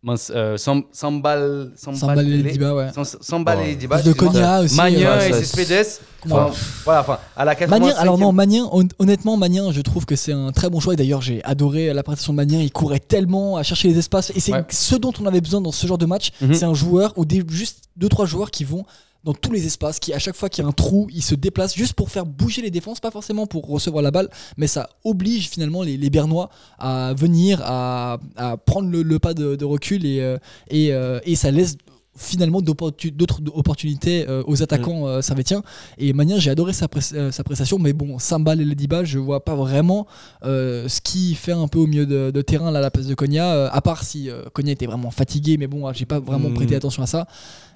euh, 0.04 0.06
mince, 0.10 0.32
euh, 0.34 0.56
Sam- 0.56 0.82
Sambal, 0.92 1.70
Sambal 1.76 2.28
et 2.32 2.42
Diba, 2.52 2.74
ouais. 2.74 2.90
Sam- 2.94 3.04
Sambal 3.20 3.60
et. 3.66 3.76
Diba. 3.76 4.02
de. 4.02 4.12
Konya 4.12 4.60
aussi. 4.60 4.76
Magnin 4.76 5.06
euh, 5.10 5.28
et 5.28 5.32
Cespedes. 5.32 6.00
Voilà, 6.24 7.00
enfin, 7.00 7.18
à 7.36 7.44
la 7.44 7.54
85 7.54 7.80
Magnin, 7.80 8.00
alors 8.00 8.18
non, 8.18 8.32
Magnin, 8.32 8.68
hon- 8.70 8.86
honnêtement, 8.98 9.36
Magnin, 9.36 9.72
je 9.72 9.80
trouve 9.80 10.04
que 10.06 10.14
c'est 10.16 10.32
un 10.32 10.52
très 10.52 10.70
bon 10.70 10.78
choix. 10.80 10.94
Et 10.94 10.96
d'ailleurs, 10.96 11.20
j'ai 11.22 11.42
adoré 11.44 11.92
la 11.92 12.02
prestation 12.02 12.32
de 12.32 12.36
Magnin. 12.36 12.60
Il 12.60 12.70
courait 12.72 13.00
tellement 13.00 13.56
à 13.56 13.62
chercher 13.62 13.88
les 13.88 13.98
espaces. 13.98 14.30
Et 14.34 14.40
c'est 14.40 14.52
Ouais. 14.52 14.64
ce 14.70 14.94
dont 14.96 15.12
on 15.20 15.26
avait 15.26 15.40
besoin 15.40 15.60
dans 15.60 15.72
ce 15.72 15.86
genre 15.86 15.98
de 15.98 16.06
match. 16.06 16.30
Mhm. 16.40 16.54
C'est 16.54 16.64
un 16.64 16.74
joueur 16.74 17.12
ou 17.16 17.24
des, 17.24 17.42
juste 17.48 17.84
deux, 17.96 18.08
trois 18.08 18.26
joueurs 18.26 18.50
qui 18.50 18.64
vont 18.64 18.84
dans 19.24 19.34
tous 19.34 19.52
les 19.52 19.66
espaces, 19.66 19.98
qui 19.98 20.12
à 20.12 20.18
chaque 20.18 20.34
fois 20.34 20.48
qu'il 20.48 20.62
y 20.62 20.66
a 20.66 20.68
un 20.68 20.72
trou, 20.72 21.08
ils 21.12 21.22
se 21.22 21.34
déplacent 21.34 21.74
juste 21.74 21.94
pour 21.94 22.10
faire 22.10 22.26
bouger 22.26 22.62
les 22.62 22.70
défenses, 22.70 23.00
pas 23.00 23.10
forcément 23.10 23.46
pour 23.46 23.66
recevoir 23.66 24.02
la 24.02 24.10
balle, 24.10 24.28
mais 24.56 24.66
ça 24.66 24.88
oblige 25.04 25.48
finalement 25.48 25.82
les, 25.82 25.96
les 25.96 26.10
Bernois 26.10 26.50
à 26.78 27.14
venir, 27.14 27.60
à, 27.64 28.18
prendre 28.66 28.88
le, 28.90 29.18
pas 29.18 29.34
de, 29.34 29.56
de 29.56 29.64
recul 29.64 30.04
et, 30.04 30.20
euh, 30.20 30.38
et, 30.70 30.92
euh, 30.92 31.20
et 31.24 31.36
ça 31.36 31.50
laisse 31.50 31.76
finalement 32.16 32.60
d'autres 32.60 32.92
opportunités 33.54 34.26
euh, 34.28 34.42
aux 34.46 34.62
attaquants 34.62 35.06
euh, 35.06 35.22
servétiens. 35.22 35.62
Et 35.98 36.12
Magnin 36.12 36.38
j'ai 36.38 36.50
adoré 36.50 36.72
sa, 36.72 36.86
euh, 37.14 37.30
sa 37.30 37.42
prestation 37.44 37.78
mais 37.78 37.92
bon 37.92 38.18
Sambal 38.18 38.60
et 38.60 38.64
Lediba 38.64 39.02
je 39.04 39.18
vois 39.18 39.44
pas 39.44 39.54
vraiment 39.54 40.06
euh, 40.44 40.88
ce 40.88 41.00
qui 41.00 41.34
fait 41.34 41.52
un 41.52 41.68
peu 41.68 41.78
au 41.78 41.86
milieu 41.86 42.04
de, 42.06 42.30
de 42.30 42.42
terrain 42.42 42.70
là, 42.70 42.80
à 42.80 42.82
la 42.82 42.90
place 42.90 43.06
de 43.06 43.14
Konya 43.14 43.66
à 43.72 43.80
part 43.80 44.02
si 44.04 44.28
euh, 44.28 44.42
Konya 44.52 44.72
était 44.72 44.86
vraiment 44.86 45.10
fatigué 45.10 45.56
mais 45.58 45.66
bon 45.66 45.90
j'ai 45.92 46.04
pas 46.04 46.20
vraiment 46.20 46.48
Mm. 46.50 46.54
prêté 46.54 46.76
attention 46.76 47.02
à 47.02 47.06
ça. 47.06 47.26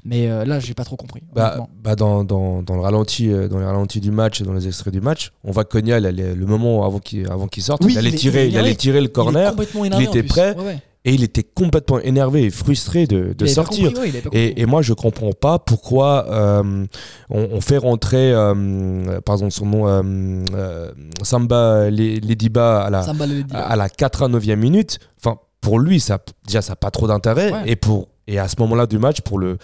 Mais 0.05 0.29
euh, 0.29 0.45
là 0.45 0.61
j'ai 0.61 0.75
pas 0.75 0.85
trop 0.85 0.97
compris 0.97 1.23
Bah, 1.35 1.67
bah 1.83 1.97
dans, 1.97 2.23
dans, 2.23 2.63
dans 2.63 2.75
le 2.77 2.81
ralenti, 2.81 3.29
dans 3.29 3.59
les 3.59 3.65
ralentis 3.65 4.01
du 4.01 4.11
match 4.11 4.43
dans 4.43 4.53
les 4.53 4.67
extraits 4.69 4.93
du 4.93 5.01
match, 5.01 5.33
on 5.45 5.51
voit 5.51 5.65
Konya, 5.65 5.99
le 6.01 6.35
moment 6.47 6.85
avant 6.85 6.99
qu'il 6.99 7.27
avant 7.31 7.49
qu'il 7.49 7.63
sorte, 7.63 7.83
Oui, 7.85 7.93
il 7.93 7.99
allait 7.99 8.13
tirer, 8.13 8.47
il 8.47 8.49
est 8.49 8.51
il 8.51 8.59
allait 8.59 8.69
énervé. 8.69 8.77
tirer 8.77 9.01
le 9.01 9.09
corner. 9.09 9.55
il 9.99 10.03
était 10.03 10.23
prêt. 10.23 10.55
Ouais, 10.57 10.65
ouais. 10.65 10.79
Et 11.07 11.15
il 11.15 11.23
était 11.23 11.45
complètement 11.45 12.01
énervé 12.01 12.43
et 12.47 12.51
frustré 12.51 13.07
de, 13.07 13.47
sortir. 13.47 13.93
compris, 13.93 14.11
ouais. 14.11 14.23
Et, 14.33 14.61
et 14.61 14.67
moi, 14.67 14.83
je 14.83 14.93
comprends 14.93 15.31
pas 15.31 15.61
pourquoi 15.61 16.27
euh, 16.29 16.85
on, 17.31 17.49
on 17.53 17.61
fait 17.61 17.79
rentrer, 17.79 18.33
euh, 18.33 19.21
pardon, 19.25 19.49
son 19.49 19.67
nom, 19.67 19.85
euh, 19.87 20.91
Samba 21.23 21.91
Le- 21.91 22.19
Lediba 22.19 22.83
à 22.83 22.91
la, 22.91 23.07
à 23.53 23.77
la 23.77 23.89
89e 23.89 24.57
minute. 24.57 24.99
Enfin, 25.25 25.39
pour 25.61 25.79
lui, 25.79 26.01
ça, 26.01 26.19
déjà, 26.45 26.61
ça 26.61 26.73
n'a 26.73 26.77
pas 26.77 26.91
trop 26.91 27.07
d'intérêt. 27.07 27.53
Ouais. 27.53 27.63
Et, 27.67 27.77
pour, 27.77 28.09
et 28.29 28.39
à 28.39 28.49
ce 28.49 28.57
moment-là 28.61 28.87
du 28.87 28.99
match, 28.99 29.21
pour 29.21 29.39
le, 29.39 29.57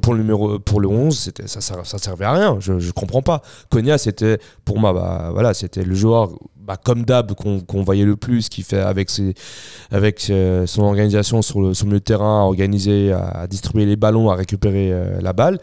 pour 0.00 0.14
le 0.14 0.20
numéro 0.20 0.58
pour 0.58 0.80
le 0.80 0.88
11 0.88 1.16
c'était 1.18 1.46
ça, 1.46 1.60
ça 1.60 1.84
ça 1.84 1.98
servait 1.98 2.24
à 2.24 2.32
rien. 2.32 2.56
Je 2.60 2.78
je 2.78 2.90
comprends 2.92 3.22
pas. 3.22 3.42
Konya 3.70 3.98
c'était 3.98 4.38
pour 4.64 4.78
moi 4.78 4.92
bah 4.92 5.30
voilà 5.32 5.54
c'était 5.54 5.84
le 5.84 5.94
joueur 5.94 6.30
bah, 6.56 6.76
comme 6.76 7.04
d'hab 7.04 7.34
qu'on 7.34 7.60
qu'on 7.60 7.82
voyait 7.82 8.04
le 8.04 8.16
plus 8.16 8.48
qui 8.48 8.62
fait 8.62 8.80
avec 8.80 9.10
ses 9.10 9.34
avec 9.90 10.26
euh, 10.30 10.66
son 10.66 10.82
organisation 10.82 11.40
sur 11.42 11.60
le 11.60 11.74
sur 11.74 11.86
le 11.86 11.90
milieu 11.90 12.00
de 12.00 12.04
terrain 12.04 12.40
à 12.40 12.44
organiser 12.44 13.12
à, 13.12 13.28
à 13.42 13.46
distribuer 13.46 13.86
les 13.86 13.96
ballons 13.96 14.30
à 14.30 14.34
récupérer 14.34 14.92
euh, 14.92 15.20
la 15.20 15.32
balle. 15.32 15.58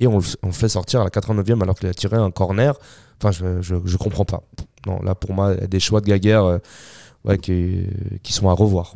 Et 0.00 0.06
on, 0.06 0.18
le- 0.18 0.24
on 0.42 0.48
le 0.48 0.52
fait 0.52 0.68
sortir 0.68 1.00
à 1.00 1.04
la 1.04 1.10
89e 1.10 1.62
alors 1.62 1.74
qu'il 1.76 1.88
a 1.88 1.94
tiré 1.94 2.16
un 2.16 2.30
corner. 2.30 2.74
Enfin 3.20 3.30
je, 3.30 3.60
je, 3.62 3.76
je 3.84 3.96
comprends 3.98 4.24
pas. 4.24 4.42
Non 4.86 5.00
là 5.02 5.14
pour 5.14 5.32
moi 5.32 5.52
il 5.54 5.60
y 5.60 5.64
a 5.64 5.66
des 5.66 5.80
choix 5.80 6.00
de 6.00 6.06
Gaguerre 6.06 6.44
euh, 6.44 6.58
ouais, 7.24 7.38
qui, 7.38 7.84
qui 8.22 8.32
sont 8.32 8.48
à 8.48 8.52
revoir 8.52 8.94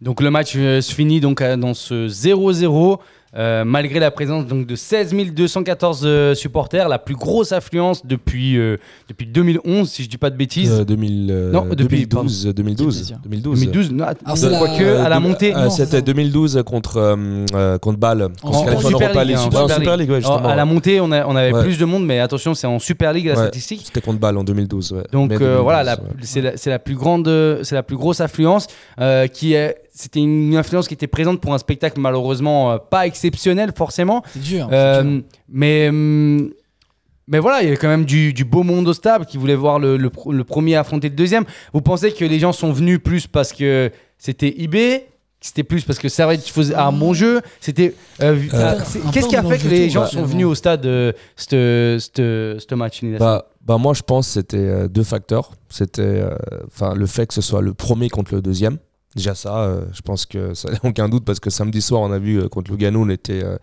Donc 0.00 0.20
le 0.20 0.30
match 0.30 0.52
euh, 0.56 0.80
se 0.80 0.94
finit 0.94 1.20
donc 1.20 1.40
euh, 1.40 1.56
dans 1.56 1.74
ce 1.74 2.06
0-0. 2.08 2.98
euh, 3.36 3.62
malgré 3.64 3.98
la 4.00 4.10
présence 4.10 4.46
donc 4.46 4.66
de 4.66 4.74
16 4.74 5.12
214 5.34 6.02
euh, 6.04 6.34
supporters, 6.34 6.88
la 6.88 6.98
plus 6.98 7.14
grosse 7.14 7.52
affluence 7.52 8.06
depuis, 8.06 8.56
depuis 9.08 9.26
2011, 9.26 9.90
si 9.90 10.04
je 10.04 10.08
dis 10.08 10.16
pas 10.16 10.30
de 10.30 10.36
bêtises. 10.36 10.80
2000, 10.86 11.50
Non, 11.52 11.66
depuis, 11.66 12.06
2012 12.06 12.46
2012 12.54 12.96
plaisir. 12.96 13.18
2012 13.24 13.60
2012, 13.60 13.92
non, 13.92 14.04
Alors, 14.04 14.36
c'est 14.38 14.48
la- 14.48 15.04
à 15.04 15.08
la 15.10 15.20
montée. 15.20 15.52
Non, 15.52 15.68
C'était 15.68 15.84
c'est 15.90 15.96
ça. 15.96 16.00
2012 16.00 16.62
contre, 16.64 17.16
contre 17.82 17.98
Bâle. 17.98 18.28
En- 18.42 18.50
en 18.50 18.64
Californie 18.64 18.96
Super 18.98 19.24
League, 19.24 19.36
hein, 19.36 19.40
en 19.40 19.50
Super 19.50 19.60
Super 19.76 19.78
League. 19.96 20.00
League, 20.00 20.10
ouais, 20.10 20.20
justement. 20.20 20.48
à 20.48 20.54
la 20.56 20.64
montée, 20.64 21.00
on, 21.02 21.12
a- 21.12 21.26
on 21.26 21.36
avait 21.36 21.52
Ouais. 21.52 21.62
plus 21.62 21.76
de 21.78 21.84
monde, 21.84 22.06
mais 22.06 22.20
attention, 22.20 22.54
c'est 22.54 22.66
en 22.66 22.78
Super 22.78 23.12
League 23.12 23.26
la 23.26 23.36
statistique. 23.36 23.82
C'était 23.84 24.00
contre 24.00 24.20
Bâle 24.20 24.38
en 24.38 24.44
2012. 24.44 24.92
ouais. 24.92 25.02
Donc 25.12 25.28
Mai 25.30 25.34
euh, 25.36 25.38
2012, 25.38 25.62
voilà, 25.64 25.96
c'est 26.22 26.40
la, 26.40 26.52
la 26.64 26.78
plus 26.78 26.94
grande, 26.94 27.28
c'est 27.62 27.74
la 27.74 27.82
plus 27.82 27.96
grosse 27.96 28.20
affluence 28.22 28.68
qui 29.34 29.52
est. 29.52 29.76
C'était 30.00 30.20
une 30.20 30.54
influence 30.56 30.86
qui 30.86 30.94
était 30.94 31.08
présente 31.08 31.40
pour 31.40 31.52
un 31.54 31.58
spectacle 31.58 32.00
malheureusement 32.00 32.70
euh, 32.72 32.78
pas 32.78 33.06
exceptionnel 33.06 33.72
forcément, 33.76 34.22
c'est 34.32 34.40
dur, 34.42 34.68
Euh, 34.72 35.02
dur. 35.02 35.22
mais 35.48 35.88
hum, 35.88 36.50
mais 37.26 37.40
voilà, 37.40 37.60
il 37.62 37.64
y 37.64 37.68
avait 37.68 37.76
quand 37.76 37.88
même 37.88 38.04
du, 38.04 38.32
du 38.32 38.44
beau 38.44 38.62
monde 38.62 38.86
au 38.88 38.92
stade 38.94 39.26
qui 39.26 39.36
voulait 39.38 39.56
voir 39.56 39.78
le, 39.80 39.96
le 39.96 40.08
pro- 40.08 40.32
le 40.32 40.44
premier 40.44 40.76
affronter 40.76 41.08
le 41.08 41.16
deuxième. 41.16 41.44
Vous 41.74 41.82
pensez 41.82 42.12
que 42.12 42.24
les 42.24 42.38
gens 42.38 42.52
sont 42.52 42.72
venus 42.72 43.00
plus 43.02 43.26
parce 43.26 43.52
que 43.52 43.90
c'était 44.18 44.54
IB 44.56 44.76
c'était 45.40 45.62
plus 45.62 45.84
parce 45.84 46.00
que 46.00 46.08
Servette 46.08 46.42
faisait 46.48 46.74
un 46.74 46.90
bon 46.90 47.12
jeu? 47.14 47.40
C'était. 47.60 47.94
euh, 48.22 48.34
Euh, 48.54 48.54
euh, 48.54 48.74
Qu'est-ce 49.12 49.28
qui 49.28 49.36
a 49.36 49.42
fait 49.44 49.58
que 49.58 49.64
de 49.64 49.68
les 49.68 49.86
tout, 49.86 49.92
gens 49.94 50.06
sont 50.06 50.24
venus 50.24 50.46
au 50.46 50.54
stade 50.56 50.84
euh, 50.86 51.12
ce 51.36 51.96
ce- 52.00 52.56
ce 52.58 52.74
match 52.74 53.04
Bah, 53.20 53.46
bah 53.64 53.78
moi 53.78 53.94
je 53.94 54.02
pense 54.02 54.26
que 54.26 54.32
c'était 54.34 54.88
deux 54.88 55.04
facteurs. 55.04 55.52
C'était 55.68 56.02
euh, 56.02 56.30
enfin 56.66 56.92
le 56.94 57.06
fait 57.06 57.26
que 57.26 57.34
ce 57.34 57.40
soit 57.40 57.62
le 57.62 57.72
premier 57.74 58.08
contre 58.08 58.34
le 58.34 58.42
deuxième. 58.42 58.78
Déjà 59.16 59.34
ça, 59.34 59.62
euh, 59.62 59.80
je 59.94 60.02
pense 60.02 60.26
que 60.26 60.52
ça 60.52 60.70
n'a 60.70 60.78
aucun 60.84 61.08
doute 61.08 61.24
parce 61.24 61.40
que 61.40 61.48
samedi 61.48 61.80
soir 61.80 62.02
on 62.02 62.12
a 62.12 62.18
vu 62.18 62.38
euh, 62.38 62.48
contre 62.48 62.70
Lugano 62.70 63.00
on 63.00 63.08
était, 63.08 63.42
euh, 63.42 63.56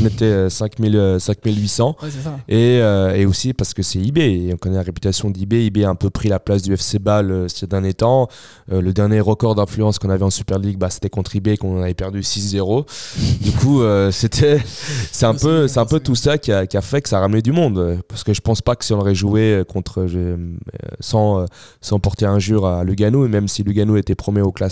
on 0.00 0.06
était 0.06 0.24
euh, 0.24 0.48
5000, 0.48 0.96
euh, 0.96 1.18
5800. 1.18 1.96
Ouais, 2.02 2.08
c'est 2.10 2.22
ça. 2.22 2.38
Et, 2.48 2.76
et 3.20 3.26
aussi 3.26 3.52
parce 3.52 3.74
que 3.74 3.82
c'est 3.82 3.98
et 4.00 4.50
on 4.54 4.56
connaît 4.56 4.76
la 4.76 4.82
réputation 4.82 5.28
d'IB. 5.28 5.52
IB 5.52 5.84
a 5.84 5.90
un 5.90 5.94
peu 5.94 6.08
pris 6.08 6.30
la 6.30 6.40
place 6.40 6.62
du 6.62 6.72
FC 6.72 6.98
euh, 7.06 7.46
ces 7.48 7.66
derniers 7.66 7.92
temps. 7.92 8.28
Le 8.68 8.92
dernier 8.92 9.20
record 9.20 9.54
d'influence 9.54 9.98
qu'on 9.98 10.10
avait 10.10 10.24
en 10.24 10.30
Super 10.30 10.58
League, 10.58 10.78
bah, 10.78 10.88
c'était 10.88 11.10
contre 11.10 11.36
IB 11.36 11.58
qu'on 11.58 11.82
avait 11.82 11.94
perdu 11.94 12.20
6-0. 12.20 12.86
du 13.42 13.52
coup, 13.52 13.82
c'était, 14.10 14.62
c'est 15.12 15.26
un 15.26 15.34
peu, 15.34 15.68
c'est 15.68 15.80
un 15.80 15.86
peu 15.86 16.00
tout 16.00 16.14
ça 16.14 16.38
qui 16.38 16.52
a, 16.52 16.66
qui 16.66 16.76
a 16.78 16.82
fait 16.82 17.02
que 17.02 17.08
ça 17.08 17.18
a 17.18 17.20
ramené 17.20 17.42
du 17.42 17.52
monde. 17.52 17.98
Parce 18.08 18.24
que 18.24 18.32
je 18.32 18.40
pense 18.40 18.62
pas 18.62 18.76
que 18.76 18.84
si 18.84 18.94
on 18.94 19.00
aurait 19.00 19.14
joué 19.14 19.62
contre, 19.68 20.06
sans, 21.00 21.44
sans 21.80 21.98
porter 21.98 22.26
injure 22.26 22.64
à 22.64 22.82
Lugano, 22.82 23.26
et 23.26 23.28
même 23.28 23.48
si 23.48 23.62
Lugano 23.62 23.96
était 23.96 24.14
premier 24.14 24.40
au 24.40 24.52
classement, 24.52 24.69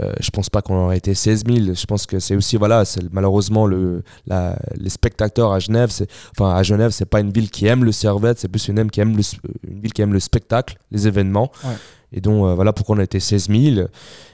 euh, 0.00 0.12
je 0.20 0.30
pense 0.30 0.48
pas 0.50 0.62
qu'on 0.62 0.76
aurait 0.84 0.98
été 0.98 1.14
16 1.14 1.42
000. 1.46 1.74
Je 1.74 1.84
pense 1.86 2.06
que 2.06 2.20
c'est 2.20 2.36
aussi, 2.36 2.56
voilà, 2.56 2.84
c'est 2.84 3.02
malheureusement 3.12 3.66
le, 3.66 4.04
la- 4.26 4.56
les 4.76 4.88
spectateurs 4.90 5.52
à 5.52 5.58
Genève. 5.58 5.90
C'est, 5.90 6.08
enfin, 6.38 6.54
à 6.54 6.62
Genève, 6.62 6.92
c'est 6.92 7.06
pas 7.06 7.18
une 7.20 7.32
ville 7.32 7.50
qui 7.50 7.66
aime 7.66 7.82
le 7.84 7.90
Servette, 7.90 8.38
c'est 8.38 8.46
plus 8.48 8.68
une, 8.68 8.78
aime 8.78 8.90
qui 8.90 9.00
aime 9.00 9.16
le, 9.16 9.22
une 9.68 9.80
ville 9.80 9.92
qui 9.92 10.00
aime 10.02 10.12
le 10.12 10.20
spectacle, 10.20 10.76
les 10.92 11.08
événements. 11.08 11.50
Ouais. 11.64 11.74
Et 12.12 12.20
donc, 12.20 12.44
euh, 12.44 12.54
voilà 12.54 12.72
pourquoi 12.72 12.94
on 12.96 12.98
a 13.00 13.04
été 13.04 13.18
16 13.18 13.48
000 13.48 13.86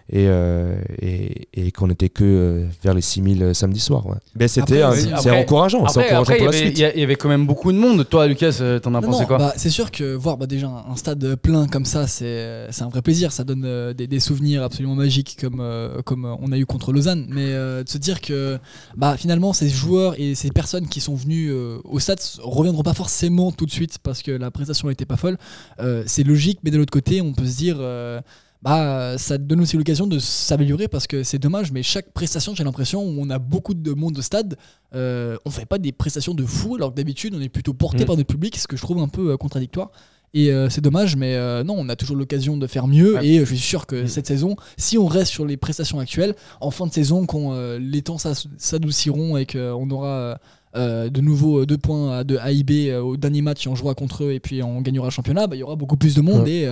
et, 0.09 0.27
euh, 0.29 0.77
et, 1.03 1.49
et 1.55 1.73
qu'on 1.73 1.91
était 1.91 2.09
que 2.09 2.23
euh, 2.25 2.67
vers 2.83 2.95
les 2.95 3.01
6 3.01 3.39
000 3.39 3.55
samedi 3.55 3.81
soir. 3.81 4.07
ouais. 4.07 4.15
Mais 4.39 4.47
c'était, 4.49 4.83
c'est 5.21 5.31
encourageant. 5.31 5.87
c'est 5.89 6.01
Après, 6.01 6.15
encourageant 6.17 6.21
après, 6.23 6.35
il 6.35 6.37
y 6.37 6.39
pour 6.45 6.53
la 6.53 6.57
avait- 6.59 6.67
suite. 6.67 6.79
il 6.79 6.81
y, 6.81 6.85
a- 6.85 6.95
il 6.95 7.01
y 7.01 7.03
avait 7.03 7.17
quand 7.17 7.29
même 7.29 7.47
beaucoup 7.47 7.73
de 7.73 7.79
monde. 7.79 8.09
Toi, 8.09 8.27
Lucas, 8.29 8.59
euh, 8.61 8.79
t'en 8.79 8.95
as 8.95 9.01
Non, 9.01 9.09
pensé 9.09 9.21
non, 9.23 9.27
quoi? 9.27 9.39
bah, 9.39 9.53
C'est 9.57 9.71
sûr 9.71 9.91
que 9.91 10.15
voir 10.15 10.37
bah, 10.37 10.47
déjà 10.47 10.69
un 10.69 10.95
stade 10.97 11.35
plein 11.37 11.67
comme 11.67 11.85
ça, 11.85 12.07
c'est 12.07 12.69
un 12.81 12.89
vrai 12.89 13.03
plaisir. 13.03 13.33
Ça 13.33 13.43
donne 13.43 13.65
euh, 13.65 13.93
des, 13.95 14.07
des 14.07 14.21
souvenirs 14.21 14.63
absolument 14.63 14.95
magiques 14.95 15.37
comme, 15.41 15.59
euh, 15.61 16.01
comme 16.03 16.25
euh, 16.25 16.35
on 16.41 16.53
a 16.53 16.57
eu 16.59 16.67
contre 16.67 16.93
Lausanne. 16.93 17.27
Mais 17.29 17.47
euh, 17.53 17.83
de 17.83 17.89
se 17.89 17.99
dire 17.99 18.21
que 18.21 18.59
bah, 18.97 19.17
finalement, 19.17 19.53
ces 19.53 19.69
joueurs 19.69 20.15
et 20.21 20.35
ces 20.37 20.51
personnes 20.51 20.89
qui 20.89 21.01
sont 21.01 21.17
venus 21.17 21.51
euh, 21.53 21.79
au 21.85 21.99
stade 21.99 22.21
reviendront 22.43 22.83
pas 22.85 22.95
forcément 22.95 23.51
tout 23.51 23.67
de 23.67 23.73
suite 23.73 23.99
parce 24.03 24.23
que 24.23 24.31
la 24.31 24.51
prestation 24.53 24.89
n'était 24.89 25.05
pas 25.05 25.17
folle. 25.17 25.37
Euh, 25.81 26.05
c'est 26.07 26.23
logique, 26.23 26.61
mais 26.63 26.71
de 26.71 26.79
l'autre 26.79 26.93
côté, 26.93 27.21
on 27.21 27.33
peut 27.33 27.47
se 27.47 27.57
dire. 27.57 27.79
Bah, 28.63 29.17
ça 29.19 29.39
donne 29.39 29.61
aussi 29.61 29.77
l'occasion 29.77 30.07
de 30.07 30.19
s'améliorer 30.19 30.89
parce 30.89 31.07
que 31.07 31.23
c'est 31.23 31.39
dommage, 31.39 31.73
mais 31.73 31.83
chaque 31.83 32.13
prestation, 32.13 32.55
j'ai 32.55 32.65
l'impression, 32.65 33.03
où 33.03 33.15
on 33.19 33.31
a 33.31 33.39
beaucoup 33.39 33.75
de 33.75 33.93
monde 33.93 34.19
au 34.19 34.23
stade, 34.23 34.57
euh, 34.95 35.37
on 35.45 35.51
fait 35.51 35.67
pas 35.67 35.79
des 35.79 35.93
prestations 35.93 36.35
de 36.35 36.45
fou, 36.45 36.75
alors 36.77 36.91
que 36.91 36.97
d'habitude, 36.97 37.35
on 37.37 37.41
est 37.41 37.49
plutôt 37.49 37.75
porté 37.75 38.05
Mm. 38.05 38.07
par 38.07 38.17
notre 38.17 38.29
public, 38.29 38.57
ce 38.57 38.67
que 38.67 38.77
je 38.77 38.83
trouve 38.83 38.99
un 38.99 39.09
peu 39.09 39.33
euh, 39.33 39.37
contradictoire. 39.37 39.91
Et 40.35 40.53
euh, 40.53 40.69
c'est 40.69 40.81
dommage, 40.83 41.17
mais 41.17 41.35
euh, 41.35 41.65
non, 41.65 41.75
on 41.79 41.89
a 41.89 41.97
toujours 41.97 42.17
l'occasion 42.17 42.57
de 42.57 42.67
faire 42.67 42.87
mieux. 42.89 43.15
Ouais. 43.17 43.27
Et 43.27 43.39
euh, 43.39 43.45
je 43.45 43.55
suis 43.55 43.59
sûr 43.59 43.87
que 43.87 44.03
Mm. 44.05 44.07
cette 44.09 44.27
saison, 44.27 44.57
si 44.77 44.99
on 44.99 45.07
reste 45.07 45.31
sur 45.33 45.47
les 45.47 45.57
prestations 45.57 45.99
actuelles, 45.99 46.35
en 46.61 46.71
fin 46.71 46.87
de 46.87 46.93
saison, 46.93 47.25
quand 47.27 47.53
euh, 47.55 47.79
les 47.79 48.03
temps 48.03 48.19
s'adouciront 48.19 49.37
et 49.37 49.47
qu'on 49.47 49.89
aura 49.91 50.39
de 50.75 51.21
nouveau 51.23 51.65
deux 51.65 51.79
points 51.79 52.23
de 52.23 52.37
AIB 52.37 52.91
euh, 52.91 53.01
au 53.01 53.17
dernier 53.17 53.41
match 53.41 53.65
et 53.67 53.71
on 53.71 53.75
jouera 53.75 53.95
contre 53.95 54.25
eux 54.25 54.33
et 54.33 54.41
puis 54.41 54.63
on 54.63 54.83
gagnera 54.83 55.07
le 55.07 55.11
championnat, 55.11 55.47
bah, 55.47 55.57
il 55.57 55.61
y 55.61 55.63
aura 55.63 55.75
beaucoup 55.77 55.97
plus 55.97 56.15
de 56.15 56.21
monde 56.21 56.43
Ouais. 56.43 56.51
et 56.51 56.69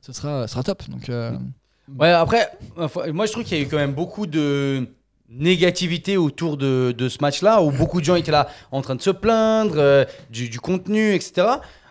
ce 0.00 0.12
sera, 0.14 0.48
sera 0.48 0.62
top. 0.62 0.82
Donc, 0.88 1.10
Ouais, 2.00 2.08
après, 2.08 2.48
moi 3.12 3.26
je 3.26 3.32
trouve 3.32 3.44
qu'il 3.44 3.58
y 3.58 3.60
a 3.60 3.64
eu 3.64 3.68
quand 3.68 3.76
même 3.76 3.92
beaucoup 3.92 4.26
de, 4.26 4.88
négativité 5.30 6.16
autour 6.16 6.56
de, 6.56 6.94
de 6.96 7.08
ce 7.08 7.18
match-là, 7.20 7.62
où 7.62 7.70
beaucoup 7.70 8.00
de 8.00 8.04
gens 8.04 8.14
étaient 8.14 8.30
là 8.32 8.48
en 8.72 8.82
train 8.82 8.94
de 8.94 9.02
se 9.02 9.10
plaindre 9.10 9.74
euh, 9.78 10.04
du, 10.30 10.48
du 10.48 10.60
contenu, 10.60 11.14
etc. 11.14 11.46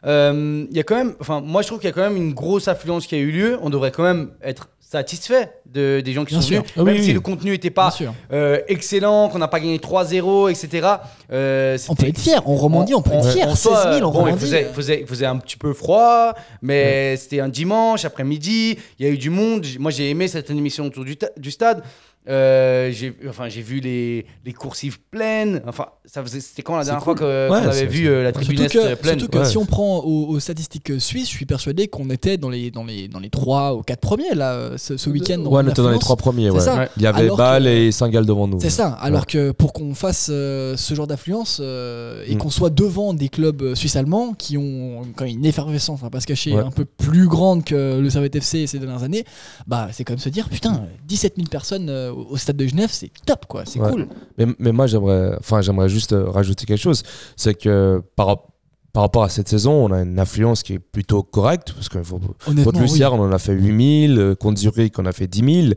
Euh, 0.05 0.65
y 0.71 0.79
a 0.79 0.83
quand 0.83 0.95
même, 0.95 1.15
enfin, 1.19 1.41
moi 1.41 1.61
je 1.61 1.67
trouve 1.67 1.79
qu'il 1.79 1.87
y 1.87 1.91
a 1.91 1.93
quand 1.93 2.01
même 2.01 2.17
une 2.17 2.33
grosse 2.33 2.67
affluence 2.67 3.07
qui 3.07 3.15
a 3.15 3.17
eu 3.19 3.31
lieu. 3.31 3.57
On 3.61 3.69
devrait 3.69 3.91
quand 3.91 4.03
même 4.03 4.31
être 4.41 4.69
satisfait 4.79 5.51
de, 5.65 6.01
des 6.01 6.13
gens 6.13 6.23
qui 6.23 6.33
Bien 6.35 6.41
sont 6.41 6.47
sûr. 6.47 6.57
venus, 6.61 6.73
Ah 6.77 6.83
même 6.83 6.95
oui, 6.95 7.01
si 7.01 7.07
oui. 7.07 7.13
le 7.15 7.19
contenu 7.21 7.51
n'était 7.51 7.71
pas 7.71 7.91
euh, 8.31 8.59
excellent, 8.67 9.27
qu'on 9.29 9.39
n'a 9.39 9.47
pas 9.47 9.59
gagné 9.59 9.77
3-0, 9.79 10.51
etc. 10.51 10.87
Euh, 11.31 11.77
On 11.89 11.95
peut 11.95 12.05
être 12.07 12.19
fier, 12.19 12.43
on 12.47 12.55
remandit, 12.55 12.93
on 12.93 13.01
peut 13.01 13.13
être 13.13 13.31
fier. 13.31 13.47
en 13.47 13.55
16 13.55 13.71
soi, 13.71 13.93
000, 13.97 14.07
on 14.07 14.13
bon, 14.13 14.27
il 14.27 14.37
faisait, 14.37 14.65
faisait, 14.65 14.99
il 15.01 15.07
faisait 15.07 15.25
un 15.25 15.37
petit 15.37 15.57
peu 15.57 15.73
froid, 15.73 16.33
mais 16.61 17.17
c'était 17.17 17.39
un 17.39 17.49
dimanche 17.49 18.05
après-midi. 18.05 18.77
Il 18.99 19.05
y 19.05 19.09
a 19.09 19.11
eu 19.11 19.17
du 19.17 19.31
monde. 19.31 19.65
Moi, 19.79 19.89
j'ai 19.89 20.11
aimé 20.11 20.27
cette 20.27 20.51
émission 20.51 20.85
autour 20.85 21.05
du 21.05 21.49
stade. 21.51 21.81
Euh, 22.29 22.89
j'ai 22.91 23.13
enfin, 23.29 23.49
j'ai 23.49 23.61
vu 23.61 23.79
les, 23.81 24.25
les 24.45 24.53
coursives 24.53 24.99
pleines. 25.11 25.61
Enfin, 25.67 25.87
ça 26.05 26.23
faisait- 26.23 26.39
c'était 26.39 26.61
quand 26.61 26.77
la 26.77 26.85
dernière 26.85 27.03
fois 27.03 27.15
que- 27.15 27.47
qu'on 27.49 27.53
Ouais, 27.53 27.59
avait 27.61 27.71
c'est- 27.73 27.85
vu 27.85 28.07
euh, 28.07 28.23
la 28.23 28.31
tribune 28.31 28.57
Surtout 28.59 28.77
est 28.87 28.95
que, 28.95 29.01
pleine 29.01 29.19
surtout 29.19 29.31
que 29.37 29.43
Ouais. 29.43 29.45
si 29.45 29.57
on 29.57 29.65
prend 29.65 29.99
aux, 29.99 30.27
aux 30.29 30.39
statistiques 30.39 30.93
suisses, 30.99 31.29
je 31.29 31.35
suis 31.35 31.45
persuadé 31.45 31.87
qu'on 31.89 32.09
était 32.09 32.37
dans 32.37 32.49
les, 32.49 32.71
dans, 32.71 32.85
les, 32.85 33.09
dans 33.09 33.19
les 33.19 33.29
3 33.29 33.75
ou 33.75 33.81
4 33.81 33.99
premiers 33.99 34.33
là, 34.35 34.53
euh, 34.53 34.77
ce, 34.77 34.95
ce 34.95 35.09
week-end. 35.09 35.39
Ouais, 35.41 35.63
on 35.65 35.67
était 35.67 35.81
dans 35.81 35.91
les 35.91 35.99
trois 35.99 36.15
premiers. 36.15 36.45
C'est 36.49 36.55
Ouais. 36.55 36.59
ça. 36.61 36.75
Ouais. 36.77 36.89
Il 36.95 37.03
y 37.03 37.07
avait 37.07 37.23
Alors 37.23 37.35
Bâle 37.37 37.63
que- 37.63 37.67
et 37.69 37.91
Saint-Gall 37.91 38.25
devant 38.25 38.47
nous. 38.47 38.59
C'est 38.61 38.69
ça. 38.69 38.89
Alors 39.01 39.25
que 39.25 39.51
pour 39.51 39.73
qu'on 39.73 39.93
fasse 39.93 40.27
euh, 40.31 40.77
ce 40.77 40.93
genre 40.93 41.07
d'affluence 41.07 41.59
euh, 41.61 42.23
et 42.25 42.35
Mm. 42.35 42.37
qu'on 42.37 42.49
soit 42.49 42.69
devant 42.69 43.13
des 43.13 43.27
clubs 43.27 43.61
euh, 43.61 43.75
suisses-allemands 43.75 44.33
qui 44.33 44.57
ont 44.57 45.01
quand 45.17 45.25
même 45.25 45.33
une 45.37 45.45
effervescence, 45.45 45.99
on 46.01 46.05
va 46.05 46.09
pas 46.09 46.21
se 46.21 46.27
cacher, 46.27 46.53
un 46.55 46.71
peu 46.71 46.85
plus 46.85 47.27
grande 47.27 47.65
que 47.65 47.99
le 47.99 48.09
Servette 48.09 48.35
FC 48.37 48.65
ces 48.67 48.79
dernières 48.79 49.03
années, 49.03 49.25
bah 49.67 49.89
c'est 49.91 50.03
quand 50.05 50.13
même 50.13 50.19
se 50.19 50.29
dire 50.29 50.47
putain, 50.47 50.85
17 51.05 51.33
000 51.35 51.47
personnes 51.49 51.89
euh, 51.89 52.11
au 52.13 52.37
stade 52.37 52.57
de 52.57 52.65
Genève, 52.67 52.89
c'est 52.91 53.11
top 53.25 53.45
quoi, 53.47 53.63
c'est 53.65 53.79
Ouais. 53.79 53.91
cool. 53.91 54.07
Mais, 54.37 54.45
mais 54.59 54.71
moi, 54.71 54.87
j'aimerais, 54.87 55.35
enfin, 55.39 55.61
j'aimerais 55.61 55.89
juste 55.89 56.13
euh, 56.13 56.29
rajouter 56.29 56.65
quelque 56.65 56.79
chose. 56.81 57.03
C'est 57.35 57.53
que 57.55 58.01
par, 58.15 58.47
par 58.93 59.03
rapport 59.03 59.23
à 59.23 59.29
cette 59.29 59.47
saison, 59.49 59.71
on 59.85 59.91
a 59.91 60.01
une 60.01 60.19
affluence 60.19 60.61
qui 60.63 60.73
est 60.73 60.79
plutôt 60.79 61.23
correcte. 61.23 61.73
Parce 61.73 61.89
qu'il 61.89 62.03
faut, 62.03 62.19
Contre 62.19 62.73
oui. 62.75 62.79
Lucière, 62.81 63.13
on 63.13 63.19
en 63.21 63.31
a 63.31 63.39
fait 63.39 63.53
8000. 63.53 64.19
euh, 64.19 64.35
Contre 64.35 64.59
Zurich, 64.59 64.97
on 64.99 65.05
a 65.05 65.11
fait 65.11 65.27
10 65.27 65.63
000. 65.63 65.73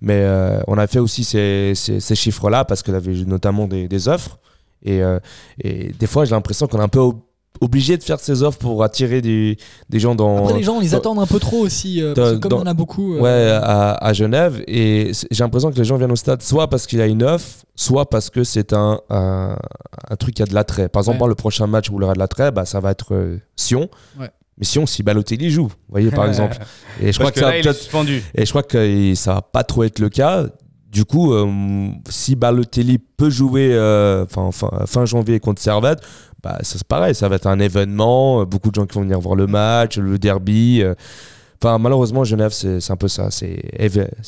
Mais 0.00 0.20
euh, 0.24 0.60
on 0.66 0.76
a 0.76 0.86
fait 0.86 0.98
aussi 0.98 1.22
ces, 1.24 1.72
ces, 1.74 2.00
ces 2.00 2.14
chiffres-là 2.14 2.64
parce 2.64 2.82
qu'elle 2.82 2.96
avait 2.96 3.14
notamment 3.24 3.66
des, 3.68 3.88
des 3.88 4.08
offres. 4.08 4.38
Et, 4.82 5.02
euh, 5.02 5.18
et 5.58 5.92
des 5.98 6.06
fois, 6.06 6.24
j'ai 6.24 6.32
l'impression 6.34 6.66
qu'on 6.66 6.78
est 6.78 6.82
un 6.82 6.88
peu 6.88 7.00
obligé 7.60 7.96
de 7.96 8.02
faire 8.02 8.20
ces 8.20 8.42
offres 8.42 8.58
pour 8.58 8.82
attirer 8.84 9.20
des, 9.22 9.56
des 9.88 9.98
gens 9.98 10.14
dans. 10.14 10.38
Après 10.44 10.54
les 10.58 10.62
gens, 10.62 10.76
on 10.76 10.80
les 10.80 10.90
dans- 10.90 10.96
attendent 10.98 11.18
un 11.20 11.26
peu 11.26 11.38
trop 11.38 11.58
aussi, 11.58 12.02
euh, 12.02 12.14
parce 12.14 12.30
que 12.30 12.34
dans- 12.34 12.40
comme 12.40 12.50
dans- 12.50 12.56
il 12.58 12.60
y 12.60 12.62
en 12.64 12.70
a 12.70 12.74
beaucoup. 12.74 13.14
euh, 13.14 13.20
Ouais, 13.20 13.50
à, 13.52 13.92
à 13.92 14.12
Genève. 14.12 14.62
Et 14.66 15.12
j'ai 15.30 15.44
l'impression 15.44 15.70
que 15.70 15.76
les 15.78 15.84
gens 15.84 15.96
viennent 15.96 16.12
au 16.12 16.16
stade 16.16 16.42
soit 16.42 16.68
parce 16.68 16.86
qu'il 16.86 16.98
y 16.98 17.02
a 17.02 17.06
une 17.06 17.22
offre, 17.22 17.48
soit 17.74 18.08
parce 18.10 18.30
que 18.30 18.44
c'est 18.44 18.72
un, 18.72 19.00
un, 19.10 19.56
un 20.10 20.16
truc 20.16 20.34
qui 20.34 20.42
a 20.42 20.46
de 20.46 20.54
l'attrait. 20.54 20.88
Par 20.88 21.00
exemple, 21.00 21.22
Ouais. 21.22 21.28
le 21.28 21.34
prochain 21.34 21.66
match 21.66 21.90
où 21.90 21.94
il 21.98 22.00
y 22.02 22.04
aura 22.04 22.14
de 22.14 22.18
l'attrait, 22.18 22.50
bah, 22.50 22.64
ça 22.64 22.80
va 22.80 22.90
être 22.90 23.14
euh, 23.14 23.38
Sion. 23.56 23.88
Ouais. 24.18 24.30
Mais 24.58 24.64
Sion, 24.64 24.86
si 24.86 25.02
Balotelli 25.02 25.50
joue, 25.50 25.66
vous 25.68 25.74
voyez, 25.90 26.10
par 26.10 26.26
exemple. 26.28 26.56
Et 27.02 27.12
je 27.12 27.18
crois 27.18 27.30
que, 27.30 27.34
que 27.34 27.40
ça 27.40 27.46
va 27.46 27.52
là, 27.52 28.12
et 28.34 28.44
je 28.46 28.50
crois 28.50 28.62
que 28.62 29.14
ça 29.14 29.34
va 29.34 29.42
pas 29.42 29.64
trop 29.64 29.84
être 29.84 29.98
le 29.98 30.08
cas. 30.08 30.44
Du 30.96 31.04
coup, 31.04 31.34
euh, 31.34 31.46
si 32.08 32.36
Balotelli 32.36 32.96
peut 32.96 33.28
jouer 33.28 33.74
euh, 33.74 34.24
fin, 34.26 35.04
janvier 35.04 35.40
contre 35.40 35.60
Servette, 35.60 36.00
bah, 36.42 36.56
ça, 36.62 36.78
c'est 36.78 36.86
pareil, 36.88 37.14
ça 37.14 37.28
va 37.28 37.36
être 37.36 37.46
un 37.48 37.58
événement. 37.58 38.40
euh, 38.40 38.44
Beaucoup 38.46 38.70
de 38.70 38.76
gens 38.76 38.86
qui 38.86 38.94
vont 38.94 39.02
venir 39.02 39.20
voir 39.20 39.34
le 39.34 39.46
match, 39.46 39.98
le 39.98 40.18
derby. 40.18 40.82
Enfin, 41.62 41.78
malheureusement, 41.78 42.24
Genève, 42.24 42.52
c'est 42.52 42.90
un 42.90 42.96
peu 42.96 43.08
ça. 43.08 43.30
C'est 43.30 43.60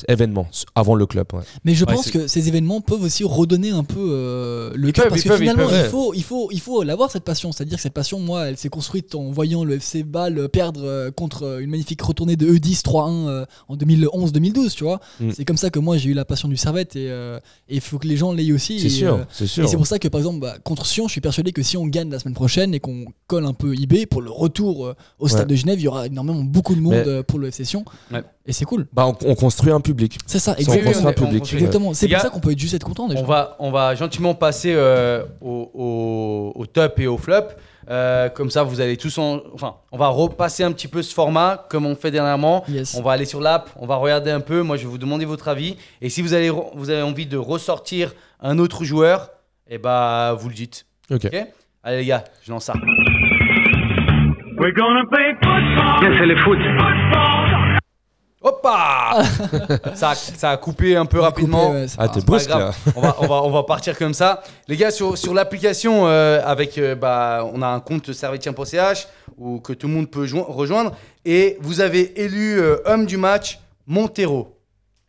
événement 0.09 0.47
avant 0.75 0.95
le 0.95 1.07
club. 1.07 1.27
ouais. 1.33 1.41
Mais 1.64 1.75
je 1.75 1.85
Ouais, 1.85 1.95
pense 1.95 2.11
que 2.11 2.27
ces 2.27 2.49
événements 2.49 2.81
peuvent 2.81 3.03
aussi 3.03 3.25
redonner 3.25 3.71
un 3.71 3.85
peu 3.85 3.97
euh, 3.99 4.71
le 4.75 4.93
peuvent, 4.93 5.09
parce 5.09 5.23
que 5.23 5.29
peuvent, 5.29 5.38
finalement 5.38 5.69
il 5.71 5.88
faut 5.91 6.12
il 6.14 6.23
faut 6.23 6.49
il 6.53 6.61
faut 6.61 6.83
l'avoir 6.83 7.11
cette 7.11 7.25
passion 7.25 7.53
c'est-à-dire 7.53 7.77
que 7.77 7.83
cette 7.83 7.93
passion 7.95 8.19
moi 8.21 8.49
elle 8.49 8.57
s'est 8.57 8.69
construite 8.69 9.14
en 9.14 9.31
voyant 9.31 9.64
le 9.64 9.75
FC 9.77 10.03
Bâle 10.03 10.49
perdre 10.49 10.83
euh, 10.85 11.11
contre 11.11 11.45
euh, 11.45 11.59
une 11.61 11.71
magnifique 11.71 12.03
retournée 12.03 12.37
de 12.37 12.47
E10 12.47 12.83
3-1 12.83 13.29
euh, 13.29 13.45
en 13.69 13.77
2011-2012 13.77 14.75
tu 14.75 14.85
vois 14.85 15.01
Mm. 15.21 15.31
c'est 15.35 15.45
comme 15.45 15.57
ça 15.57 15.71
que 15.71 15.79
moi 15.79 15.97
j'ai 15.97 16.11
eu 16.11 16.14
la 16.14 16.25
passion 16.25 16.49
du 16.49 16.57
Servette 16.57 16.95
et 16.97 17.11
euh, 17.11 17.38
et 17.69 17.77
il 17.77 17.81
faut 17.81 17.99
que 17.99 18.07
les 18.07 18.17
gens 18.17 18.33
l'aient 18.33 18.53
aussi 18.53 18.79
C'est 18.81 18.87
et, 18.87 18.91
sûr, 18.91 19.14
euh, 19.14 19.25
c'est 19.31 19.45
et 19.45 19.49
sûr. 19.49 19.69
c'est 19.69 19.77
pour 19.77 19.87
ça 19.87 19.99
que 19.99 20.09
par 20.09 20.21
exemple 20.21 20.41
bah, 20.41 20.57
contre 20.62 20.87
Sion 20.87 21.07
je 21.07 21.12
suis 21.12 21.21
persuadé 21.21 21.53
que 21.53 21.62
si 21.62 21.77
on 21.77 21.87
gagne 21.87 22.11
la 22.11 22.19
semaine 22.19 22.35
prochaine 22.35 22.75
et 22.75 22.81
qu'on 22.81 23.07
colle 23.27 23.47
un 23.47 23.55
peu 23.55 23.75
IB 23.75 24.07
pour 24.07 24.23
le 24.23 24.31
retour 24.31 24.87
euh, 24.87 24.95
au 25.19 25.29
stade 25.29 25.41
Ouais. 25.41 25.47
de 25.47 25.55
Genève 25.57 25.79
il 25.81 25.85
y 25.85 25.88
aura 25.88 26.07
énormément 26.07 26.43
beaucoup 26.43 26.75
de 26.75 26.81
monde 26.81 27.03
Mais- 27.07 27.17
pour 27.22 27.38
le 27.38 27.48
FC 27.48 27.64
Sion 27.64 27.85
Ouais. 28.12 28.22
et 28.46 28.52
c'est 28.52 28.64
cool 28.64 28.87
Bah, 28.92 29.07
on, 29.07 29.16
on 29.26 29.35
construit 29.35 29.72
un 29.72 29.81
public. 29.81 30.18
c'est 30.26 30.38
ça 30.38 30.52
on 30.52 30.61
exactement 30.61 30.85
construit 30.92 31.04
un 31.04 31.09
on- 31.09 31.11
on 31.11 31.14
public. 31.26 31.38
construit- 31.40 31.59
Exactement, 31.61 31.94
c'est 31.94 32.09
pour 32.09 32.20
ça 32.20 32.31
qu'on 32.31 32.40
peut 32.40 32.52
être 32.52 32.59
juste 32.59 32.74
être 32.74 32.85
content 32.87 33.09
déjà. 33.09 33.20
On 33.20 33.24
va, 33.26 33.57
on 33.59 33.70
va 33.70 33.94
gentiment 33.94 34.35
passer 34.35 34.72
euh, 34.74 35.24
au, 35.40 35.70
au- 35.74 36.61
au 36.61 36.66
top 36.66 36.98
et 37.00 37.07
au 37.07 37.18
flop. 37.18 37.48
Euh, 37.90 38.28
comme 38.28 38.50
ça, 38.50 38.64
vous 38.64 38.83
allez 38.83 38.98
tous 38.98 39.16
en. 39.16 39.40
Enfin, 39.54 39.76
on 39.92 39.96
va 39.96 40.09
repasser 40.09 40.62
un 40.62 40.72
petit 40.72 40.88
peu 40.88 41.00
ce 41.02 41.14
format 41.14 41.66
comme 41.70 41.87
on 41.87 41.96
fait 41.96 42.11
dernièrement. 42.11 42.62
Yes. 42.68 42.94
On 42.98 43.02
va 43.02 43.12
aller 43.12 43.24
sur 43.24 43.40
l'app, 43.40 43.70
on 43.76 43.87
va 43.87 43.96
regarder 43.96 44.31
un 44.31 44.40
peu. 44.40 44.61
Moi, 44.61 44.76
je 44.76 44.83
vais 44.83 44.88
vous 44.90 44.98
demander 44.98 45.24
votre 45.24 45.48
avis. 45.48 45.76
Et 46.02 46.11
si 46.11 46.20
vous, 46.20 46.28
re- 46.28 46.66
vous 46.74 46.90
avez 46.90 47.00
envie 47.00 47.24
de 47.24 47.38
ressortir 47.38 48.12
un 48.40 48.59
autre 48.59 48.85
joueur, 48.85 49.31
eh 49.70 49.78
bah, 49.78 50.37
vous 50.38 50.50
le 50.50 50.54
dites. 50.54 50.85
Ok. 51.11 51.24
Ok? 51.33 51.46
Allez, 51.83 51.96
les 52.00 52.04
gars, 52.07 52.24
je 52.42 52.50
lance 52.52 52.64
ça. 52.66 52.74
We're 54.68 54.74
gonna 54.74 55.07
play 55.11 55.33
football. 55.42 56.18
c'est 56.18 56.26
le 56.26 56.37
foot. 56.44 56.59
Hoppa 58.42 59.22
ça, 59.94 60.11
a, 60.11 60.14
ça 60.14 60.50
a 60.50 60.57
coupé 60.59 60.94
un 60.94 61.07
peu 61.07 61.20
rapidement. 61.20 61.68
Coupé, 61.68 61.78
ouais, 61.78 61.87
Ah, 61.96 62.09
t'es 62.09 62.20
brusque 62.20 62.50
là. 62.50 62.72
on, 62.94 63.00
va, 63.00 63.16
on, 63.20 63.26
va, 63.26 63.35
on 63.44 63.50
va 63.50 63.62
partir 63.62 63.96
comme 63.96 64.12
ça. 64.12 64.42
Les 64.68 64.76
gars, 64.76 64.90
sur, 64.90 65.16
sur 65.16 65.33
l'application, 65.33 66.07
euh, 66.07 66.42
avec, 66.44 66.76
euh, 66.76 66.94
bah, 66.94 67.48
on 67.50 67.62
a 67.62 67.66
un 67.68 67.81
compte 67.81 68.12
servetien.ch 68.12 69.09
où 69.38 69.59
que 69.61 69.72
tout 69.72 69.88
le 69.88 69.94
monde 69.94 70.11
peut 70.11 70.26
jo- 70.26 70.44
rejoindre. 70.44 70.92
Et 71.24 71.57
vous 71.62 71.81
avez 71.81 72.20
élu 72.22 72.61
euh, 72.61 72.76
homme 72.85 73.07
du 73.07 73.16
match 73.16 73.59
Montero. 73.87 74.58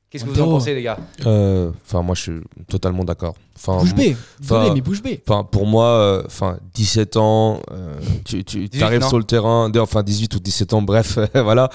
Qu'est-ce 0.10 0.26
que 0.26 0.30
vous 0.32 0.42
en 0.42 0.46
pensez, 0.46 0.74
les 0.74 0.82
gars? 0.82 0.98
Euh, 1.28 1.72
Enfin, 1.86 2.02
moi, 2.02 2.16
je 2.16 2.22
suis 2.22 2.42
totalement 2.68 3.04
d'accord. 3.04 3.36
Enfin, 3.56 3.78
Bouche 3.78 3.94
bée. 3.94 4.16
Désolé, 4.40 4.62
Enfin, 4.66 4.74
mais 4.74 4.82
bouche 4.82 5.04
bée. 5.04 5.22
Enfin, 5.28 5.44
pour 5.44 5.68
moi, 5.68 5.86
euh, 5.86 6.24
enfin, 6.26 6.58
17 6.74 7.18
ans, 7.18 7.60
euh, 7.72 7.94
tu, 8.26 8.44
tu 8.44 8.68
18, 8.70 8.84
arrives 8.84 9.08
sur 9.08 9.20
le 9.20 9.24
terrain, 9.24 9.72
enfin 9.78 10.02
18 10.02 10.34
ou 10.36 10.40
17 10.40 10.74
ans, 10.74 10.82
bref, 10.82 11.20
voilà. 11.36 11.70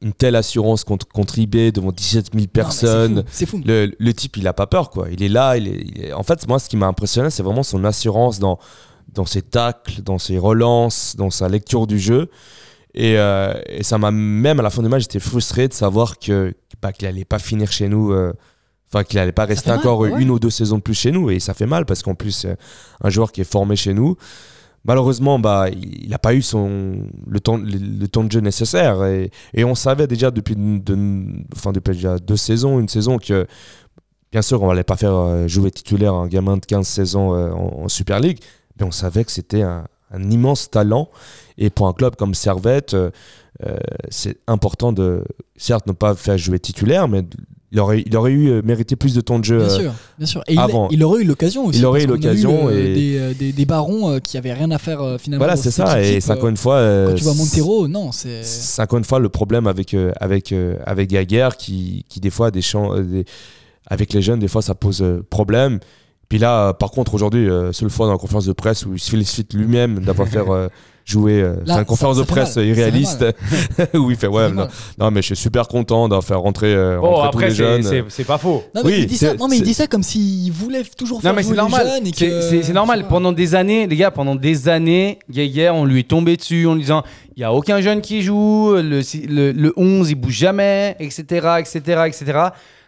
Une 0.00 0.12
telle 0.12 0.36
assurance 0.36 0.84
contre, 0.84 1.06
contre 1.08 1.38
eBay 1.38 1.70
devant 1.70 1.92
17 1.92 2.26
000 2.26 2.34
Non, 2.34 2.40
mais 2.40 2.46
personnes. 2.46 3.24
C'est 3.30 3.46
fou. 3.46 3.60
Le, 3.64 3.92
le 3.98 4.14
type, 4.14 4.36
il 4.38 4.46
a 4.48 4.52
pas 4.52 4.66
peur, 4.66 4.90
quoi. 4.90 5.08
Il 5.12 5.22
est 5.22 5.28
là. 5.28 5.56
Il 5.56 5.68
est, 5.68 5.82
il 5.84 6.04
est- 6.04 6.12
En 6.12 6.22
fait, 6.22 6.46
moi, 6.48 6.58
ce 6.58 6.68
qui 6.68 6.76
m'a 6.76 6.86
impressionné, 6.86 7.30
c'est 7.30 7.42
vraiment 7.42 7.62
son 7.64 7.84
assurance 7.84 8.38
dans, 8.38 8.58
dans 9.12 9.26
ses 9.26 9.42
tacles, 9.42 10.02
dans 10.02 10.18
ses 10.18 10.38
relances, 10.38 11.14
dans 11.16 11.30
sa 11.30 11.48
lecture 11.48 11.86
du 11.86 11.98
jeu. 11.98 12.28
Et, 12.96 13.18
euh, 13.18 13.54
et 13.66 13.82
ça 13.82 13.98
m'a 13.98 14.10
même 14.10 14.58
à 14.58 14.62
la 14.62 14.70
fin 14.70 14.82
du 14.82 14.88
match, 14.88 15.02
j'étais 15.02 15.18
frustré 15.20 15.68
de 15.68 15.74
savoir 15.74 16.18
que 16.18 16.54
bah, 16.80 16.92
qu'il 16.92 17.06
allait 17.06 17.24
pas 17.26 17.38
finir 17.38 17.70
chez 17.70 17.88
nous. 17.88 18.12
euh, 18.12 18.32
Enfin, 18.92 19.02
qu'il 19.02 19.18
allait 19.18 19.32
pas 19.32 19.46
rester 19.46 19.68
mal, 19.70 19.80
encore 19.80 19.98
ouais. 19.98 20.12
une 20.22 20.30
ou 20.30 20.38
deux 20.38 20.48
saisons 20.48 20.76
de 20.76 20.82
plus 20.82 20.94
chez 20.94 21.10
nous. 21.10 21.28
Et 21.28 21.40
ça 21.40 21.54
fait 21.54 21.66
mal 21.66 21.84
parce 21.86 22.04
qu'en 22.04 22.14
plus, 22.14 22.30
c'est 22.30 22.56
un 23.02 23.10
joueur 23.10 23.32
qui 23.32 23.40
est 23.40 23.50
formé 23.50 23.74
chez 23.74 23.92
nous. 23.92 24.14
Malheureusement, 24.84 25.40
bah, 25.40 25.66
il 25.70 26.08
n'a 26.08 26.20
pas 26.20 26.34
eu 26.34 26.40
son, 26.40 26.98
le, 27.26 27.40
temps, 27.40 27.56
le, 27.56 27.64
le 27.66 28.06
temps 28.06 28.22
de 28.22 28.30
jeu 28.30 28.38
nécessaire. 28.38 29.04
Et, 29.06 29.32
et 29.54 29.64
on 29.64 29.74
savait 29.74 30.06
déjà 30.06 30.30
depuis, 30.30 30.54
de- 30.56 31.26
enfin, 31.56 31.72
depuis 31.72 31.94
déjà 31.94 32.20
deux 32.20 32.36
saisons, 32.36 32.78
une 32.78 32.88
saison, 32.88 33.18
que 33.18 33.48
bien 34.30 34.40
sûr, 34.42 34.62
on 34.62 34.68
n'allait 34.68 34.84
pas 34.84 34.96
faire 34.96 35.14
euh, 35.14 35.48
jouer 35.48 35.72
titulaire 35.72 36.14
un 36.14 36.28
gamin 36.28 36.56
de 36.56 36.64
15-16 36.64 37.16
ans 37.16 37.34
euh, 37.34 37.50
en, 37.50 37.82
en 37.84 37.88
Super 37.88 38.20
League, 38.20 38.38
mais 38.78 38.86
on 38.86 38.92
savait 38.92 39.24
que 39.24 39.32
c'était 39.32 39.62
un, 39.62 39.86
un 40.12 40.30
immense 40.30 40.70
talent. 40.70 41.08
Et 41.58 41.70
pour 41.70 41.88
un 41.88 41.92
club 41.92 42.16
comme 42.16 42.34
Servette, 42.34 42.94
euh, 42.94 43.10
euh, 43.66 43.76
c'est 44.10 44.36
important 44.46 44.92
de, 44.92 45.24
certes, 45.56 45.86
ne 45.86 45.92
pas 45.92 46.14
faire 46.14 46.36
jouer 46.36 46.58
titulaire, 46.58 47.08
mais 47.08 47.24
il 47.72 47.80
aurait, 47.80 48.02
il 48.06 48.16
aurait 48.16 48.30
eu 48.32 48.48
euh, 48.50 48.62
mérité 48.62 48.94
plus 48.94 49.14
de 49.14 49.20
temps 49.20 49.38
de 49.38 49.44
jeu. 49.44 49.58
Bien 49.58 49.68
sûr, 49.68 49.92
bien 50.18 50.26
sûr. 50.26 50.42
Et 50.46 50.56
avant. 50.58 50.88
il 50.90 51.02
aurait 51.02 51.22
eu 51.22 51.24
l'occasion 51.24 51.64
aussi. 51.66 51.78
Il 51.78 51.84
aurait 51.86 52.04
eu 52.04 52.06
l'occasion 52.06 52.70
et- 52.70 52.94
Des, 52.94 53.34
des, 53.34 53.52
des 53.52 53.64
barons 53.64 54.20
qui 54.20 54.36
avaient 54.38 54.52
rien 54.52 54.70
à 54.70 54.78
faire 54.78 55.16
finalement. 55.18 55.44
Voilà, 55.44 55.56
c'est 55.56 55.70
ça. 55.70 56.00
Et 56.02 56.20
c'est 56.20 56.30
encore 56.32 56.48
une 56.48 56.56
fois. 56.56 56.80
Quand 57.08 57.14
tu 57.14 57.24
vois 57.24 57.34
Montero, 57.34 57.88
non, 57.88 58.12
c'est. 58.12 58.42
c'est 58.44 58.82
encore 58.82 58.98
une 58.98 59.04
fois 59.04 59.18
le 59.18 59.28
problème 59.30 59.66
avec 59.66 59.96
avec 60.20 60.54
avec 60.84 61.10
Gaguerre 61.10 61.56
qui, 61.56 62.04
qui 62.08 62.20
des 62.20 62.30
fois 62.30 62.50
des 62.50 62.62
champs 62.62 63.00
des- 63.00 63.24
avec 63.88 64.12
les 64.12 64.20
jeunes 64.22 64.38
des 64.40 64.48
fois 64.48 64.62
ça 64.62 64.74
pose 64.74 65.04
problème 65.30 65.78
puis 66.28 66.38
là 66.38 66.68
euh, 66.68 66.72
par 66.72 66.90
contre 66.90 67.14
aujourd'hui 67.14 67.48
euh, 67.48 67.72
seule 67.72 67.90
fois 67.90 68.06
dans 68.06 68.12
la 68.12 68.18
conférence 68.18 68.46
de 68.46 68.52
presse 68.52 68.84
où 68.86 68.94
il 68.94 68.98
se 69.00 69.10
félicite 69.10 69.54
lui-même 69.54 70.00
d'avoir 70.00 70.28
fait 70.28 70.38
euh, 70.38 70.68
jouer 71.04 71.40
euh, 71.40 71.54
Là, 71.66 71.74
enfin, 71.74 71.78
une 71.80 71.84
conférence 71.84 72.16
ça- 72.16 72.22
de 72.22 72.26
ça 72.26 72.32
presse 72.32 72.56
mal. 72.56 72.66
Irréaliste 72.66 73.24
où 73.94 74.10
il 74.10 74.16
fait 74.16 74.26
ouais 74.26 74.48
non, 74.50 75.10
mais 75.12 75.22
je 75.22 75.26
suis 75.26 75.36
super 75.36 75.68
content 75.68 76.08
d'avoir 76.08 76.24
fait 76.24 76.34
rentrer, 76.34 76.74
euh, 76.74 76.98
Bon, 76.98 77.10
rentrer 77.14 77.22
tous 77.22 77.28
après, 77.28 77.44
les 77.44 77.50
c'est- 77.50 77.56
jeunes 77.56 77.82
c'est 77.84 78.04
c'est 78.08 78.24
pas 78.24 78.38
faux. 78.38 78.64
Non, 78.74 78.80
mais 78.84 78.90
Oui, 78.90 78.96
il 79.02 79.06
dit 79.06 79.16
ça, 79.16 79.30
c'est- 79.30 79.36
non, 79.38 79.46
mais 79.46 79.54
il 79.56 79.58
c'est- 79.60 79.64
dit 79.66 79.74
ça 79.74 79.86
comme 79.86 80.02
s'il 80.02 80.50
voulait 80.52 80.82
toujours 80.82 81.22
faire 81.22 81.30
Non, 81.30 81.36
mais 81.36 81.42
c'est 81.42 81.48
jouer 81.50 81.56
les 81.56 81.62
normal. 81.62 81.86
jeunes 81.86 82.06
C'est- 82.12 82.26
que- 82.28 82.40
C'est 82.40 82.62
c'est 82.64 82.72
normal. 82.72 83.06
Pendant 83.08 83.30
des 83.32 83.54
années, 83.54 83.86
les 83.86 83.94
gars, 83.96 84.10
pendant 84.10 84.34
des 84.34 84.68
années, 84.68 85.20
Geiger, 85.30 85.70
on 85.70 85.84
lui 85.84 86.00
est 86.00 86.08
tombé 86.08 86.36
dessus 86.36 86.66
en 86.66 86.74
lui 86.74 86.80
disant 86.82 87.04
il 87.36 87.40
n'y 87.40 87.44
a 87.44 87.52
aucun 87.52 87.80
jeune 87.80 88.00
qui 88.00 88.22
joue, 88.22 88.72
le, 88.74 89.02
le 89.52 89.72
11, 89.76 90.10
il 90.10 90.14
bouge 90.16 90.34
jamais, 90.34 90.96
etc., 90.98 91.22
etc., 91.60 91.78
etc. 92.06 92.38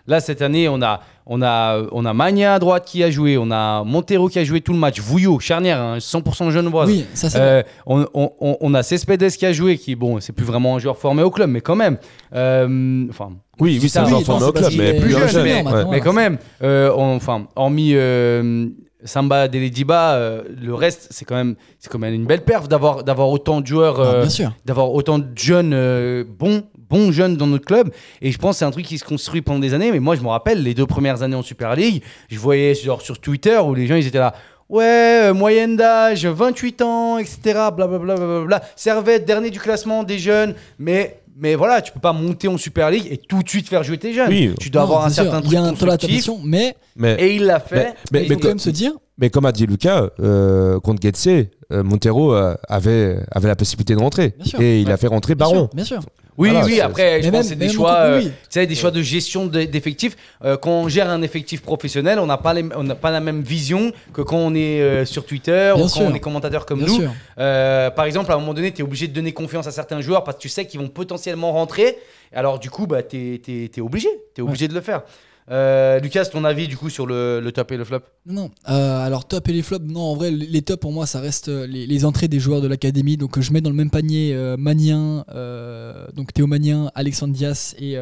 Là, 0.09 0.21
cette 0.21 0.41
année, 0.43 0.69
on 0.71 0.81
a, 0.81 1.01
on 1.27 1.43
a, 1.43 1.83
on 1.93 2.05
a 2.07 2.15
Magna 2.15 2.55
à 2.55 2.59
droite 2.59 2.85
qui 2.87 3.05
a 3.05 3.11
joué, 3.11 3.37
on 3.39 3.51
a 3.51 3.85
Montero 3.85 4.29
qui 4.29 4.39
a 4.39 4.45
joué 4.45 4.63
tout 4.63 4.73
le 4.73 4.79
match, 4.79 4.99
Vouillot, 5.01 5.39
charnière, 5.39 5.79
hein, 5.81 5.99
100% 5.99 6.51
genevoise. 6.51 6.89
Oui, 6.89 7.05
ça 7.13 7.29
c'est 7.29 7.39
Euh, 7.39 7.63
on, 7.87 8.07
on- 8.15 8.31
on- 8.41 8.57
on 8.61 8.75
a 8.75 8.83
Cespedes 8.83 9.31
qui 9.33 9.45
a 9.45 9.53
joué, 9.53 9.77
qui, 9.77 9.95
bon, 9.95 10.19
c'est 10.21 10.33
plus 10.33 10.47
vraiment 10.47 10.77
un 10.77 10.79
joueur 10.79 10.97
formé 10.97 11.23
au 11.23 11.31
club, 11.31 11.51
mais 11.51 11.61
quand 11.61 11.77
même. 11.77 11.99
Euh, 12.35 13.07
enfin, 13.11 13.31
Oui, 13.61 13.79
oui, 13.83 13.89
c'est 13.91 13.99
un 13.99 14.05
ça, 14.05 14.09
joueur 14.09 14.21
oui, 14.21 14.25
formé 14.25 14.41
non, 14.41 14.49
au 14.49 14.53
club, 14.53 14.73
mais 14.79 14.95
plus 14.99 15.11
jeune, 15.11 15.29
jeune. 15.29 15.43
mais- 15.45 15.63
ouais. 15.63 15.85
mais 15.91 16.01
quand 16.01 16.13
même, 16.15 16.39
euh, 16.63 16.91
on- 16.97 17.17
enfin, 17.17 17.47
hormis 17.55 17.91
euh, 17.95 18.67
Samba 19.05 19.47
Delediba, 19.49 20.15
euh, 20.15 20.43
le 20.61 20.75
reste, 20.75 21.09
c'est 21.11 21.25
quand 21.25 21.37
même, 21.37 21.55
c'est 21.79 21.91
quand 21.91 21.99
même 21.99 22.15
une 22.15 22.25
belle 22.27 22.43
perf 22.45 22.67
d'avoir, 22.67 23.05
d'avoir 23.05 23.29
autant 23.29 23.61
de 23.61 23.67
joueurs, 23.67 24.01
Ah, 24.01 24.05
euh, 24.15 24.21
bien 24.23 24.31
sûr. 24.31 24.53
d'avoir 24.65 24.91
autant 24.93 25.19
de 25.19 25.27
jeunes 25.37 25.73
euh, 25.75 26.25
bons, 26.27 26.63
bons 26.91 27.13
jeunes 27.13 27.37
dans 27.37 27.47
notre 27.47 27.65
club. 27.65 27.91
Et 28.23 28.33
je 28.33 28.39
pense 28.39 28.57
que 28.57 28.59
c'est 28.61 28.65
un 28.65 28.71
truc 28.71 28.87
qui 28.87 28.99
se 28.99 29.05
construit 29.05 29.43
pendant 29.43 29.59
des 29.61 29.75
années. 29.75 29.93
Mais 29.93 30.01
moi, 30.01 30.17
je 30.17 30.23
me 30.23 30.29
rappelle 30.29 30.63
les 30.63 30.75
deux 30.75 30.87
premières 30.87 31.23
années 31.23 31.37
en 31.37 31.43
Super 31.43 31.75
League, 31.77 32.03
je 32.29 32.39
voyais 32.39 32.75
genre 32.75 33.03
sur 33.03 33.19
Twitter 33.21 33.59
où 33.59 33.75
les 33.75 33.87
gens 33.87 33.97
ils 33.97 34.07
étaient 34.07 34.19
là. 34.19 34.35
Ouais, 34.69 35.29
euh, 35.31 35.33
moyenne 35.35 35.77
d'âge, 35.77 36.27
28 36.27 36.83
ans, 36.83 37.19
etc. 37.19 37.39
Blablabla. 37.75 38.15
Bla, 38.17 38.45
bla, 38.45 38.63
Servette, 38.77 39.25
dernier 39.25 39.49
du 39.51 39.59
classement 39.61 40.03
des 40.05 40.19
jeunes. 40.19 40.55
Mais, 40.79 41.21
mais 41.39 41.55
voilà, 41.55 41.81
tu 41.81 41.91
peux 41.91 42.01
pas 42.01 42.13
monter 42.13 42.49
en 42.49 42.59
Super 42.59 42.91
League 42.91 43.07
et 43.11 43.17
tout 43.17 43.43
de 43.43 43.49
suite 43.49 43.67
faire 43.69 43.83
jouer 43.83 43.97
tes 43.97 44.13
jeunes. 44.13 44.29
Oui. 44.29 44.53
Tu 44.61 44.69
dois 44.69 44.83
Non, 44.83 44.89
avoir 44.89 45.07
un 45.07 45.11
sûr, 45.11 45.23
certain 45.23 45.39
Il 45.39 45.43
truc 45.45 45.53
y 45.55 45.57
a 45.57 45.63
un 45.63 46.39
mais 46.45 46.77
Mais, 46.97 47.15
Et 47.19 47.37
il 47.37 47.45
l'a 47.47 47.61
fait. 47.61 47.77
mais, 47.77 47.95
mais, 48.13 48.23
il 48.25 48.29
mais 48.29 48.35
faut 48.35 48.41
quand 48.43 48.49
même 48.49 48.59
se 48.59 48.69
dire. 48.71 48.93
mais 49.17 49.31
comme 49.31 49.47
a 49.47 49.53
dit 49.53 49.65
Lucas, 49.65 50.09
euh, 50.21 50.79
contre 50.81 51.01
Getse, 51.01 51.29
euh, 51.73 51.83
Montero 51.83 52.35
euh, 52.35 52.55
avait, 52.69 53.17
avait 53.31 53.49
la 53.49 53.57
possibilité 53.57 53.95
de 53.95 54.01
rentrer. 54.01 54.35
Bien 54.37 54.45
sûr. 54.45 54.61
Et 54.61 54.83
il 54.83 54.91
a 54.91 54.99
fait 54.99 55.07
rentrer 55.07 55.35
Bien 55.35 55.47
Baron. 55.47 55.61
sûr, 55.61 55.69
bien 55.75 55.85
sûr. 55.85 56.01
Oui, 56.39 56.51
Voilà, 56.51 56.65
oui, 56.67 56.81
après, 56.81 57.21
je 57.21 57.27
Mais 57.27 57.33
pense 57.33 57.43
que 57.43 57.49
c'est 57.49 57.57
des 57.57 57.69
choix, 57.69 57.95
euh, 57.97 58.19
oui. 58.21 58.27
tu 58.29 58.33
sais, 58.49 58.65
des 58.67 58.77
choix 58.77 58.93
de 58.93 59.03
gestion 59.03 59.47
de- 59.47 59.65
d'effectifs. 59.65 60.17
Euh, 60.45 60.57
quand 60.57 60.71
on 60.71 60.89
gère 60.89 61.11
un 61.11 61.21
effectif 61.23 61.63
professionnel, 61.63 62.21
on 62.21 62.27
n'a 62.27 62.37
pas, 62.39 62.55
les- 62.55 62.65
on 62.77 62.85
n'a 62.85 62.95
pas 62.95 63.11
la 63.11 63.19
même 63.19 63.43
vision 63.43 63.91
que 64.15 64.23
quand 64.23 64.37
on 64.39 64.55
est 64.55 64.81
euh, 64.81 65.05
sur 65.05 65.27
Twitter 65.27 65.73
Bien 65.75 65.85
ou 65.85 65.89
sûr. 65.89 66.03
quand 66.05 66.11
on 66.13 66.15
est 66.15 66.21
commentateur 66.21 66.65
comme 66.65 66.85
Bien 66.85 66.95
nous. 67.37 67.91
par 67.91 68.05
exemple, 68.05 68.31
à 68.31 68.37
un 68.37 68.39
moment 68.39 68.55
donné, 68.55 68.71
tu 68.73 68.83
es 68.83 68.85
obligé 68.85 69.09
de 69.09 69.13
donner 69.13 69.33
confiance 69.33 69.67
à 69.67 69.73
certains 69.73 70.01
joueurs 70.01 70.23
parce 70.23 70.37
que 70.37 70.43
tu 70.43 70.49
sais 70.49 70.65
qu'ils 70.65 70.79
vont 70.81 70.89
potentiellement 70.89 71.51
rentrer. 71.53 71.99
Alors, 72.33 72.59
du 72.61 72.71
coup, 72.71 72.87
bah, 72.87 73.03
tu 73.03 73.41
es, 73.49 73.81
obligé. 73.81 74.09
Tu 74.35 74.41
es 74.41 74.45
obligé 74.45 74.69
de 74.69 74.75
le 74.75 74.81
faire. 74.81 75.03
Euh, 75.51 75.99
Lucas, 76.01 76.27
ton 76.27 76.45
avis 76.45 76.69
du 76.69 76.77
coup 76.77 76.91
sur 76.91 77.07
le, 77.07 77.49
top 77.55 77.73
et 77.73 77.77
le 77.77 77.85
flop 77.85 78.01
Non. 78.27 78.51
Euh, 78.69 79.07
alors 79.07 79.27
top 79.27 79.49
et 79.49 79.53
les 79.53 79.63
flops, 79.63 79.87
non, 79.87 80.03
en 80.03 80.15
vrai, 80.15 80.31
les 80.31 80.63
tops 80.63 80.81
pour 80.81 80.93
moi, 80.93 81.07
ça 81.07 81.21
reste 81.21 81.49
euh, 81.49 81.67
les, 81.67 82.05
entrées 82.05 82.29
des 82.29 82.39
joueurs 82.39 82.61
de 82.61 82.69
l'académie. 82.69 83.17
Donc 83.17 83.41
je 83.41 83.53
mets 83.53 83.61
dans 83.61 83.71
le 83.71 83.77
même 83.77 83.91
panier 83.91 84.33
euh, 84.35 86.07
donc 86.15 86.33
Théo 86.33 86.47
Magnien, 86.47 86.91
Alexandre 86.95 87.33
Dias 87.33 87.75
et 87.79 87.97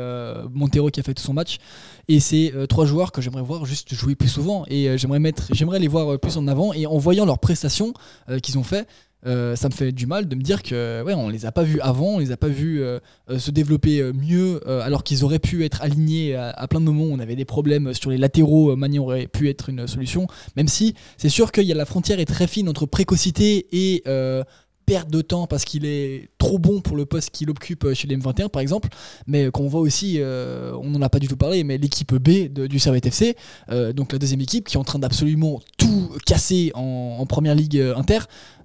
Montero 0.53 0.91
qui 0.91 1.01
a 1.01 1.03
fait 1.03 1.15
tout 1.15 1.23
son 1.23 1.35
match. 1.35 1.59
Et 2.09 2.21
c'est 2.21 2.53
trois 2.69 2.87
joueurs 2.87 3.13
que 3.13 3.21
j'aimerais 3.21 3.43
voir 3.43 3.65
juste 3.65 3.95
jouer 3.95 4.15
plus 4.15 4.29
souvent 4.29 4.65
et 4.69 4.97
j'aimerais 4.97 5.21
j'aimerais 5.51 5.79
les 5.79 5.89
voir 5.89 6.19
plus 6.19 6.37
en 6.37 6.47
avant. 6.49 6.73
Et 6.73 6.87
en 6.87 6.99
voyant 6.99 7.25
leurs 7.25 7.39
prestations 7.39 7.95
qu'ils 8.43 8.59
ont 8.59 8.63
fait. 8.63 8.87
Euh, 9.27 9.57
ça 9.57 9.69
me 9.69 9.75
fait 9.75 9.93
du 9.93 10.07
mal 10.07 10.29
de 10.29 10.37
me 10.37 10.41
dire 10.41 10.63
que 10.63 11.03
ouais 11.03 11.15
on 11.15 11.29
les 11.29 11.47
a 11.47 11.53
pas 11.53 11.65
vus 11.65 11.81
avant, 11.81 12.15
on 12.15 12.19
les 12.19 12.33
a 12.33 12.37
pas 12.37 12.49
vus 12.49 12.83
euh, 12.83 13.01
euh, 13.29 13.39
se 13.39 13.51
développer 13.51 14.03
mieux 14.13 14.61
alors 14.83 15.05
qu'ils 15.05 15.25
auraient 15.25 15.39
pu 15.39 15.65
être 15.65 15.83
alignés 15.83 16.35
à, 16.35 16.67
plein 16.69 16.81
de 16.81 16.85
moments. 16.85 17.05
où 17.05 17.13
On 17.13 17.19
avait 17.19 17.37
des 17.37 17.45
problèmes 17.45 17.93
sur 17.95 18.11
les 18.11 18.19
latéraux, 18.19 18.77
Magnan 18.77 19.03
aurait 19.03 19.27
pu 19.27 19.49
être 19.49 19.69
une 19.69 19.87
solution. 19.87 20.27
Même 20.57 20.69
si 20.69 20.95
c'est 21.17 21.29
sûr 21.29 21.53
qu'il 21.53 21.65
y 21.65 21.73
a 21.73 21.75
la 21.75 21.85
frontière 21.85 22.21
est 22.21 22.25
très 22.25 22.47
fine 22.47 22.69
entre 22.69 22.87
précocité 22.87 23.67
et 23.73 24.03
perte 24.87 25.11
de 25.11 25.21
temps 25.21 25.47
parce 25.47 25.65
qu'il 25.65 25.85
est 25.85 26.29
trop 26.39 26.59
bon 26.59 26.81
pour 26.81 26.97
le 26.97 27.05
poste 27.07 27.31
qu'il 27.31 27.51
occupe 27.51 27.85
euh, 27.85 27.95
chez 27.95 28.07
les 28.09 28.17
M21 28.17 28.49
par 28.49 28.63
exemple. 28.63 28.89
Mais 29.27 29.51
qu'on 29.51 29.69
voit 29.69 29.81
aussi, 29.81 30.17
euh, 30.21 30.73
on 30.81 30.91
n'en 30.91 31.03
a 31.03 31.09
pas 31.09 31.19
du 31.19 31.29
tout 31.29 31.37
parlé, 31.37 31.65
mais 31.65 31.77
l'équipe 31.77 32.15
B 32.15 32.51
de- 32.53 32.67
du 32.67 32.79
Servette 32.79 33.07
FC, 33.07 33.37
euh, 33.71 33.93
donc 33.93 34.13
la 34.13 34.19
deuxième 34.19 34.41
équipe 34.41 34.69
qui 34.69 34.77
est 34.77 34.81
en 34.81 34.85
train 34.85 34.99
d'absolument 34.99 35.61
tout 35.77 36.11
casser 36.25 36.71
en, 36.75 37.25
première 37.29 37.55
ligue 37.57 37.77
euh, 37.79 37.97
inter. 37.97 38.21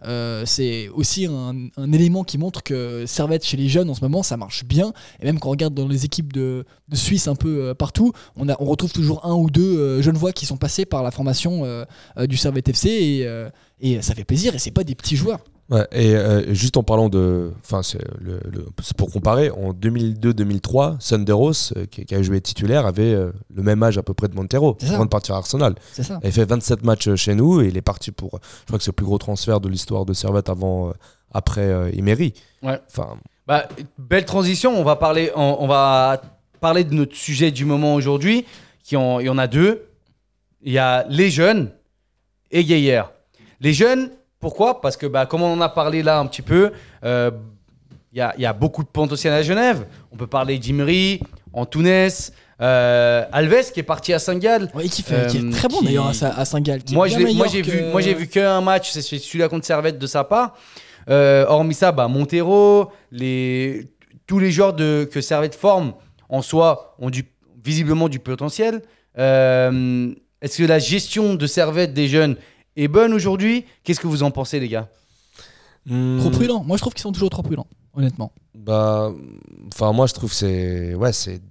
euh, 0.06 0.44
c'est 0.46 0.88
aussi 0.90 1.26
un, 1.26 1.70
élément 1.94 2.24
qui 2.24 2.38
montre 2.38 2.62
que 2.64 3.06
Servette 3.08 3.44
chez 3.44 3.58
les 3.58 3.68
jeunes 3.70 3.90
en 3.90 3.96
ce 3.96 4.02
moment 4.02 4.22
ça 4.24 4.38
marche 4.38 4.64
bien 4.66 4.94
et 5.20 5.26
même 5.26 5.40
quand 5.40 5.50
on 5.50 5.52
regarde 5.52 5.74
dans 5.74 5.88
les 5.88 6.06
équipes 6.06 6.32
de, 6.34 6.66
de 6.90 6.96
Suisse 6.96 7.28
un 7.28 7.36
peu 7.36 7.66
euh, 7.70 7.74
partout 7.74 8.12
on, 8.36 8.48
a, 8.50 8.56
on 8.60 8.66
retrouve 8.66 8.92
toujours 8.94 9.26
un 9.26 9.34
ou 9.34 9.50
deux 9.50 9.78
euh, 9.80 10.02
jeunes 10.02 10.18
voix 10.18 10.32
qui 10.32 10.46
sont 10.46 10.58
passés 10.58 10.86
par 10.86 11.02
la 11.04 11.10
formation 11.12 11.66
euh, 11.66 11.86
euh, 12.18 12.28
du 12.28 12.38
Servette 12.38 12.70
FC 12.70 12.90
et, 12.90 13.28
euh, 13.28 13.50
et 13.80 14.02
ça 14.02 14.14
fait 14.16 14.24
plaisir 14.26 14.54
et 14.56 14.60
c'est 14.60 14.72
pas 14.72 14.84
des 14.84 14.96
petits 14.96 15.16
joueurs 15.16 15.40
Ouais, 15.72 15.88
et 15.94 16.14
euh, 16.16 16.54
juste 16.54 16.76
en 16.76 16.84
parlant 16.84 17.08
de. 17.08 17.52
Enfin, 17.64 17.82
c'est 17.82 18.04
le- 18.20 18.42
le- 18.52 18.66
c'est 18.84 18.96
pour 18.98 19.10
comparer, 19.10 19.50
en 19.52 19.72
2002-2003, 19.74 20.98
Sanderos, 21.00 21.52
euh, 21.78 21.86
qui, 21.86 22.06
qui 22.06 22.14
a 22.14 22.22
joué 22.22 22.42
titulaire, 22.42 22.86
avait 22.86 23.14
euh, 23.14 23.32
le 23.56 23.64
même 23.64 23.82
âge 23.82 23.98
à 23.98 24.04
peu 24.04 24.14
près 24.14 24.28
de 24.28 24.36
Montero, 24.36 24.78
avant 24.96 25.06
de 25.06 25.10
partir 25.10 25.36
à 25.36 25.38
Arsenal. 25.38 25.76
Il 26.24 26.28
a 26.28 26.32
fait 26.32 26.46
27 26.46 26.84
matchs 26.84 27.16
chez 27.16 27.36
nous 27.36 27.62
et 27.62 27.68
il 27.68 27.78
est 27.78 27.82
parti 27.82 28.12
pour. 28.12 28.40
Je 28.62 28.66
crois 28.68 28.78
que 28.78 28.84
c'est 28.84 28.92
le 28.92 28.96
plus 28.96 29.06
gros 29.06 29.18
transfert 29.18 29.62
de 29.62 29.70
l'histoire 29.70 30.06
de 30.06 30.14
Servette 30.14 30.50
avant, 30.50 30.90
euh, 30.90 30.94
après 31.34 31.62
euh, 31.62 31.90
Emery. 31.94 32.34
Ouais. 32.62 32.80
Enfin, 32.90 33.16
Bah, 33.48 33.68
belle 33.98 34.26
transition. 34.26 34.78
On 34.80 34.84
va 34.84 34.98
parler, 34.98 35.32
on, 35.36 35.58
on 35.60 35.68
va 35.68 36.22
parler 36.60 36.84
de 36.84 36.94
notre 36.94 37.16
sujet 37.16 37.50
du 37.52 37.64
moment 37.66 37.96
aujourd'hui. 37.96 38.46
Il 38.92 38.96
y 38.96 38.98
en 39.30 39.38
a 39.38 39.48
deux. 39.48 39.86
Il 40.64 40.74
y 40.74 40.78
a 40.78 41.06
les 41.10 41.30
jeunes 41.30 41.72
et 42.52 42.64
Gaillard. 42.66 43.12
Les 43.62 43.74
jeunes, 43.74 44.10
pourquoi? 44.42 44.82
Parce 44.82 44.98
que, 44.98 45.06
bah, 45.06 45.26
comme 45.26 45.44
on 45.44 45.54
en 45.54 45.62
a 45.62 45.70
parlé 45.70 46.04
là 46.04 46.20
un 46.20 46.26
petit 46.26 46.42
peu, 46.42 46.72
euh, 47.06 47.32
il 48.12 48.18
y, 48.18 48.22
a, 48.22 48.34
il 48.38 48.42
y 48.42 48.46
a 48.46 48.52
beaucoup 48.54 48.84
de 48.84 48.90
potentiel 48.90 49.32
à 49.32 49.42
Genève. 49.44 49.86
On 50.12 50.18
peut 50.18 50.28
parler 50.28 50.58
d'Imri, 50.58 51.22
Antunes, 51.54 52.10
euh, 52.62 53.24
Alves 53.32 53.72
qui 53.72 53.80
est 53.80 53.84
parti 53.84 54.12
à 54.14 54.20
Saint-Gall. 54.20 54.70
Et 54.84 54.90
qui, 54.90 55.02
fait, 55.02 55.28
qui 55.30 55.38
est 55.38 55.42
Euh, 55.44 55.52
très 55.52 55.68
bon 55.70 55.80
qui- 55.80 55.86
d'ailleurs 55.86 56.08
à, 56.08 56.14
Sa- 56.14 56.34
à 56.34 56.44
Saint-Gall 56.44 56.82
Moi, 56.92 57.08
moi, 57.34 57.48
j'ai 57.48 57.62
que- 57.62 57.72
vu, 57.72 57.84
moi, 57.92 58.02
j'ai 58.02 58.14
vu 58.14 58.28
qu'un 58.28 58.60
match, 58.62 58.92
c'est 58.92 59.02
celui-là 59.02 59.48
contre 59.48 59.66
Servette 59.66 59.98
de 59.98 60.08
sa 60.08 60.24
part. 60.26 60.56
Euh, 61.10 61.46
hormis 61.48 61.74
ça, 61.74 61.92
bah, 61.92 62.08
Montero, 62.10 62.92
les, 63.12 63.88
tous 64.28 64.40
les 64.40 64.52
joueurs 64.52 64.74
de, 64.74 65.08
que 65.12 65.22
Servette 65.22 65.56
forme 65.56 65.94
en 66.30 66.42
soi 66.42 66.96
ont 67.00 67.10
du, 67.10 67.26
visiblement 67.64 68.10
du 68.10 68.20
potentiel. 68.20 68.82
Euh, 69.18 70.14
Est-ce 70.42 70.58
que 70.62 70.68
la 70.68 70.80
gestion 70.80 71.36
de 71.36 71.46
Servette 71.48 71.94
des 71.94 72.08
jeunes 72.08 72.36
est 72.76 72.88
bonne 72.88 73.14
aujourd'hui 73.14 73.66
Qu'est-ce 73.84 74.00
que 74.00 74.08
vous 74.08 74.24
en 74.24 74.32
pensez, 74.32 74.60
les 74.60 74.68
gars? 74.70 74.88
Hmm, 75.86 76.20
trop 76.20 76.30
prudent 76.30 76.64
moi 76.64 76.78
je 76.78 76.82
trouve 76.82 76.94
qu'ils 76.94 77.02
sont 77.02 77.12
toujours 77.12 77.30
trop 77.32 77.42
prudents 77.42 77.68
honnêtement 77.96 78.32
Bah, 78.56 79.12
enfin, 79.74 79.92
moi, 79.94 80.06
je 80.08 80.14
trouve 80.14 80.30
que 80.30 80.36
c'est. 80.36 80.94
Ouais, 80.96 81.14
c'est. 81.14 81.42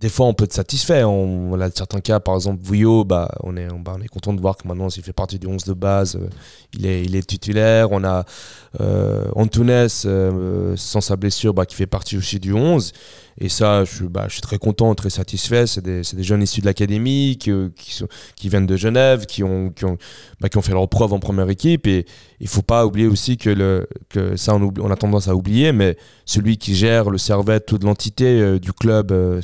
Des 0.00 0.10
fois, 0.10 0.26
on 0.26 0.34
peut 0.34 0.44
être 0.44 0.52
satisfait. 0.52 1.04
On, 1.04 1.58
a 1.58 1.70
certains 1.70 2.00
cas, 2.00 2.20
par 2.20 2.34
exemple, 2.34 2.62
Vouillot, 2.62 3.04
bah, 3.04 3.30
on, 3.42 3.56
est, 3.56 3.66
bah, 3.66 3.94
on 3.98 4.02
est 4.02 4.08
content 4.08 4.34
de 4.34 4.40
voir 4.40 4.56
que 4.58 4.68
maintenant, 4.68 4.90
s'il 4.90 5.02
fait 5.02 5.14
partie 5.14 5.38
du 5.38 5.46
11 5.46 5.64
de 5.64 5.72
base, 5.72 6.16
euh, 6.16 6.28
il, 6.74 6.84
est, 6.84 7.02
il 7.02 7.16
est 7.16 7.26
titulaire. 7.26 7.88
On 7.92 8.04
a 8.04 8.24
euh, 8.80 9.24
Antunes, 9.34 9.88
euh, 10.04 10.74
sans 10.76 11.00
sa 11.00 11.16
blessure, 11.16 11.54
bah, 11.54 11.64
qui 11.64 11.76
fait 11.76 11.86
partie 11.86 12.18
aussi 12.18 12.38
du 12.38 12.52
11. 12.52 12.92
Et 13.38 13.50
ça, 13.50 13.84
je, 13.84 14.04
bah, 14.04 14.24
je 14.28 14.32
suis 14.34 14.40
très 14.42 14.58
content, 14.58 14.94
très 14.94 15.10
satisfait. 15.10 15.66
C'est 15.66 15.82
des, 15.82 16.00
des 16.00 16.22
jeunes 16.22 16.42
issus 16.42 16.60
de 16.60 16.66
l'académie 16.66 17.36
qui, 17.38 17.50
euh, 17.50 17.68
qui, 17.74 18.02
qui 18.34 18.48
viennent 18.50 18.66
de 18.66 18.76
Genève, 18.76 19.24
qui 19.26 19.44
ont, 19.44 19.70
qui, 19.70 19.86
ont, 19.86 19.96
bah, 20.40 20.48
qui 20.50 20.58
ont 20.58 20.62
fait 20.62 20.72
leur 20.72 20.88
preuve 20.88 21.14
en 21.14 21.18
première 21.20 21.48
équipe. 21.48 21.86
Et 21.86 22.04
il 22.40 22.48
faut 22.48 22.62
pas 22.62 22.84
oublier 22.86 23.06
aussi 23.06 23.38
que, 23.38 23.50
le, 23.50 23.88
que 24.10 24.36
ça, 24.36 24.54
on, 24.54 24.60
oublie- 24.62 24.82
on 24.82 24.90
a 24.90 24.96
tendance 24.96 25.28
à 25.28 25.34
oublier, 25.34 25.72
mais 25.72 25.96
celui 26.26 26.58
qui 26.58 26.74
gère 26.74 27.08
le 27.08 27.18
Servette, 27.18 27.64
toute 27.66 27.84
l'entité 27.84 28.58
du 28.58 28.72
club 28.72 29.12
euh, 29.12 29.40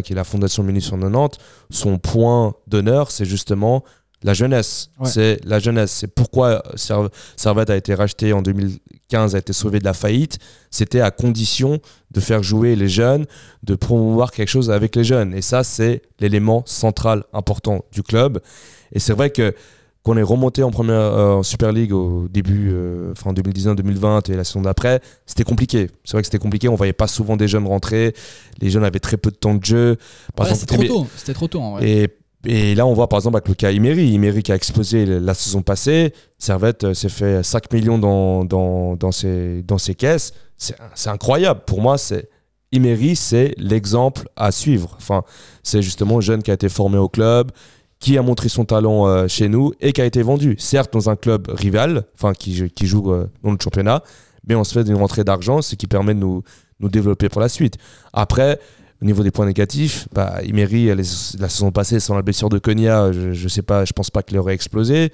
qui 0.00 0.12
est 0.12 0.16
la 0.16 0.24
Fondation 0.24 0.62
1890, 0.62 1.38
son 1.70 1.98
point 1.98 2.54
d'honneur, 2.66 3.10
c'est 3.10 3.24
justement 3.26 3.84
la 4.22 4.34
jeunesse. 4.34 4.88
Ouais. 5.00 5.08
C'est 5.10 5.40
la 5.44 5.58
jeunesse. 5.58 5.90
C'est 5.90 6.06
pourquoi 6.06 6.62
Serv- 6.76 7.10
Servette 7.36 7.70
a 7.70 7.76
été 7.76 7.92
racheté 7.92 8.32
en 8.32 8.40
2015, 8.40 9.34
a 9.34 9.38
été 9.38 9.52
sauvé 9.52 9.80
de 9.80 9.84
la 9.84 9.94
faillite. 9.94 10.38
C'était 10.70 11.00
à 11.00 11.10
condition 11.10 11.80
de 12.12 12.20
faire 12.20 12.42
jouer 12.42 12.76
les 12.76 12.88
jeunes, 12.88 13.26
de 13.64 13.74
promouvoir 13.74 14.30
quelque 14.30 14.48
chose 14.48 14.70
avec 14.70 14.94
les 14.94 15.02
jeunes. 15.02 15.34
Et 15.34 15.42
ça, 15.42 15.64
c'est 15.64 16.02
l'élément 16.20 16.62
central 16.66 17.24
important 17.32 17.84
du 17.90 18.04
club. 18.04 18.38
Et 18.92 19.00
c'est 19.00 19.12
vrai 19.12 19.30
que 19.30 19.54
qu'on 20.02 20.16
est 20.16 20.22
remonté 20.22 20.62
en 20.62 20.70
première 20.70 20.96
euh, 20.96 21.34
en 21.34 21.42
Super 21.42 21.72
League 21.72 21.92
au 21.92 22.26
début, 22.28 22.70
euh, 22.72 23.12
enfin 23.12 23.30
en 23.30 23.34
2019-2020 23.34 24.32
et 24.32 24.36
la 24.36 24.44
saison 24.44 24.62
d'après, 24.62 25.00
c'était 25.26 25.44
compliqué. 25.44 25.88
C'est 26.04 26.12
vrai 26.12 26.22
que 26.22 26.26
c'était 26.26 26.38
compliqué. 26.38 26.68
On 26.68 26.74
voyait 26.74 26.92
pas 26.92 27.06
souvent 27.06 27.36
des 27.36 27.46
jeunes 27.46 27.66
rentrer. 27.66 28.14
Les 28.60 28.70
jeunes 28.70 28.84
avaient 28.84 28.98
très 28.98 29.16
peu 29.16 29.30
de 29.30 29.36
temps 29.36 29.54
de 29.54 29.64
jeu. 29.64 29.96
Par 30.34 30.46
Ouais, 30.46 30.54
c'était 30.54 30.74
trop 30.74 30.84
tôt 30.84 31.06
c'était 31.16 31.34
trop 31.34 31.46
tôt 31.48 31.78
et, 31.80 32.08
et 32.44 32.74
là, 32.74 32.86
on 32.86 32.94
voit 32.94 33.08
par 33.08 33.18
exemple 33.18 33.36
avec 33.36 33.48
le 33.48 33.54
cas 33.54 33.70
Imery. 33.70 34.10
Imery 34.10 34.42
qui 34.42 34.50
a 34.50 34.56
explosé 34.56 35.06
la 35.06 35.34
saison 35.34 35.62
passée. 35.62 36.12
Servette 36.38 36.82
euh, 36.82 36.94
s'est 36.94 37.08
fait 37.08 37.42
5 37.44 37.72
millions 37.72 37.98
dans, 37.98 38.44
dans, 38.44 38.96
dans, 38.96 39.12
ses, 39.12 39.62
dans 39.62 39.78
ses 39.78 39.94
caisses. 39.94 40.32
C'est 40.56 40.76
c'est 40.94 41.10
incroyable. 41.10 41.60
Pour 41.64 41.80
moi, 41.80 41.98
c'est 41.98 42.28
Imery, 42.72 43.14
c'est 43.14 43.54
l'exemple 43.58 44.28
à 44.34 44.50
suivre. 44.50 44.94
Enfin, 44.96 45.22
c'est 45.62 45.82
justement 45.82 46.18
un 46.18 46.20
jeune 46.20 46.42
qui 46.42 46.50
a 46.50 46.54
été 46.54 46.68
formé 46.68 46.98
au 46.98 47.08
club, 47.08 47.52
qui 48.02 48.18
a 48.18 48.22
montré 48.22 48.48
son 48.48 48.64
talent 48.64 49.06
euh, 49.06 49.28
chez 49.28 49.48
nous 49.48 49.72
et 49.80 49.92
qui 49.92 50.02
a 50.02 50.04
été 50.04 50.22
vendu. 50.22 50.56
Certes, 50.58 50.92
dans 50.92 51.08
un 51.08 51.14
club 51.14 51.48
rival, 51.48 52.02
enfin, 52.14 52.32
qui, 52.34 52.54
joue 52.82 53.12
euh, 53.12 53.28
dans 53.44 53.52
le 53.52 53.58
championnat, 53.62 54.02
mais 54.46 54.56
on 54.56 54.64
se 54.64 54.74
fait 54.74 54.86
une 54.86 54.96
rentrée 54.96 55.22
d'argent, 55.22 55.62
ce 55.62 55.76
qui 55.76 55.86
permet 55.86 56.12
de 56.12 56.18
nous, 56.18 56.42
développer 56.80 57.28
pour 57.28 57.40
la 57.40 57.48
suite. 57.48 57.76
Après, 58.12 58.58
Au 59.00 59.04
niveau 59.04 59.22
des 59.24 59.32
points 59.32 59.46
négatifs, 59.46 60.06
bah, 60.12 60.38
Imery, 60.44 60.86
la 60.86 61.48
saison 61.48 61.72
passée, 61.72 61.98
sans 61.98 62.14
la 62.14 62.22
blessure 62.22 62.48
de 62.48 62.58
Konya, 62.58 63.10
je, 63.10 63.32
je 63.32 63.48
sais 63.48 63.62
pas, 63.62 63.84
je 63.84 63.92
pense 63.92 64.10
pas 64.10 64.22
qu'il 64.22 64.38
aurait 64.38 64.54
explosé. 64.54 65.12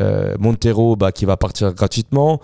Euh, 0.00 0.34
Montero, 0.40 0.96
bah, 0.96 1.12
qui 1.12 1.26
va 1.26 1.36
partir 1.36 1.72
gratuitement. 1.72 2.40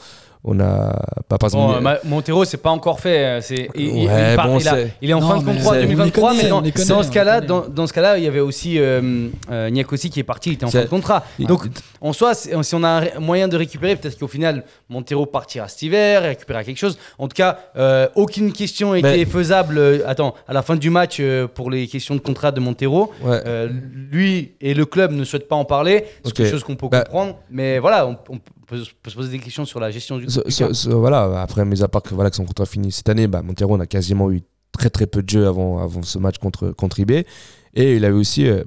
On 0.49 0.61
a 0.61 0.97
pas 1.29 1.39
pas 1.39 1.49
Bon, 1.49 1.75
euh, 1.85 1.95
Montero, 2.05 2.45
c'est 2.45 2.57
pas 2.59 2.71
encore 2.71 3.01
fait. 3.01 3.41
C'est, 3.43 3.69
il, 3.75 3.85
il- 3.85 4.07
Ouais, 4.07 4.31
il 4.33 4.37
part- 4.37 4.47
bon, 4.47 4.59
il 4.61 4.69
a- 4.69 4.71
c'est- 4.75 4.93
il 5.03 5.11
est 5.11 5.13
en 5.13 5.21
Non, 5.21 5.29
fin 5.29 5.39
de 5.39 5.45
contrat 5.45 5.63
c'est- 5.63 5.69
on 5.71 5.73
les 5.73 5.81
2023, 5.83 6.31
connaît, 6.31 6.43
mais 6.45 6.49
dans, 6.49 6.59
connaît, 6.63 7.03
ce 7.03 7.11
cas-là, 7.11 7.35
connaît. 7.37 7.47
dans, 7.49 7.69
dans 7.69 7.87
ce 7.89 7.93
cas-là, 7.93 8.17
il 8.19 8.23
y 8.25 8.29
avait 8.29 8.39
aussi 8.41 8.79
euh, 8.79 9.29
euh, 9.51 9.71
Niakosi 9.71 10.09
qui 10.09 10.21
est 10.21 10.25
parti, 10.25 10.51
il 10.51 10.53
était 10.53 10.65
en 10.65 10.71
fin 10.71 10.83
de 10.83 10.87
contrat. 10.87 11.25
Donc, 11.41 11.63
en 12.01 12.13
soi, 12.13 12.35
si 12.35 12.51
on 12.75 12.85
a 12.85 12.89
un 13.17 13.19
moyen 13.21 13.49
de 13.49 13.57
récupérer, 13.57 13.97
peut-être 13.97 14.17
qu'au 14.19 14.29
final, 14.29 14.63
Montero 14.89 15.27
partira 15.27 15.67
cet 15.67 15.83
hiver, 15.83 16.23
récupérera 16.23 16.63
quelque 16.63 16.79
chose. 16.79 16.97
En 17.19 17.27
tout 17.27 17.35
cas, 17.35 17.59
euh, 17.77 18.07
aucune 18.15 18.53
question 18.53 18.95
était 18.95 19.17
Mais- 19.19 19.25
faisable. 19.25 19.79
euh, 19.79 19.99
attends, 20.07 20.35
à 20.47 20.53
la 20.53 20.63
fin 20.63 20.77
du 20.77 20.91
match, 20.91 21.17
euh, 21.19 21.49
pour 21.49 21.73
les 21.73 21.89
questions 21.89 22.15
de 22.15 22.21
contrat 22.21 22.53
de 22.53 22.61
Montero, 22.61 23.11
Ouais. 23.25 23.41
euh, 23.47 23.69
lui 24.13 24.53
et 24.61 24.75
le 24.75 24.85
club 24.87 25.11
ne 25.11 25.25
souhaitent 25.25 25.49
pas 25.49 25.57
en 25.57 25.65
parler. 25.65 26.05
C'est 26.25 26.33
quelque 26.33 26.51
chose 26.53 26.63
qu'on 26.63 26.77
peut 26.77 26.87
Bah- 26.89 27.01
comprendre. 27.03 27.37
Mais 27.51 27.81
voilà, 27.81 28.07
on, 28.07 28.17
on 28.29 28.39
peut, 28.39 28.79
peut 29.03 29.11
se 29.11 29.15
poser 29.15 29.31
des 29.31 29.39
questions 29.39 29.65
sur 29.65 29.79
la 29.81 29.91
gestion 29.91 30.19
du, 30.19 30.27
Ce- 30.37 30.45
du 30.45 30.51
ce- 30.53 30.65
cas. 30.65 30.75
ce- 30.75 30.89
voilà, 30.91 31.43
après, 31.43 31.65
mis 31.65 31.83
à 31.83 31.89
part 31.89 32.03
que, 32.03 32.15
voilà, 32.15 32.31
que 32.31 32.37
son 32.37 32.45
contrat 32.45 32.67
finit 32.67 32.93
cette 32.93 33.09
année, 33.09 33.27
bah, 33.27 33.43
Montero 33.43 33.75
on 33.77 33.81
a 33.81 33.87
quasiment 33.87 34.31
eu 34.31 34.43
très 34.73 34.91
très 34.91 35.07
peu 35.07 35.23
de 35.23 35.29
jeux 35.29 35.47
avant, 35.47 35.79
avant 35.79 36.03
ce 36.03 36.19
match 36.19 36.39
contre, 36.39 36.71
contre 36.71 37.01
IB. 37.01 37.25
Et 37.75 37.97
il 37.97 38.05
avait 38.05 38.15
aussi 38.17 38.47
euh, 38.47 38.63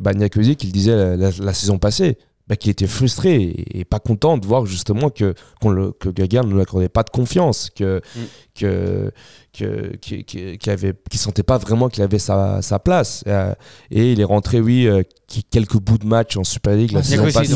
qui 0.55 0.67
le 0.67 0.72
disait 0.72 0.95
la, 0.95 1.15
la- 1.15 1.32
la 1.39 1.53
saison 1.53 1.78
passée, 1.80 2.17
bah, 2.50 2.56
qu'il 2.56 2.72
était 2.72 2.88
frustré 2.88 3.36
et, 3.36 3.80
et 3.80 3.86
pas 3.86 4.00
content 4.00 4.38
de 4.39 4.45
voir 4.47 4.66
justement 4.66 5.10
que, 5.12 5.36
le, 5.64 5.91
que 5.91 6.10
ne 6.10 6.54
lui 6.54 6.62
accordait 6.62 6.89
pas 6.89 7.04
de 7.04 7.12
confiance, 7.12 7.70
que, 7.76 8.02
Mm. 8.16 8.20
que, 8.60 9.12
que, 9.58 9.95
qu'il 9.97 10.26
qu'il 10.58 10.72
avait, 10.72 10.93
qu'il 11.10 11.20
sentait 11.20 11.43
pas 11.43 11.58
vraiment 11.58 11.89
qu'il 11.89 12.04
avait 12.04 12.20
sa, 12.20 12.62
sa 12.62 12.80
place. 12.80 13.24
Euh, 13.28 13.54
et 13.91 14.12
il 14.14 14.20
est 14.20 14.26
rentré, 14.26 14.60
oui, 14.60 14.88
euh, 14.88 15.04
quelques 15.52 15.78
bouts 15.80 15.97
de 16.00 16.06
match 16.06 16.36
en 16.38 16.43
Super 16.43 16.76
League 16.76 16.91
la 16.91 17.04
saison 17.04 17.24
passée. 17.32 17.54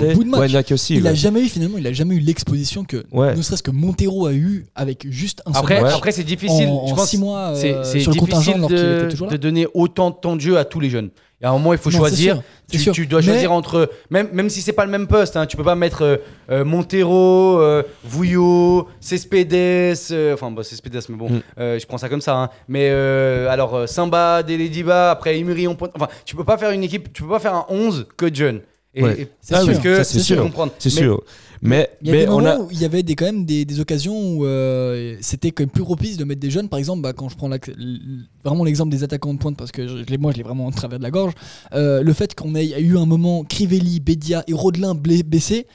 Il 0.95 1.03
ouais. 1.03 1.09
a 1.09 1.13
jamais 1.13 1.41
eu 1.41 1.49
finalement, 1.49 1.77
il 1.77 1.87
a 1.87 1.93
jamais 1.93 2.15
eu 2.15 2.19
l'exposition 2.19 2.83
que 2.83 3.03
Ouais. 3.11 3.35
ne 3.35 3.41
serait-ce 3.41 3.63
que 3.63 3.71
Montero 3.71 4.27
a 4.27 4.33
eu 4.33 4.65
avec 4.75 5.09
juste 5.09 5.41
un 5.45 5.53
seul 5.53 5.81
match 5.81 5.93
après 5.95 6.11
c'est 6.11 6.23
difficile. 6.23 6.67
en, 6.67 6.87
je 6.87 6.93
en 6.93 6.95
pense 6.95 7.09
six 7.09 7.17
mois 7.17 7.53
euh, 7.55 7.83
c'est 7.83 7.97
difficile 7.97 8.61
de, 8.69 8.97
était 8.99 9.07
toujours 9.09 9.27
là. 9.27 9.33
de 9.33 9.37
donner 9.37 9.67
autant 9.73 10.11
de 10.11 10.15
temps 10.15 10.35
de 10.35 10.41
jeu 10.41 10.57
à 10.57 10.65
tous 10.65 10.79
les 10.79 10.89
jeunes. 10.89 11.09
Y 11.43 11.45
a 11.45 11.49
un 11.49 11.53
moment, 11.53 11.73
il 11.73 11.77
faut 11.79 11.91
Non, 11.91 11.97
choisir. 11.97 12.41
Tu, 12.71 13.05
dois 13.05 13.19
Mais- 13.19 13.25
choisir 13.27 13.51
entre. 13.51 13.89
Même, 14.09 14.29
même 14.31 14.49
si 14.49 14.61
c'est 14.61 14.71
pas 14.71 14.85
le 14.85 14.91
même 14.91 15.07
poste, 15.07 15.35
hein, 15.35 15.45
tu 15.45 15.57
peux 15.57 15.63
pas 15.63 15.75
mettre 15.75 16.01
euh, 16.03 16.15
euh, 16.49 16.63
Montero, 16.63 17.59
euh, 17.59 17.83
Vouillot, 18.05 18.87
Cespedes. 19.01 19.53
euh, 20.11 20.33
enfin, 20.33 20.49
bah, 20.51 20.63
Cespedes, 20.63 21.01
mais 21.09 21.15
bon, 21.17 21.29
Mm. 21.29 21.41
euh, 21.59 21.79
je 21.79 21.85
prends 21.85 21.97
ça 21.97 22.07
comme 22.07 22.21
ça. 22.21 22.35
hein. 22.37 22.49
Mais 22.69 22.87
euh, 22.91 23.49
alors, 23.49 23.75
euh, 23.75 23.87
Samba, 23.87 24.41
Delediba, 24.41 25.11
après 25.11 25.37
Imuri, 25.37 25.67
on 25.67 25.75
pointe. 25.75 25.91
Enfin, 25.95 26.07
tu 26.25 26.35
peux 26.37 26.45
pas 26.45 26.57
faire 26.57 26.71
une 26.71 26.83
équipe, 26.83 27.11
tu 27.11 27.23
peux 27.23 27.29
pas 27.29 27.39
faire 27.39 27.55
un 27.55 27.65
11 27.67 28.07
que. 28.15 28.25
Et, 28.95 29.03
Ouais. 29.03 29.21
et- 29.21 29.27
C'est 29.41 29.55
sûr, 29.61 29.81
que 29.81 29.95
ça, 29.97 30.03
c'est 30.05 30.19
sûr. 30.19 31.21
Mais, 31.65 31.89
Il 32.01 32.07
y 32.07 32.11
a 32.11 32.13
mais 32.13 32.25
des 32.25 32.29
on 32.29 32.45
a. 32.45 32.59
où 32.59 32.67
il 32.71 32.81
y 32.81 32.85
avait 32.85 33.03
des, 33.03 33.15
quand 33.15 33.25
même 33.25 33.45
des, 33.45 33.63
des 33.63 33.79
occasions 33.79 34.35
où 34.35 34.45
euh, 34.45 35.15
c'était 35.21 35.51
quand 35.51 35.63
même 35.63 35.69
plus 35.69 35.83
propice 35.83 36.17
de 36.17 36.25
mettre 36.25 36.41
des 36.41 36.51
jeunes. 36.51 36.67
Par 36.67 36.77
exemple, 36.77 37.01
bah, 37.01 37.13
quand 37.13 37.29
je 37.29 37.37
prends 37.37 37.47
l'ac- 37.47 37.69
l- 37.69 37.99
vraiment 38.43 38.63
l'exemple 38.65 38.91
des 38.91 39.03
attaquants 39.03 39.33
de 39.33 39.39
pointe, 39.39 39.55
parce 39.57 39.71
que 39.71 39.87
je, 39.87 40.17
moi 40.17 40.31
je 40.33 40.37
l'ai 40.37 40.43
vraiment 40.43 40.65
en 40.65 40.71
travers 40.71 40.99
de 40.99 41.03
la 41.03 41.11
gorge, 41.11 41.33
euh, 41.73 42.01
le 42.03 42.13
fait 42.13 42.35
qu'on 42.35 42.53
ait 42.55 42.79
eu 42.81 42.97
un 42.97 43.05
moment 43.05 43.43
Crivelli, 43.43 43.99
Bédia 44.01 44.43
et 44.47 44.53
Rodelin 44.53 44.93
blessés 44.93 45.65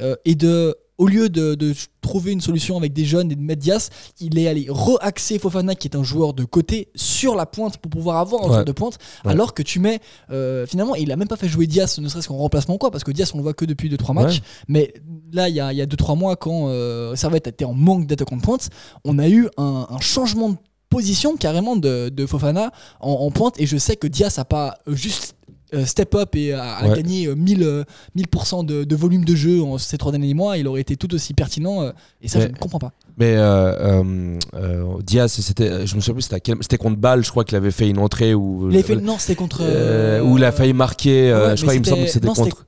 euh, 0.00 0.16
et 0.24 0.34
de. 0.34 0.74
Au 0.98 1.06
lieu 1.06 1.28
de, 1.28 1.54
de 1.54 1.74
trouver 2.00 2.32
une 2.32 2.40
solution 2.40 2.76
avec 2.78 2.92
des 2.94 3.04
jeunes 3.04 3.30
et 3.30 3.34
de 3.34 3.40
mettre 3.40 3.60
Dias, 3.60 3.90
il 4.20 4.38
est 4.38 4.48
allé 4.48 4.66
re-axer 4.68 5.38
Fofana, 5.38 5.74
qui 5.74 5.88
est 5.88 5.96
un 5.96 6.02
joueur 6.02 6.32
de 6.32 6.44
côté, 6.44 6.88
sur 6.94 7.34
la 7.34 7.44
pointe 7.46 7.76
pour 7.78 7.90
pouvoir 7.90 8.16
avoir 8.18 8.42
un 8.42 8.46
Ouais. 8.46 8.52
joueur 8.52 8.64
de 8.64 8.72
pointe. 8.72 8.98
Ouais. 9.24 9.32
Alors 9.32 9.52
que 9.54 9.62
tu 9.62 9.78
mets. 9.78 10.00
euh, 10.30 10.66
finalement, 10.66 10.94
il 10.94 11.12
a 11.12 11.16
même 11.16 11.28
pas 11.28 11.36
fait 11.36 11.48
jouer 11.48 11.66
Dias, 11.66 11.98
ne 12.00 12.08
serait-ce 12.08 12.28
qu'en 12.28 12.36
remplacement 12.38 12.78
quoi, 12.78 12.90
parce 12.90 13.04
que 13.04 13.10
Dias, 13.12 13.30
on 13.34 13.36
le 13.38 13.42
voit 13.42 13.54
que 13.54 13.64
depuis 13.66 13.90
2-3 13.90 14.14
matchs. 14.14 14.36
Ouais. 14.36 14.42
Mais 14.68 14.94
là, 15.32 15.48
il 15.50 15.54
y 15.54 15.60
a 15.60 15.86
2-3 15.86 16.16
mois, 16.16 16.36
quand 16.36 16.68
euh, 16.68 17.14
Servette 17.14 17.46
était 17.46 17.64
en 17.66 17.74
manque 17.74 18.06
d'attaquant 18.06 18.36
de 18.36 18.42
pointe, 18.42 18.70
on 19.04 19.18
a 19.18 19.28
eu 19.28 19.48
un, 19.58 19.86
un 19.90 20.00
changement 20.00 20.50
de 20.50 20.56
position 20.88 21.36
carrément 21.36 21.76
de, 21.76 22.08
de 22.08 22.26
Fofana 22.26 22.70
en, 23.00 23.10
en 23.10 23.30
pointe. 23.30 23.60
Et 23.60 23.66
je 23.66 23.76
sais 23.76 23.96
que 23.96 24.06
Diaz 24.06 24.38
a 24.38 24.44
pas 24.44 24.78
juste 24.86 25.35
step 25.84 26.14
up 26.14 26.34
et 26.36 26.52
a, 26.52 26.62
a 26.76 26.88
Ouais. 26.88 26.96
gagné 26.96 27.26
euh, 27.26 27.34
1000, 27.34 27.62
euh, 27.62 27.84
1000% 28.16 28.64
de, 28.64 28.84
de 28.84 28.96
volume 28.96 29.24
de 29.24 29.34
jeu 29.34 29.62
en 29.62 29.78
ces 29.78 29.98
trois 29.98 30.12
derniers 30.12 30.34
mois. 30.34 30.56
Il 30.58 30.68
aurait 30.68 30.80
été 30.80 30.96
tout 30.96 31.12
aussi 31.14 31.34
pertinent. 31.34 31.82
euh, 31.82 31.90
et 32.22 32.28
ça, 32.28 32.38
Mais- 32.38 32.46
je 32.46 32.50
ne 32.52 32.56
comprends 32.56 32.78
pas. 32.78 32.92
Mais 33.18 33.34
euh, 33.36 34.02
euh, 34.02 34.38
euh, 34.54 34.84
Diaz, 35.02 35.32
c'était, 35.32 35.86
je 35.86 35.96
me 35.96 36.00
souviens 36.00 36.14
plus, 36.14 36.28
c'était, 36.60 36.76
contre 36.76 36.96
Bâle, 36.98 37.24
je 37.24 37.30
crois 37.30 37.44
qu'il 37.44 37.56
avait 37.56 37.70
fait 37.70 37.88
une 37.88 37.98
entrée 37.98 38.34
où, 38.34 38.68
Il 38.70 38.82
fait, 38.82 38.96
non, 38.96 39.16
c'était 39.18 39.34
contre. 39.36 39.60
euh, 39.62 40.20
euh, 40.20 40.22
où 40.22 40.36
il 40.36 40.44
a 40.44 40.52
failli 40.52 40.74
marquer. 40.74 41.30
euh, 41.30 41.48
ouais, 41.48 41.56
je 41.56 41.62
crois, 41.62 41.74
il 41.74 41.80
me 41.80 41.84
semble 41.84 42.02
que 42.04 42.10
c'était- 42.10 42.26
contre. 42.28 42.66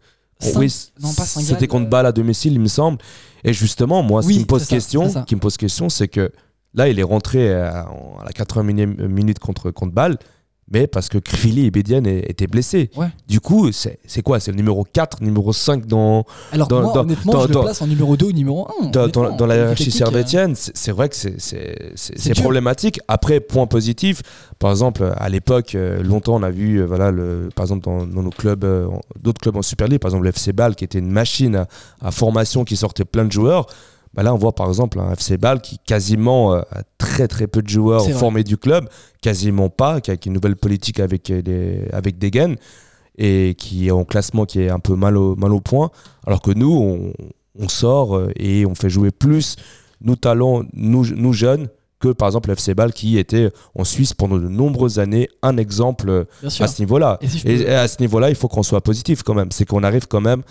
Oui, 0.57 0.71
c'était 0.71 1.67
contre 1.67 1.87
euh, 1.87 1.91
Bâle 1.91 2.07
à 2.07 2.13
domicile, 2.13 2.53
il 2.55 2.61
me 2.61 2.69
semble. 2.69 2.99
Et 3.45 3.53
justement, 3.53 4.03
moi, 4.03 4.23
ce 4.23 4.29
qui 4.29 4.39
me 4.41 4.45
pose 4.45 4.63
ça, 4.63 4.69
question, 4.77 5.25
qui 5.25 5.35
me 5.35 5.41
pose 5.41 5.57
question, 5.57 5.89
c'est 5.89 6.09
que 6.09 6.31
là, 6.75 6.89
il 6.89 6.99
est 6.99 7.03
rentré 7.05 7.53
à, 7.53 7.81
à 8.21 8.25
la 8.25 8.31
81e 8.33 9.07
minute 9.09 9.39
contre 9.39 9.71
contre 9.71 9.93
Bâle. 9.93 10.17
Mais 10.71 10.87
parce 10.87 11.09
que 11.09 11.17
Krivili 11.19 11.67
et 11.67 11.71
Bédiane 11.71 12.07
étaient 12.07 12.47
blessés. 12.47 12.91
Ouais. 12.97 13.07
Du 13.27 13.41
coup, 13.41 13.71
c'est 13.73 14.23
quoi? 14.23 14.39
C'est 14.41 14.51
le 14.51 14.57
numéro 14.59 14.85
4, 14.85 15.23
numéro 15.23 15.53
5 15.53 15.87
dans, 15.87 16.25
Alors, 16.53 16.69
dans- 16.69 16.83
moi, 16.83 16.93
dans- 16.93 17.01
honnêtement, 17.01 17.33
dans- 17.33 17.43
je 17.43 17.49
le 17.49 17.61
place 17.61 17.81
en 17.83 17.87
numéro 17.87 18.17
2 18.17 18.27
ou 18.27 18.33
numéro 18.33 18.69
1. 18.83 18.87
dans, 18.89 19.47
la 19.47 19.57
hiérarchie 19.57 19.91
servétienne, 19.91 20.55
c'est 20.55 20.77
c'est 20.77 20.93
vrai 20.93 21.09
que 21.09 21.17
c'est- 21.17 22.35
problématique. 22.41 23.01
Après, 23.09 23.41
point 23.41 23.67
positif, 23.67 24.23
par 24.59 24.71
exemple, 24.71 25.11
à 25.17 25.29
l'époque, 25.29 25.75
euh, 25.75 26.03
longtemps, 26.03 26.37
on 26.37 26.43
a 26.43 26.51
vu, 26.51 26.77
euh, 26.81 26.87
voilà, 26.87 27.11
le, 27.11 27.49
par 27.55 27.65
exemple, 27.65 27.85
dans, 27.85 28.05
nos 28.07 28.31
clubs, 28.31 28.65
euh, 28.65 28.89
d'autres 29.21 29.41
clubs 29.41 29.57
en 29.57 29.63
Super 29.63 29.89
League, 29.89 30.01
par 30.01 30.11
exemple 30.11 30.25
le 30.25 30.31
FC 30.31 30.53
Bâle, 30.53 30.75
qui 30.75 30.85
était 30.85 30.99
une 30.99 31.11
machine 31.11 31.57
à, 31.57 31.67
à 32.03 32.11
formation 32.11 32.65
qui 32.65 32.77
sortait 32.77 33.05
plein 33.05 33.25
de 33.25 33.33
joueurs. 33.33 33.67
Bah 34.15 34.23
là, 34.23 34.35
on 34.35 34.39
voit 34.39 34.55
par 34.55 34.69
exemple 34.69 34.99
un 35.01 35.13
FC 35.13 35.37
Bâle 35.37 35.61
qui 35.61 35.79
quasiment 35.79 36.55
euh, 36.55 36.61
a 36.73 36.83
très 36.99 37.29
très 37.29 37.47
peu 37.47 37.63
de 37.63 37.69
joueurs 37.69 38.03
formés 38.19 38.43
du 38.45 38.57
club, 38.57 38.89
quasiment 39.21 39.69
pas, 39.69 40.01
qui 40.01 40.11
a 40.11 40.17
une 40.27 40.33
nouvelle 40.33 40.57
politique 40.57 40.99
avec, 41.01 41.31
euh, 41.31 41.43
les, 41.45 41.89
avec 41.93 42.19
Degen 42.19 42.57
et 43.19 43.55
qui 43.59 43.89
est 43.89 43.91
en 43.91 44.05
classement 44.05 44.45
qui 44.45 44.61
est 44.63 44.71
un 44.71 44.79
peu 44.79 44.95
mal 44.95 45.17
au, 45.17 45.37
mal 45.37 45.53
au 45.53 45.61
point, 45.61 45.91
alors 46.27 46.41
que 46.41 46.51
nous, 46.53 46.73
on, 46.73 47.13
on 47.59 47.69
sort 47.69 48.17
euh, 48.17 48.31
et 48.37 48.65
on 48.67 48.75
fait 48.75 48.91
jouer 48.91 49.11
plus 49.11 49.57
nos 50.01 50.17
talents, 50.17 50.63
nous, 50.73 51.05
nous 51.15 51.33
jeunes, 51.33 51.69
que 52.01 52.09
par 52.09 52.29
exemple 52.29 52.49
le 52.49 52.53
FC 52.55 52.75
Bâle 52.75 52.93
qui 52.93 53.19
était 53.19 53.51
en 53.75 53.83
Suisse 53.83 54.15
pendant 54.15 54.39
de 54.39 54.49
nombreuses 54.49 55.01
années 55.01 55.29
un 55.43 55.57
exemple 55.57 56.27
à 56.45 56.69
ce 56.69 56.81
niveau-là. 56.81 57.19
Et 57.21 57.29
si 57.29 57.39
je 57.41 57.49
Et, 57.49 57.57
peux- 57.57 57.63
et 57.71 57.75
à 57.75 57.89
ce 57.89 57.97
niveau-là, 58.01 58.31
il 58.31 58.37
faut 58.37 58.47
qu'on 58.47 58.63
soit 58.63 58.81
positif 58.81 59.25
quand 59.25 59.35
même. 59.35 59.51
C'est 59.51 59.65
qu'on 59.65 59.83
arrive 59.83 60.07
quand 60.07 60.21
même, 60.21 60.43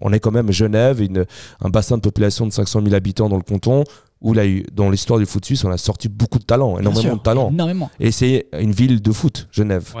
on 0.00 0.12
est 0.12 0.20
quand 0.20 0.30
même 0.32 0.50
Genève, 0.52 1.00
une- 1.02 1.26
un 1.60 1.68
bassin 1.68 1.96
de 1.96 2.02
population 2.02 2.46
de 2.46 2.52
500 2.52 2.80
000 2.82 2.94
habitants 2.94 3.28
dans 3.28 3.36
le 3.36 3.42
canton, 3.42 3.84
où 4.20 4.32
là, 4.34 4.42
dans 4.72 4.90
l'histoire 4.90 5.18
du 5.18 5.26
foot 5.26 5.44
suisse, 5.44 5.64
on 5.64 5.70
a 5.70 5.78
sorti 5.78 6.08
beaucoup 6.08 6.38
de 6.38 6.44
talents, 6.44 6.78
énormément 6.78 7.00
sûr, 7.02 7.16
de 7.16 7.22
talents. 7.22 7.50
Énormément. 7.50 7.90
Et 8.00 8.10
c'est 8.10 8.46
une 8.58 8.72
ville 8.72 9.00
de 9.00 9.12
foot, 9.12 9.48
Genève. 9.50 9.94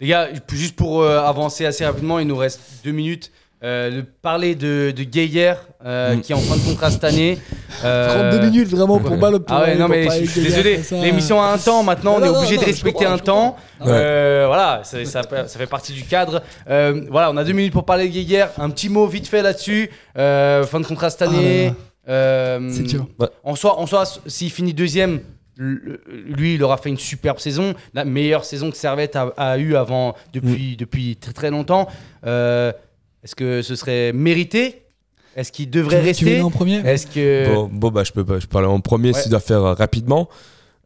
Les 0.00 0.06
gars, 0.06 0.28
juste 0.52 0.76
pour 0.76 1.02
euh, 1.02 1.18
avancer 1.20 1.66
assez 1.66 1.84
rapidement, 1.84 2.18
il 2.18 2.26
nous 2.28 2.36
reste 2.36 2.60
deux 2.84 2.92
minutes. 2.92 3.30
Euh, 3.64 3.90
le- 3.90 4.04
parler 4.04 4.54
de, 4.54 4.92
de 4.96 5.02
Gaillère, 5.02 5.66
euh, 5.84 6.14
Mm. 6.14 6.20
qui 6.20 6.30
est 6.30 6.34
en 6.36 6.38
fin 6.38 6.56
de 6.56 6.60
contrat 6.60 6.90
cette 6.92 7.04
année. 7.04 7.38
Euh, 7.84 8.30
32 8.32 8.46
minutes 8.50 8.68
vraiment 8.70 8.98
pour 8.98 9.12
ouais. 9.12 9.16
balle 9.18 9.38
pour 9.38 9.56
Ah 9.56 9.62
ouais, 9.62 9.76
non, 9.76 9.86
mais 9.86 10.02
je 10.04 10.24
suis 10.28 10.40
gars 10.42 10.48
désolé. 10.48 10.80
L'émission 11.02 11.40
a 11.40 11.46
un 11.52 11.58
temps 11.58 11.84
maintenant, 11.84 12.14
on 12.18 12.22
est 12.22 12.26
non, 12.26 12.38
obligé 12.38 12.54
non, 12.56 12.62
de 12.62 12.66
je 12.66 12.70
respecter 12.72 13.06
un 13.06 13.16
je 13.18 13.22
temps. 13.22 13.56
Euh, 13.86 14.44
voilà, 14.48 14.80
ça, 14.82 15.04
ça, 15.04 15.22
ça 15.22 15.58
fait 15.58 15.66
partie 15.68 15.92
du 15.92 16.02
cadre. 16.02 16.42
Euh, 16.68 17.02
voilà, 17.08 17.30
on 17.30 17.36
a 17.36 17.44
deux 17.44 17.52
minutes 17.52 17.72
pour 17.72 17.84
parler 17.84 18.08
de 18.08 18.14
Gaillère. 18.14 18.50
Un 18.58 18.70
petit 18.70 18.88
mot 18.88 19.06
vite 19.06 19.28
fait 19.28 19.42
là-dessus. 19.42 19.90
Euh, 20.16 20.64
fin 20.64 20.80
de 20.80 20.86
contrat 20.86 21.10
cette 21.10 21.22
Ah 21.22 21.26
année. 21.26 21.72
Euh, 22.08 22.68
C'est 22.72 22.82
dur. 22.82 23.06
En 23.44 23.54
soi, 23.54 23.78
en 23.78 23.86
soi 23.86 24.02
s'il 24.26 24.50
finit 24.50 24.74
deuxième, 24.74 25.20
lui, 25.58 26.54
il 26.54 26.62
aura 26.64 26.78
fait 26.78 26.88
une 26.88 26.98
superbe 26.98 27.38
saison, 27.38 27.74
la 27.94 28.04
meilleure 28.04 28.44
saison 28.44 28.70
que 28.70 28.76
Servette 28.76 29.14
a, 29.14 29.32
a 29.36 29.58
eu 29.58 29.76
avant 29.76 30.14
depuis, 30.32 30.76
depuis 30.76 31.16
très 31.16 31.32
très 31.32 31.50
longtemps. 31.50 31.86
Euh, 32.26 32.72
Est-ce 33.24 33.34
que 33.34 33.62
ce 33.62 33.74
serait 33.76 34.12
mérité? 34.12 34.82
Est-ce 35.36 35.52
qu'il 35.52 35.70
devrait 35.70 35.90
Tu 35.90 35.96
tu 35.96 36.00
veux 36.02 36.06
rester 36.08 36.32
aller 36.34 36.40
en 36.42 36.50
premier? 36.50 36.76
Est-ce 36.78 37.06
que 37.06 37.54
Bon, 37.54 37.68
bon, 37.72 37.90
bah, 37.90 38.02
je 38.04 38.12
peux, 38.12 38.24
pas- 38.24 38.38
je 38.38 38.46
peux 38.46 38.52
parler 38.52 38.68
en 38.68 38.80
premier 38.80 39.08
Ouais. 39.12 39.18
si 39.18 39.26
je 39.26 39.30
dois 39.30 39.40
faire 39.40 39.62
euh, 39.64 39.74
rapidement. 39.74 40.28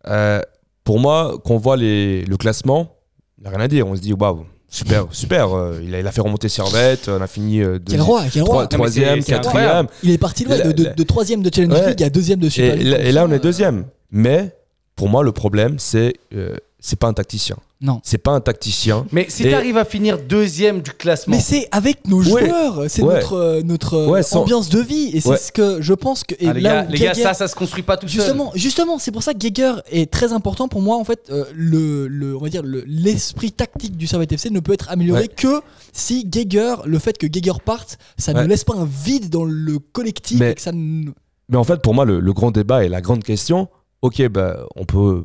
Euh, 0.08 0.40
pour 0.84 0.98
moi, 0.98 1.38
quand 1.44 1.54
on 1.54 1.58
voit 1.58 1.76
les, 1.76 2.24
le 2.24 2.36
classement, 2.36 2.96
il 3.38 3.42
n'y 3.42 3.46
a 3.48 3.50
rien 3.50 3.60
à 3.60 3.68
dire. 3.68 3.86
On 3.86 3.94
se 3.96 4.00
dit, 4.00 4.12
waouh, 4.12 4.44
super, 4.68 5.06
super. 5.10 5.56
euh, 5.56 5.80
il, 5.82 5.94
a, 5.94 6.00
il 6.00 6.06
a 6.06 6.12
fait 6.12 6.20
remonter 6.20 6.48
Servette, 6.48 7.08
on 7.08 7.20
a 7.22 7.26
fini 7.26 7.60
euh, 7.62 7.78
Quel 7.86 8.00
roi, 8.00 8.24
quel 8.32 8.42
trois- 8.42 8.54
roi. 8.56 8.66
Troisième, 8.66 9.22
quatrième. 9.22 9.86
Il 10.02 10.10
est 10.10 10.18
parti 10.18 10.44
loin, 10.44 10.56
La- 10.58 10.72
de, 10.72 10.72
de, 10.72 10.90
de 10.94 11.02
troisième 11.04 11.42
de 11.42 11.50
Challenge 11.54 11.72
Ouais. 11.72 11.88
League 11.90 12.02
à 12.02 12.10
deuxième 12.10 12.40
de 12.40 12.48
Super 12.48 12.74
Et, 12.74 12.78
League. 12.78 12.96
comme 12.96 13.06
et 13.06 13.12
là, 13.12 13.24
on 13.28 13.32
est 13.32 13.38
deuxième. 13.38 13.84
Mais 14.10 14.50
pour 14.96 15.08
moi, 15.08 15.22
le 15.22 15.32
problème, 15.32 15.78
c'est 15.78 16.14
euh, 16.34 16.56
c'est 16.84 16.98
pas 16.98 17.06
un 17.06 17.12
tacticien. 17.14 17.56
Non. 17.80 18.00
C'est 18.04 18.18
pas 18.18 18.32
un 18.32 18.40
tacticien. 18.40 19.06
Mais 19.10 19.26
si 19.28 19.42
Et- 19.44 19.48
tu 19.48 19.54
arrives 19.54 19.76
à 19.76 19.84
finir 19.84 20.18
deuxième 20.22 20.82
du 20.82 20.90
classement, 20.92 21.34
Mais 21.34 21.40
c'est 21.42 21.66
avec 21.72 22.06
nos 22.06 22.18
Ouais. 22.22 22.46
joueurs, 22.46 22.84
c'est 22.88 23.02
Ouais. 23.02 23.14
notre, 23.14 23.32
euh, 23.34 23.62
notre 23.62 23.94
euh, 23.94 24.06
Ouais, 24.08 24.22
sans- 24.22 24.42
ambiance 24.42 24.68
de 24.68 24.78
vie. 24.80 25.10
Et 25.14 25.20
c'est 25.20 25.28
Ouais. 25.30 25.36
ce 25.36 25.50
que 25.50 25.80
je 25.80 25.94
pense 25.94 26.22
que. 26.22 26.34
Et 26.38 26.48
Ah, 26.48 26.52
les, 26.52 26.60
là 26.60 26.82
gars, 26.82 26.90
les 26.90 26.98
gars, 26.98 27.14
ça, 27.14 27.34
ça 27.34 27.48
se 27.48 27.54
construit 27.56 27.82
pas 27.82 27.96
tout 27.96 28.06
seul. 28.06 28.20
Justement, 28.20 28.52
justement, 28.54 28.98
c'est 28.98 29.10
pour 29.10 29.22
ça 29.22 29.32
que 29.32 29.38
Geiger 29.38 29.74
est 29.90 30.10
très 30.12 30.32
important 30.32 30.68
pour 30.68 30.80
moi. 30.82 30.96
En 30.96 31.04
fait, 31.04 31.28
euh, 31.30 31.44
le, 31.54 32.06
le, 32.08 32.36
on 32.36 32.40
va 32.40 32.48
dire 32.50 32.62
le- 32.62 32.84
l'esprit 32.86 33.50
tactique 33.52 33.96
du 33.96 34.06
Servette 34.06 34.32
FC 34.32 34.50
ne 34.50 34.60
peut 34.60 34.72
être 34.74 34.90
amélioré 34.90 35.22
Ouais. 35.22 35.28
que 35.28 35.60
si 35.92 36.24
Geiger, 36.28 36.76
le 36.84 36.98
fait 37.00 37.16
que 37.18 37.26
Geiger 37.26 37.58
parte, 37.64 37.98
ça 38.18 38.32
ne 38.32 38.44
laisse 38.44 38.64
pas 38.64 38.74
un 38.76 38.86
vide 38.86 39.30
dans 39.30 39.44
le 39.44 39.78
collectif 39.78 40.38
Mais- 40.40 40.50
et 40.52 40.54
que 40.54 40.60
ça 40.60 40.72
ne- 40.72 41.10
Mais 41.48 41.56
en 41.56 41.64
fait, 41.64 41.82
pour 41.82 41.94
moi, 41.94 42.04
le, 42.04 42.20
le 42.20 42.32
grand 42.32 42.50
débat 42.52 42.84
et 42.84 42.88
la 42.88 43.00
grande 43.00 43.24
question, 43.24 43.68
ok, 44.02 44.28
bah, 44.28 44.64
on 44.76 44.84
peut 44.84 45.24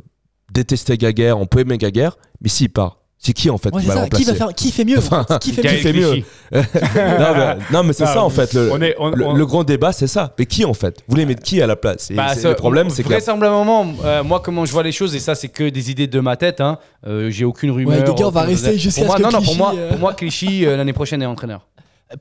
détester 0.53 0.97
Gaguerre, 0.97 1.39
on 1.39 1.45
peut 1.45 1.59
aimer 1.59 1.77
Gaguerre, 1.77 2.17
mais 2.41 2.49
s'il 2.49 2.69
part, 2.69 2.97
c'est 3.19 3.33
qui 3.33 3.49
en 3.49 3.57
fait 3.57 3.73
Ouais, 3.73 3.81
qui 3.81 3.87
va 3.87 3.93
ça. 3.95 4.09
Qui 4.09 4.23
va 4.23 4.35
faire, 4.35 4.53
qui 4.53 4.71
fait 4.71 4.85
mieux? 4.85 4.99
Enfin, 4.99 5.25
Qui 5.41 5.51
fait 5.51 5.61
qui 5.61 5.67
mieux? 5.67 5.77
fait 5.79 5.93
mieux? 5.93 6.23
non, 6.55 7.33
mais, 7.35 7.57
non, 7.73 7.83
mais 7.83 7.93
c'est 7.93 8.05
ça 8.05 8.23
en 8.23 8.29
fait. 8.29 8.53
Le, 8.53 8.71
on 8.71 8.81
est- 8.81 8.95
on- 8.99 9.09
le- 9.09 9.25
on- 9.25 9.33
le 9.33 9.45
grand 9.45 9.63
débat, 9.63 9.91
c'est 9.91 10.07
ça. 10.07 10.33
Mais 10.37 10.45
qui 10.45 10.63
en 10.65 10.73
fait? 10.75 10.97
Vous 11.07 11.13
voulez 11.13 11.25
mettre 11.25 11.41
qui 11.41 11.61
à 11.61 11.67
la 11.67 11.75
place? 11.75 12.11
Bah, 12.11 12.35
ça- 12.35 12.49
Le 12.49 12.55
problème, 12.55 12.89
c'est 12.89 13.03
que. 13.03 13.09
la- 13.09 13.15
vraisemblablement, 13.17 13.87
euh, 14.05 14.23
moi, 14.23 14.39
comment 14.43 14.65
je 14.65 14.71
vois 14.71 14.83
les 14.83 14.91
choses, 14.91 15.15
et 15.15 15.19
ça, 15.19 15.33
c'est 15.35 15.47
que 15.49 15.67
des 15.69 15.89
idées 15.91 16.07
de 16.07 16.19
ma 16.19 16.35
tête. 16.37 16.61
Hein, 16.61 16.77
euh, 17.07 17.29
J'ai 17.31 17.43
aucune 17.45 17.71
rumeur. 17.71 17.99
Ouais, 17.99 18.05
Geiger 18.05 18.29
va 18.31 18.41
rester 18.43 18.77
jusqu'à 18.77 19.01
Pour 19.01 19.07
moi, 19.07 19.17
ce 19.17 19.21
que 19.21 19.23
non, 19.23 19.31
non, 19.31 19.37
pour 19.39 19.45
Clichy, 19.45 19.57
moi, 19.57 19.73
euh, 19.75 19.89
pour 19.89 19.99
moi, 19.99 20.13
Clichy 20.13 20.65
euh, 20.65 20.77
l'année 20.77 20.93
prochaine 20.93 21.21
est 21.21 21.25
entraîneur. 21.25 21.65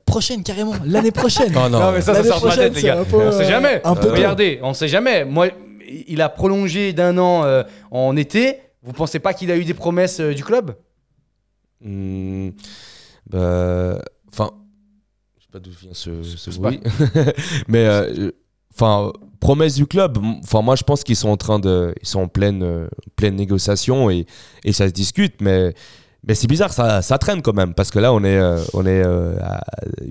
Prochaine 0.05 0.43
carrément, 0.43 0.73
l'année 0.83 1.11
prochaine. 1.11 1.51
Non, 1.53 1.69
non. 1.69 1.79
Non, 1.79 1.91
mais 1.93 2.01
ça, 2.01 2.13
ça 2.15 2.23
sort 2.23 2.41
de 2.41 2.47
ma 2.47 2.55
tête, 2.57 2.75
les 2.75 2.81
gars. 2.81 2.97
on 3.13 3.31
sait 3.31 3.45
jamais. 3.45 3.81
un 3.85 3.95
peu 3.95 4.11
Regardez, 4.11 4.59
on 4.63 4.73
sait 4.73 4.87
jamais. 4.89 5.23
Moi, 5.23 5.47
il 5.87 6.21
a 6.21 6.29
prolongé 6.29 6.93
d'un 6.93 7.17
an 7.17 7.43
euh, 7.43 7.63
en 7.91 8.15
été. 8.15 8.59
Vous 8.83 8.93
pensez 8.93 9.19
pas 9.19 9.33
qu'il 9.33 9.51
a 9.51 9.57
eu 9.57 9.65
des 9.65 9.73
promesses 9.73 10.19
euh, 10.19 10.33
du 10.33 10.43
club? 10.43 10.75
Hmm, 11.81 12.49
bah, 13.29 13.99
Enfin, 14.29 14.51
je 15.37 15.43
sais 15.43 15.49
pas 15.51 15.59
d'où 15.59 15.71
vient 15.71 15.93
ce, 15.93 16.23
ce 16.23 16.59
bruit. 16.59 16.79
mais, 17.67 17.85
euh, 17.85 18.31
enfin, 18.73 19.11
promesse 19.39 19.75
du 19.75 19.85
club. 19.87 20.17
Enfin, 20.43 20.61
moi, 20.61 20.75
je 20.75 20.83
pense 20.83 21.03
qu'ils 21.03 21.15
sont 21.15 21.29
en 21.29 21.37
train 21.37 21.59
de. 21.59 21.93
Ils 22.01 22.07
sont 22.07 22.21
en 22.21 22.27
pleine, 22.27 22.89
pleine 23.15 23.35
négociation 23.35 24.09
et, 24.09 24.25
et 24.63 24.73
ça 24.73 24.87
se 24.87 24.93
discute, 24.93 25.41
mais. 25.41 25.73
Mais 26.27 26.35
c'est 26.35 26.47
bizarre, 26.47 26.73
ça, 26.73 27.01
ça 27.01 27.17
traîne 27.17 27.41
quand 27.41 27.53
même, 27.53 27.73
parce 27.73 27.89
que 27.89 27.99
là, 27.99 28.11
on 28.13 28.21
est, 28.23 28.37
euh, 28.37 28.57
on 28.73 28.85
est 28.85 29.01
euh, 29.05 29.35
à 29.41 29.61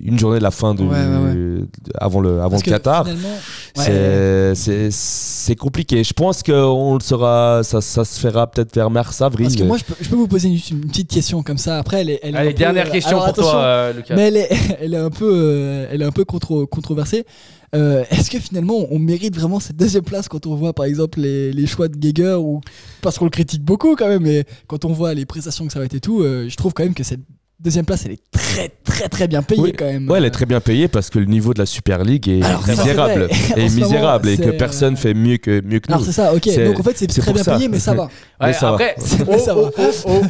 une 0.02 0.18
journée 0.18 0.38
de 0.38 0.42
la 0.42 0.50
fin 0.50 0.74
du, 0.74 0.82
Ouais, 0.84 0.88
ouais, 0.88 0.96
ouais. 1.28 1.34
de- 1.34 1.68
avant 1.98 2.20
le, 2.20 2.40
avant 2.40 2.56
le 2.56 2.62
que 2.62 2.70
Qatar. 2.70 3.06
C'est- 3.74 5.54
compliqué. 5.56 6.02
Je 6.04 6.12
pense 6.12 6.42
qu'on 6.42 6.94
le 6.94 7.00
sera, 7.00 7.60
ça, 7.62 7.80
ça 7.80 8.04
se 8.04 8.18
fera 8.20 8.46
peut-être 8.46 8.74
vers 8.74 8.90
mars, 8.90 9.20
avril. 9.20 9.46
Parce 9.46 9.56
que 9.56 9.64
moi, 9.64 9.76
je 9.78 9.84
peux, 9.84 9.94
je 10.00 10.08
peux 10.08 10.16
vous 10.16 10.28
poser 10.28 10.48
une, 10.48 10.58
une 10.70 10.86
petite 10.88 11.08
question 11.10 11.42
comme 11.42 11.58
ça. 11.58 11.78
Après, 11.78 12.00
elle 12.00 12.10
est, 12.10 12.20
elle 12.22 12.34
est 12.34 12.38
Allez, 12.38 12.50
peu- 12.52 12.58
dernière 12.58 12.90
question 12.90 13.20
alors, 13.20 13.34
pour 13.34 13.44
toi, 13.44 13.56
euh, 13.56 13.92
Lucas. 13.92 14.14
Mais 14.16 14.28
elle 14.28 14.36
est, 14.36 14.48
elle 14.80 14.94
est 14.94 14.98
un 14.98 15.10
peu, 15.10 15.30
euh, 15.34 15.86
elle 15.90 16.02
est 16.02 16.06
un 16.06 16.10
peu 16.12 16.24
contro- 16.24 16.66
controversée. 16.66 17.24
Euh, 17.74 18.04
Est-ce 18.10 18.30
que 18.30 18.38
finalement, 18.38 18.86
on 18.90 18.98
mérite 18.98 19.34
vraiment 19.34 19.60
cette 19.60 19.76
deuxième 19.76 20.04
place 20.04 20.28
quand 20.28 20.46
on 20.46 20.54
voit, 20.54 20.72
par 20.72 20.86
exemple, 20.86 21.20
les, 21.20 21.66
choix 21.66 21.88
de 21.88 21.96
Geiger 21.98 22.36
ou 22.38 22.60
parce 23.02 23.18
qu'on 23.18 23.24
le 23.24 23.30
critique 23.30 23.62
beaucoup 23.62 23.96
quand 23.96 24.08
même, 24.08 24.22
mais 24.22 24.44
quand 24.66 24.84
on 24.84 24.92
voit 24.92 25.14
les 25.14 25.26
prestations 25.26 25.66
que 25.66 25.72
ça 25.72 25.78
va 25.78 25.84
être 25.84 25.94
et 25.94 26.00
tout, 26.00 26.20
euh, 26.20 26.48
je 26.48 26.56
trouve 26.56 26.72
quand 26.72 26.84
même 26.84 26.94
que 26.94 27.02
cette 27.02 27.20
deuxième 27.58 27.84
place, 27.86 28.04
elle 28.04 28.12
est 28.12 28.22
très, 28.30 28.70
très, 28.84 29.08
très 29.08 29.26
bien 29.28 29.42
payée 29.42 29.60
Oui. 29.62 29.72
quand 29.72 29.86
même. 29.86 30.08
Ouais, 30.10 30.18
elle 30.18 30.24
est 30.26 30.30
très 30.30 30.46
bien 30.46 30.60
payée 30.60 30.88
parce 30.88 31.10
que 31.10 31.18
le 31.18 31.24
niveau 31.24 31.54
de 31.54 31.58
la 31.58 31.66
Super 31.66 32.04
League 32.04 32.28
est 32.28 32.42
Alors, 32.42 32.66
misérable. 32.68 33.28
est 33.56 33.56
moment, 33.56 33.70
misérable 33.86 34.28
et 34.28 34.36
que 34.36 34.50
personne 34.50 34.96
fait 34.96 35.14
mieux 35.14 35.38
que, 35.38 35.60
mieux 35.62 35.80
que 35.80 35.88
nous. 35.88 35.94
Alors 35.94 36.04
c'est 36.06 36.12
ça, 36.12 36.34
ok. 36.34 36.48
Donc 36.64 36.80
en 36.80 36.82
fait, 36.82 36.96
c'est 36.98 37.06
très 37.06 37.32
bien 37.32 37.42
ça. 37.42 37.54
payé, 37.56 37.68
mais 37.68 37.78
ça 37.78 37.94
va. 37.94 38.08
Mais 38.40 38.46
Ouais, 38.48 38.52
ça 38.52 38.66
va. 38.66 38.72
après, 38.74 38.94
Mais 39.26 39.34
au, 39.34 39.38
ça 39.38 39.54
va. 39.54 39.60
au- 39.62 39.70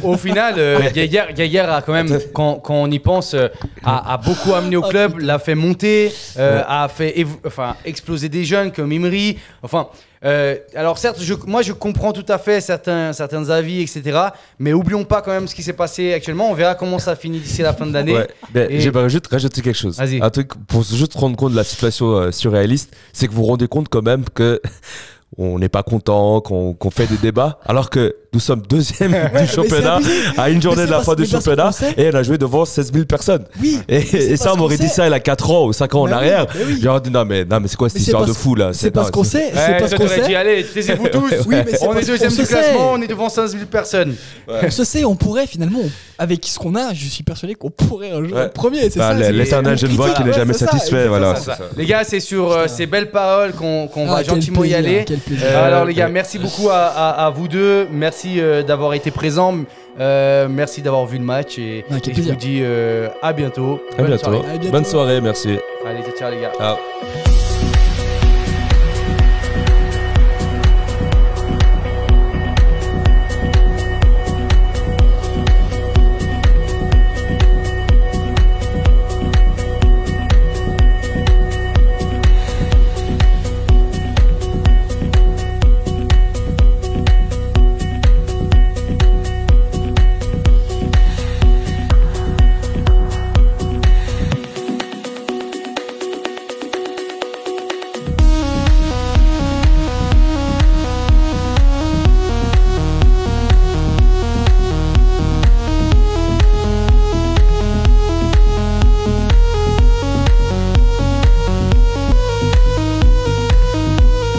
au- 0.07 0.11
au 0.13 0.17
final, 0.17 0.55
euh, 0.57 0.79
Geiger 0.93 1.59
a 1.59 1.81
quand 1.81 1.93
même, 1.93 2.17
quand, 2.33 2.55
quand 2.55 2.75
on 2.75 2.89
y 2.91 2.99
pense, 2.99 3.33
euh, 3.33 3.47
a, 3.83 4.13
a 4.13 4.17
beaucoup 4.17 4.53
amené 4.53 4.77
au 4.77 4.83
Oh, 4.85 4.89
club, 4.89 5.19
l'a 5.19 5.39
fait 5.39 5.55
monter, 5.55 6.11
euh, 6.37 6.61
a 6.67 6.87
fait 6.87 7.25
enfin, 7.45 7.75
exploser 7.83 8.29
des 8.29 8.45
jeunes 8.45 8.71
comme 8.71 8.91
Imri. 8.93 9.37
Enfin, 9.61 9.87
euh, 10.25 10.55
alors 10.75 10.97
certes, 10.97 11.17
je, 11.21 11.33
moi 11.45 11.61
je 11.61 11.73
comprends 11.73 12.11
tout 12.13 12.25
à 12.27 12.37
fait 12.37 12.59
certains, 12.61 13.13
certains 13.13 13.49
avis, 13.49 13.81
etc. 13.81 14.19
Mais 14.59 14.73
oublions 14.73 15.03
pas 15.03 15.21
quand 15.21 15.31
même 15.31 15.47
ce 15.47 15.55
qui 15.55 15.63
s'est 15.63 15.73
passé 15.73 16.13
actuellement. 16.13 16.49
On 16.49 16.53
verra 16.53 16.75
comment 16.75 16.99
ça 16.99 17.15
finit 17.15 17.39
d'ici 17.39 17.61
la 17.61 17.73
fin 17.73 17.85
de 17.85 17.93
l'année. 17.93 18.13
Ouais. 18.53 18.73
Et- 18.73 18.79
J'aimerais 18.79 19.09
juste 19.09 19.27
rajouter 19.27 19.61
quelque 19.61 19.75
chose. 19.77 19.97
Vas-y. 19.97 20.21
Un 20.21 20.29
truc 20.29 20.51
pour 20.67 20.83
juste 20.83 21.13
rendre 21.15 21.35
compte 21.37 21.51
de 21.51 21.57
la 21.57 21.63
situation 21.63 22.07
euh, 22.17 22.31
surréaliste, 22.31 22.95
c'est 23.13 23.27
que 23.27 23.31
vous 23.31 23.41
vous 23.41 23.47
rendez 23.47 23.67
compte 23.67 23.89
quand 23.89 24.01
même 24.03 24.25
que 24.33 24.61
on 25.37 25.59
n'est 25.59 25.69
pas 25.69 25.83
content, 25.83 26.41
qu'on 26.41 26.73
qu'on 26.73 26.89
fait 26.89 27.05
des 27.07 27.17
débats, 27.17 27.59
alors 27.65 27.89
que 27.89 28.15
nous 28.37 28.41
sommes 28.41 28.61
deuxième 28.69 29.11
du 29.41 29.47
championnat 29.47 29.97
à 30.37 30.51
une 30.51 30.61
journée 30.61 30.85
de 30.85 30.91
la 30.91 31.01
fin 31.01 31.15
du 31.15 31.25
championnat 31.25 31.71
et 31.97 32.11
on 32.13 32.15
a 32.17 32.21
joué 32.21 32.37
devant 32.37 32.65
16 32.65 32.91
000 32.93 33.05
personnes. 33.05 33.45
Oui. 33.59 33.79
Et, 33.89 34.37
ça, 34.37 34.53
on 34.53 34.57
m'aurait 34.57 34.77
dit 34.77 34.87
ça 34.89 35.07
il 35.07 35.11
y 35.11 35.13
a 35.15 35.19
4 35.19 35.49
ans 35.49 35.65
ou 35.65 35.73
5 35.73 35.95
ans 35.95 36.01
en 36.01 36.11
arrière. 36.11 36.45
oui. 36.67 36.79
J'aurais 36.83 37.01
dit 37.01 37.09
non, 37.09 37.25
mais, 37.25 37.45
non, 37.45 37.59
mais 37.59 37.67
c'est 37.67 37.77
quoi 37.77 37.89
cette 37.89 37.99
histoire 37.99 38.25
de 38.25 38.33
fou 38.33 38.53
là? 38.53 38.69
C'est 38.73 38.91
parce 38.91 39.09
qu'on 39.09 39.23
sait, 39.23 39.51
c'est 39.55 39.77
parce 39.79 39.89
toi, 39.91 40.05
qu'on 40.05 40.07
sait. 40.07 40.35
allez, 40.35 40.63
taisez-vous 40.65 41.07
tous. 41.11 41.31
Oui, 41.47 41.55
mais 41.65 41.71
c'est 41.75 41.87
on 41.87 41.95
est 41.97 42.05
deuxième 42.05 42.31
du 42.31 42.43
classement, 42.45 42.91
on 42.93 43.01
est 43.01 43.07
devant 43.07 43.27
15 43.27 43.53
000 43.53 43.65
personnes. 43.65 44.13
On 44.47 44.69
se 44.69 44.83
sait, 44.83 45.03
on 45.03 45.15
pourrait 45.15 45.47
finalement, 45.47 45.81
avec 46.19 46.45
ce 46.45 46.59
qu'on 46.59 46.75
a, 46.75 46.93
je 46.93 47.07
suis 47.07 47.23
persuadé 47.23 47.55
qu'on 47.55 47.71
pourrait 47.71 48.11
un 48.11 48.23
jour 48.23 48.37
premier. 48.53 48.91
C'est 48.91 48.99
Bah, 48.99 49.17
ça. 49.19 49.31
L'éternel 49.31 49.79
Genevois 49.79 50.11
qui 50.11 50.23
n'est 50.23 50.33
jamais 50.33 50.53
satisfait. 50.53 51.07
Voilà. 51.07 51.33
Les 51.75 51.87
gars, 51.87 52.03
c'est 52.03 52.19
sur 52.19 52.51
euh, 52.51 52.67
ces 52.67 52.85
belles 52.85 53.09
paroles 53.09 53.53
qu'on 53.53 53.89
Ah, 53.95 54.15
va 54.17 54.23
gentiment 54.23 54.63
y 54.63 54.75
aller. 54.75 55.05
Euh, 55.41 55.65
alors 55.67 55.85
les 55.85 55.95
gars, 55.95 56.07
merci 56.07 56.37
beaucoup 56.37 56.69
à 56.69 57.33
vous 57.35 57.47
deux. 57.47 57.87
Merci 57.91 58.26
euh, 58.37 58.63
d'avoir 58.63 58.93
été 58.93 59.11
présents. 59.11 59.55
Euh, 59.99 60.47
merci 60.49 60.81
d'avoir 60.81 61.05
vu 61.05 61.17
le 61.17 61.23
match 61.23 61.57
et, 61.57 61.83
Ah, 61.89 61.95
je 62.05 62.21
vous 62.21 62.35
dis 62.35 62.59
euh, 62.61 63.07
à 63.21 63.33
bientôt. 63.33 63.81
À 63.93 63.97
Bonne 63.97 64.07
bientôt. 64.07 64.23
soirée. 64.23 64.37
À 64.39 64.57
bientôt. 64.57 64.71
Bonne 64.71 64.85
soirée, 64.85 65.21
merci. 65.21 65.57
Allez, 65.85 65.99
ciao 66.17 66.29
les 66.31 66.41
gars. 66.41 66.51
Ciao. 66.57 66.77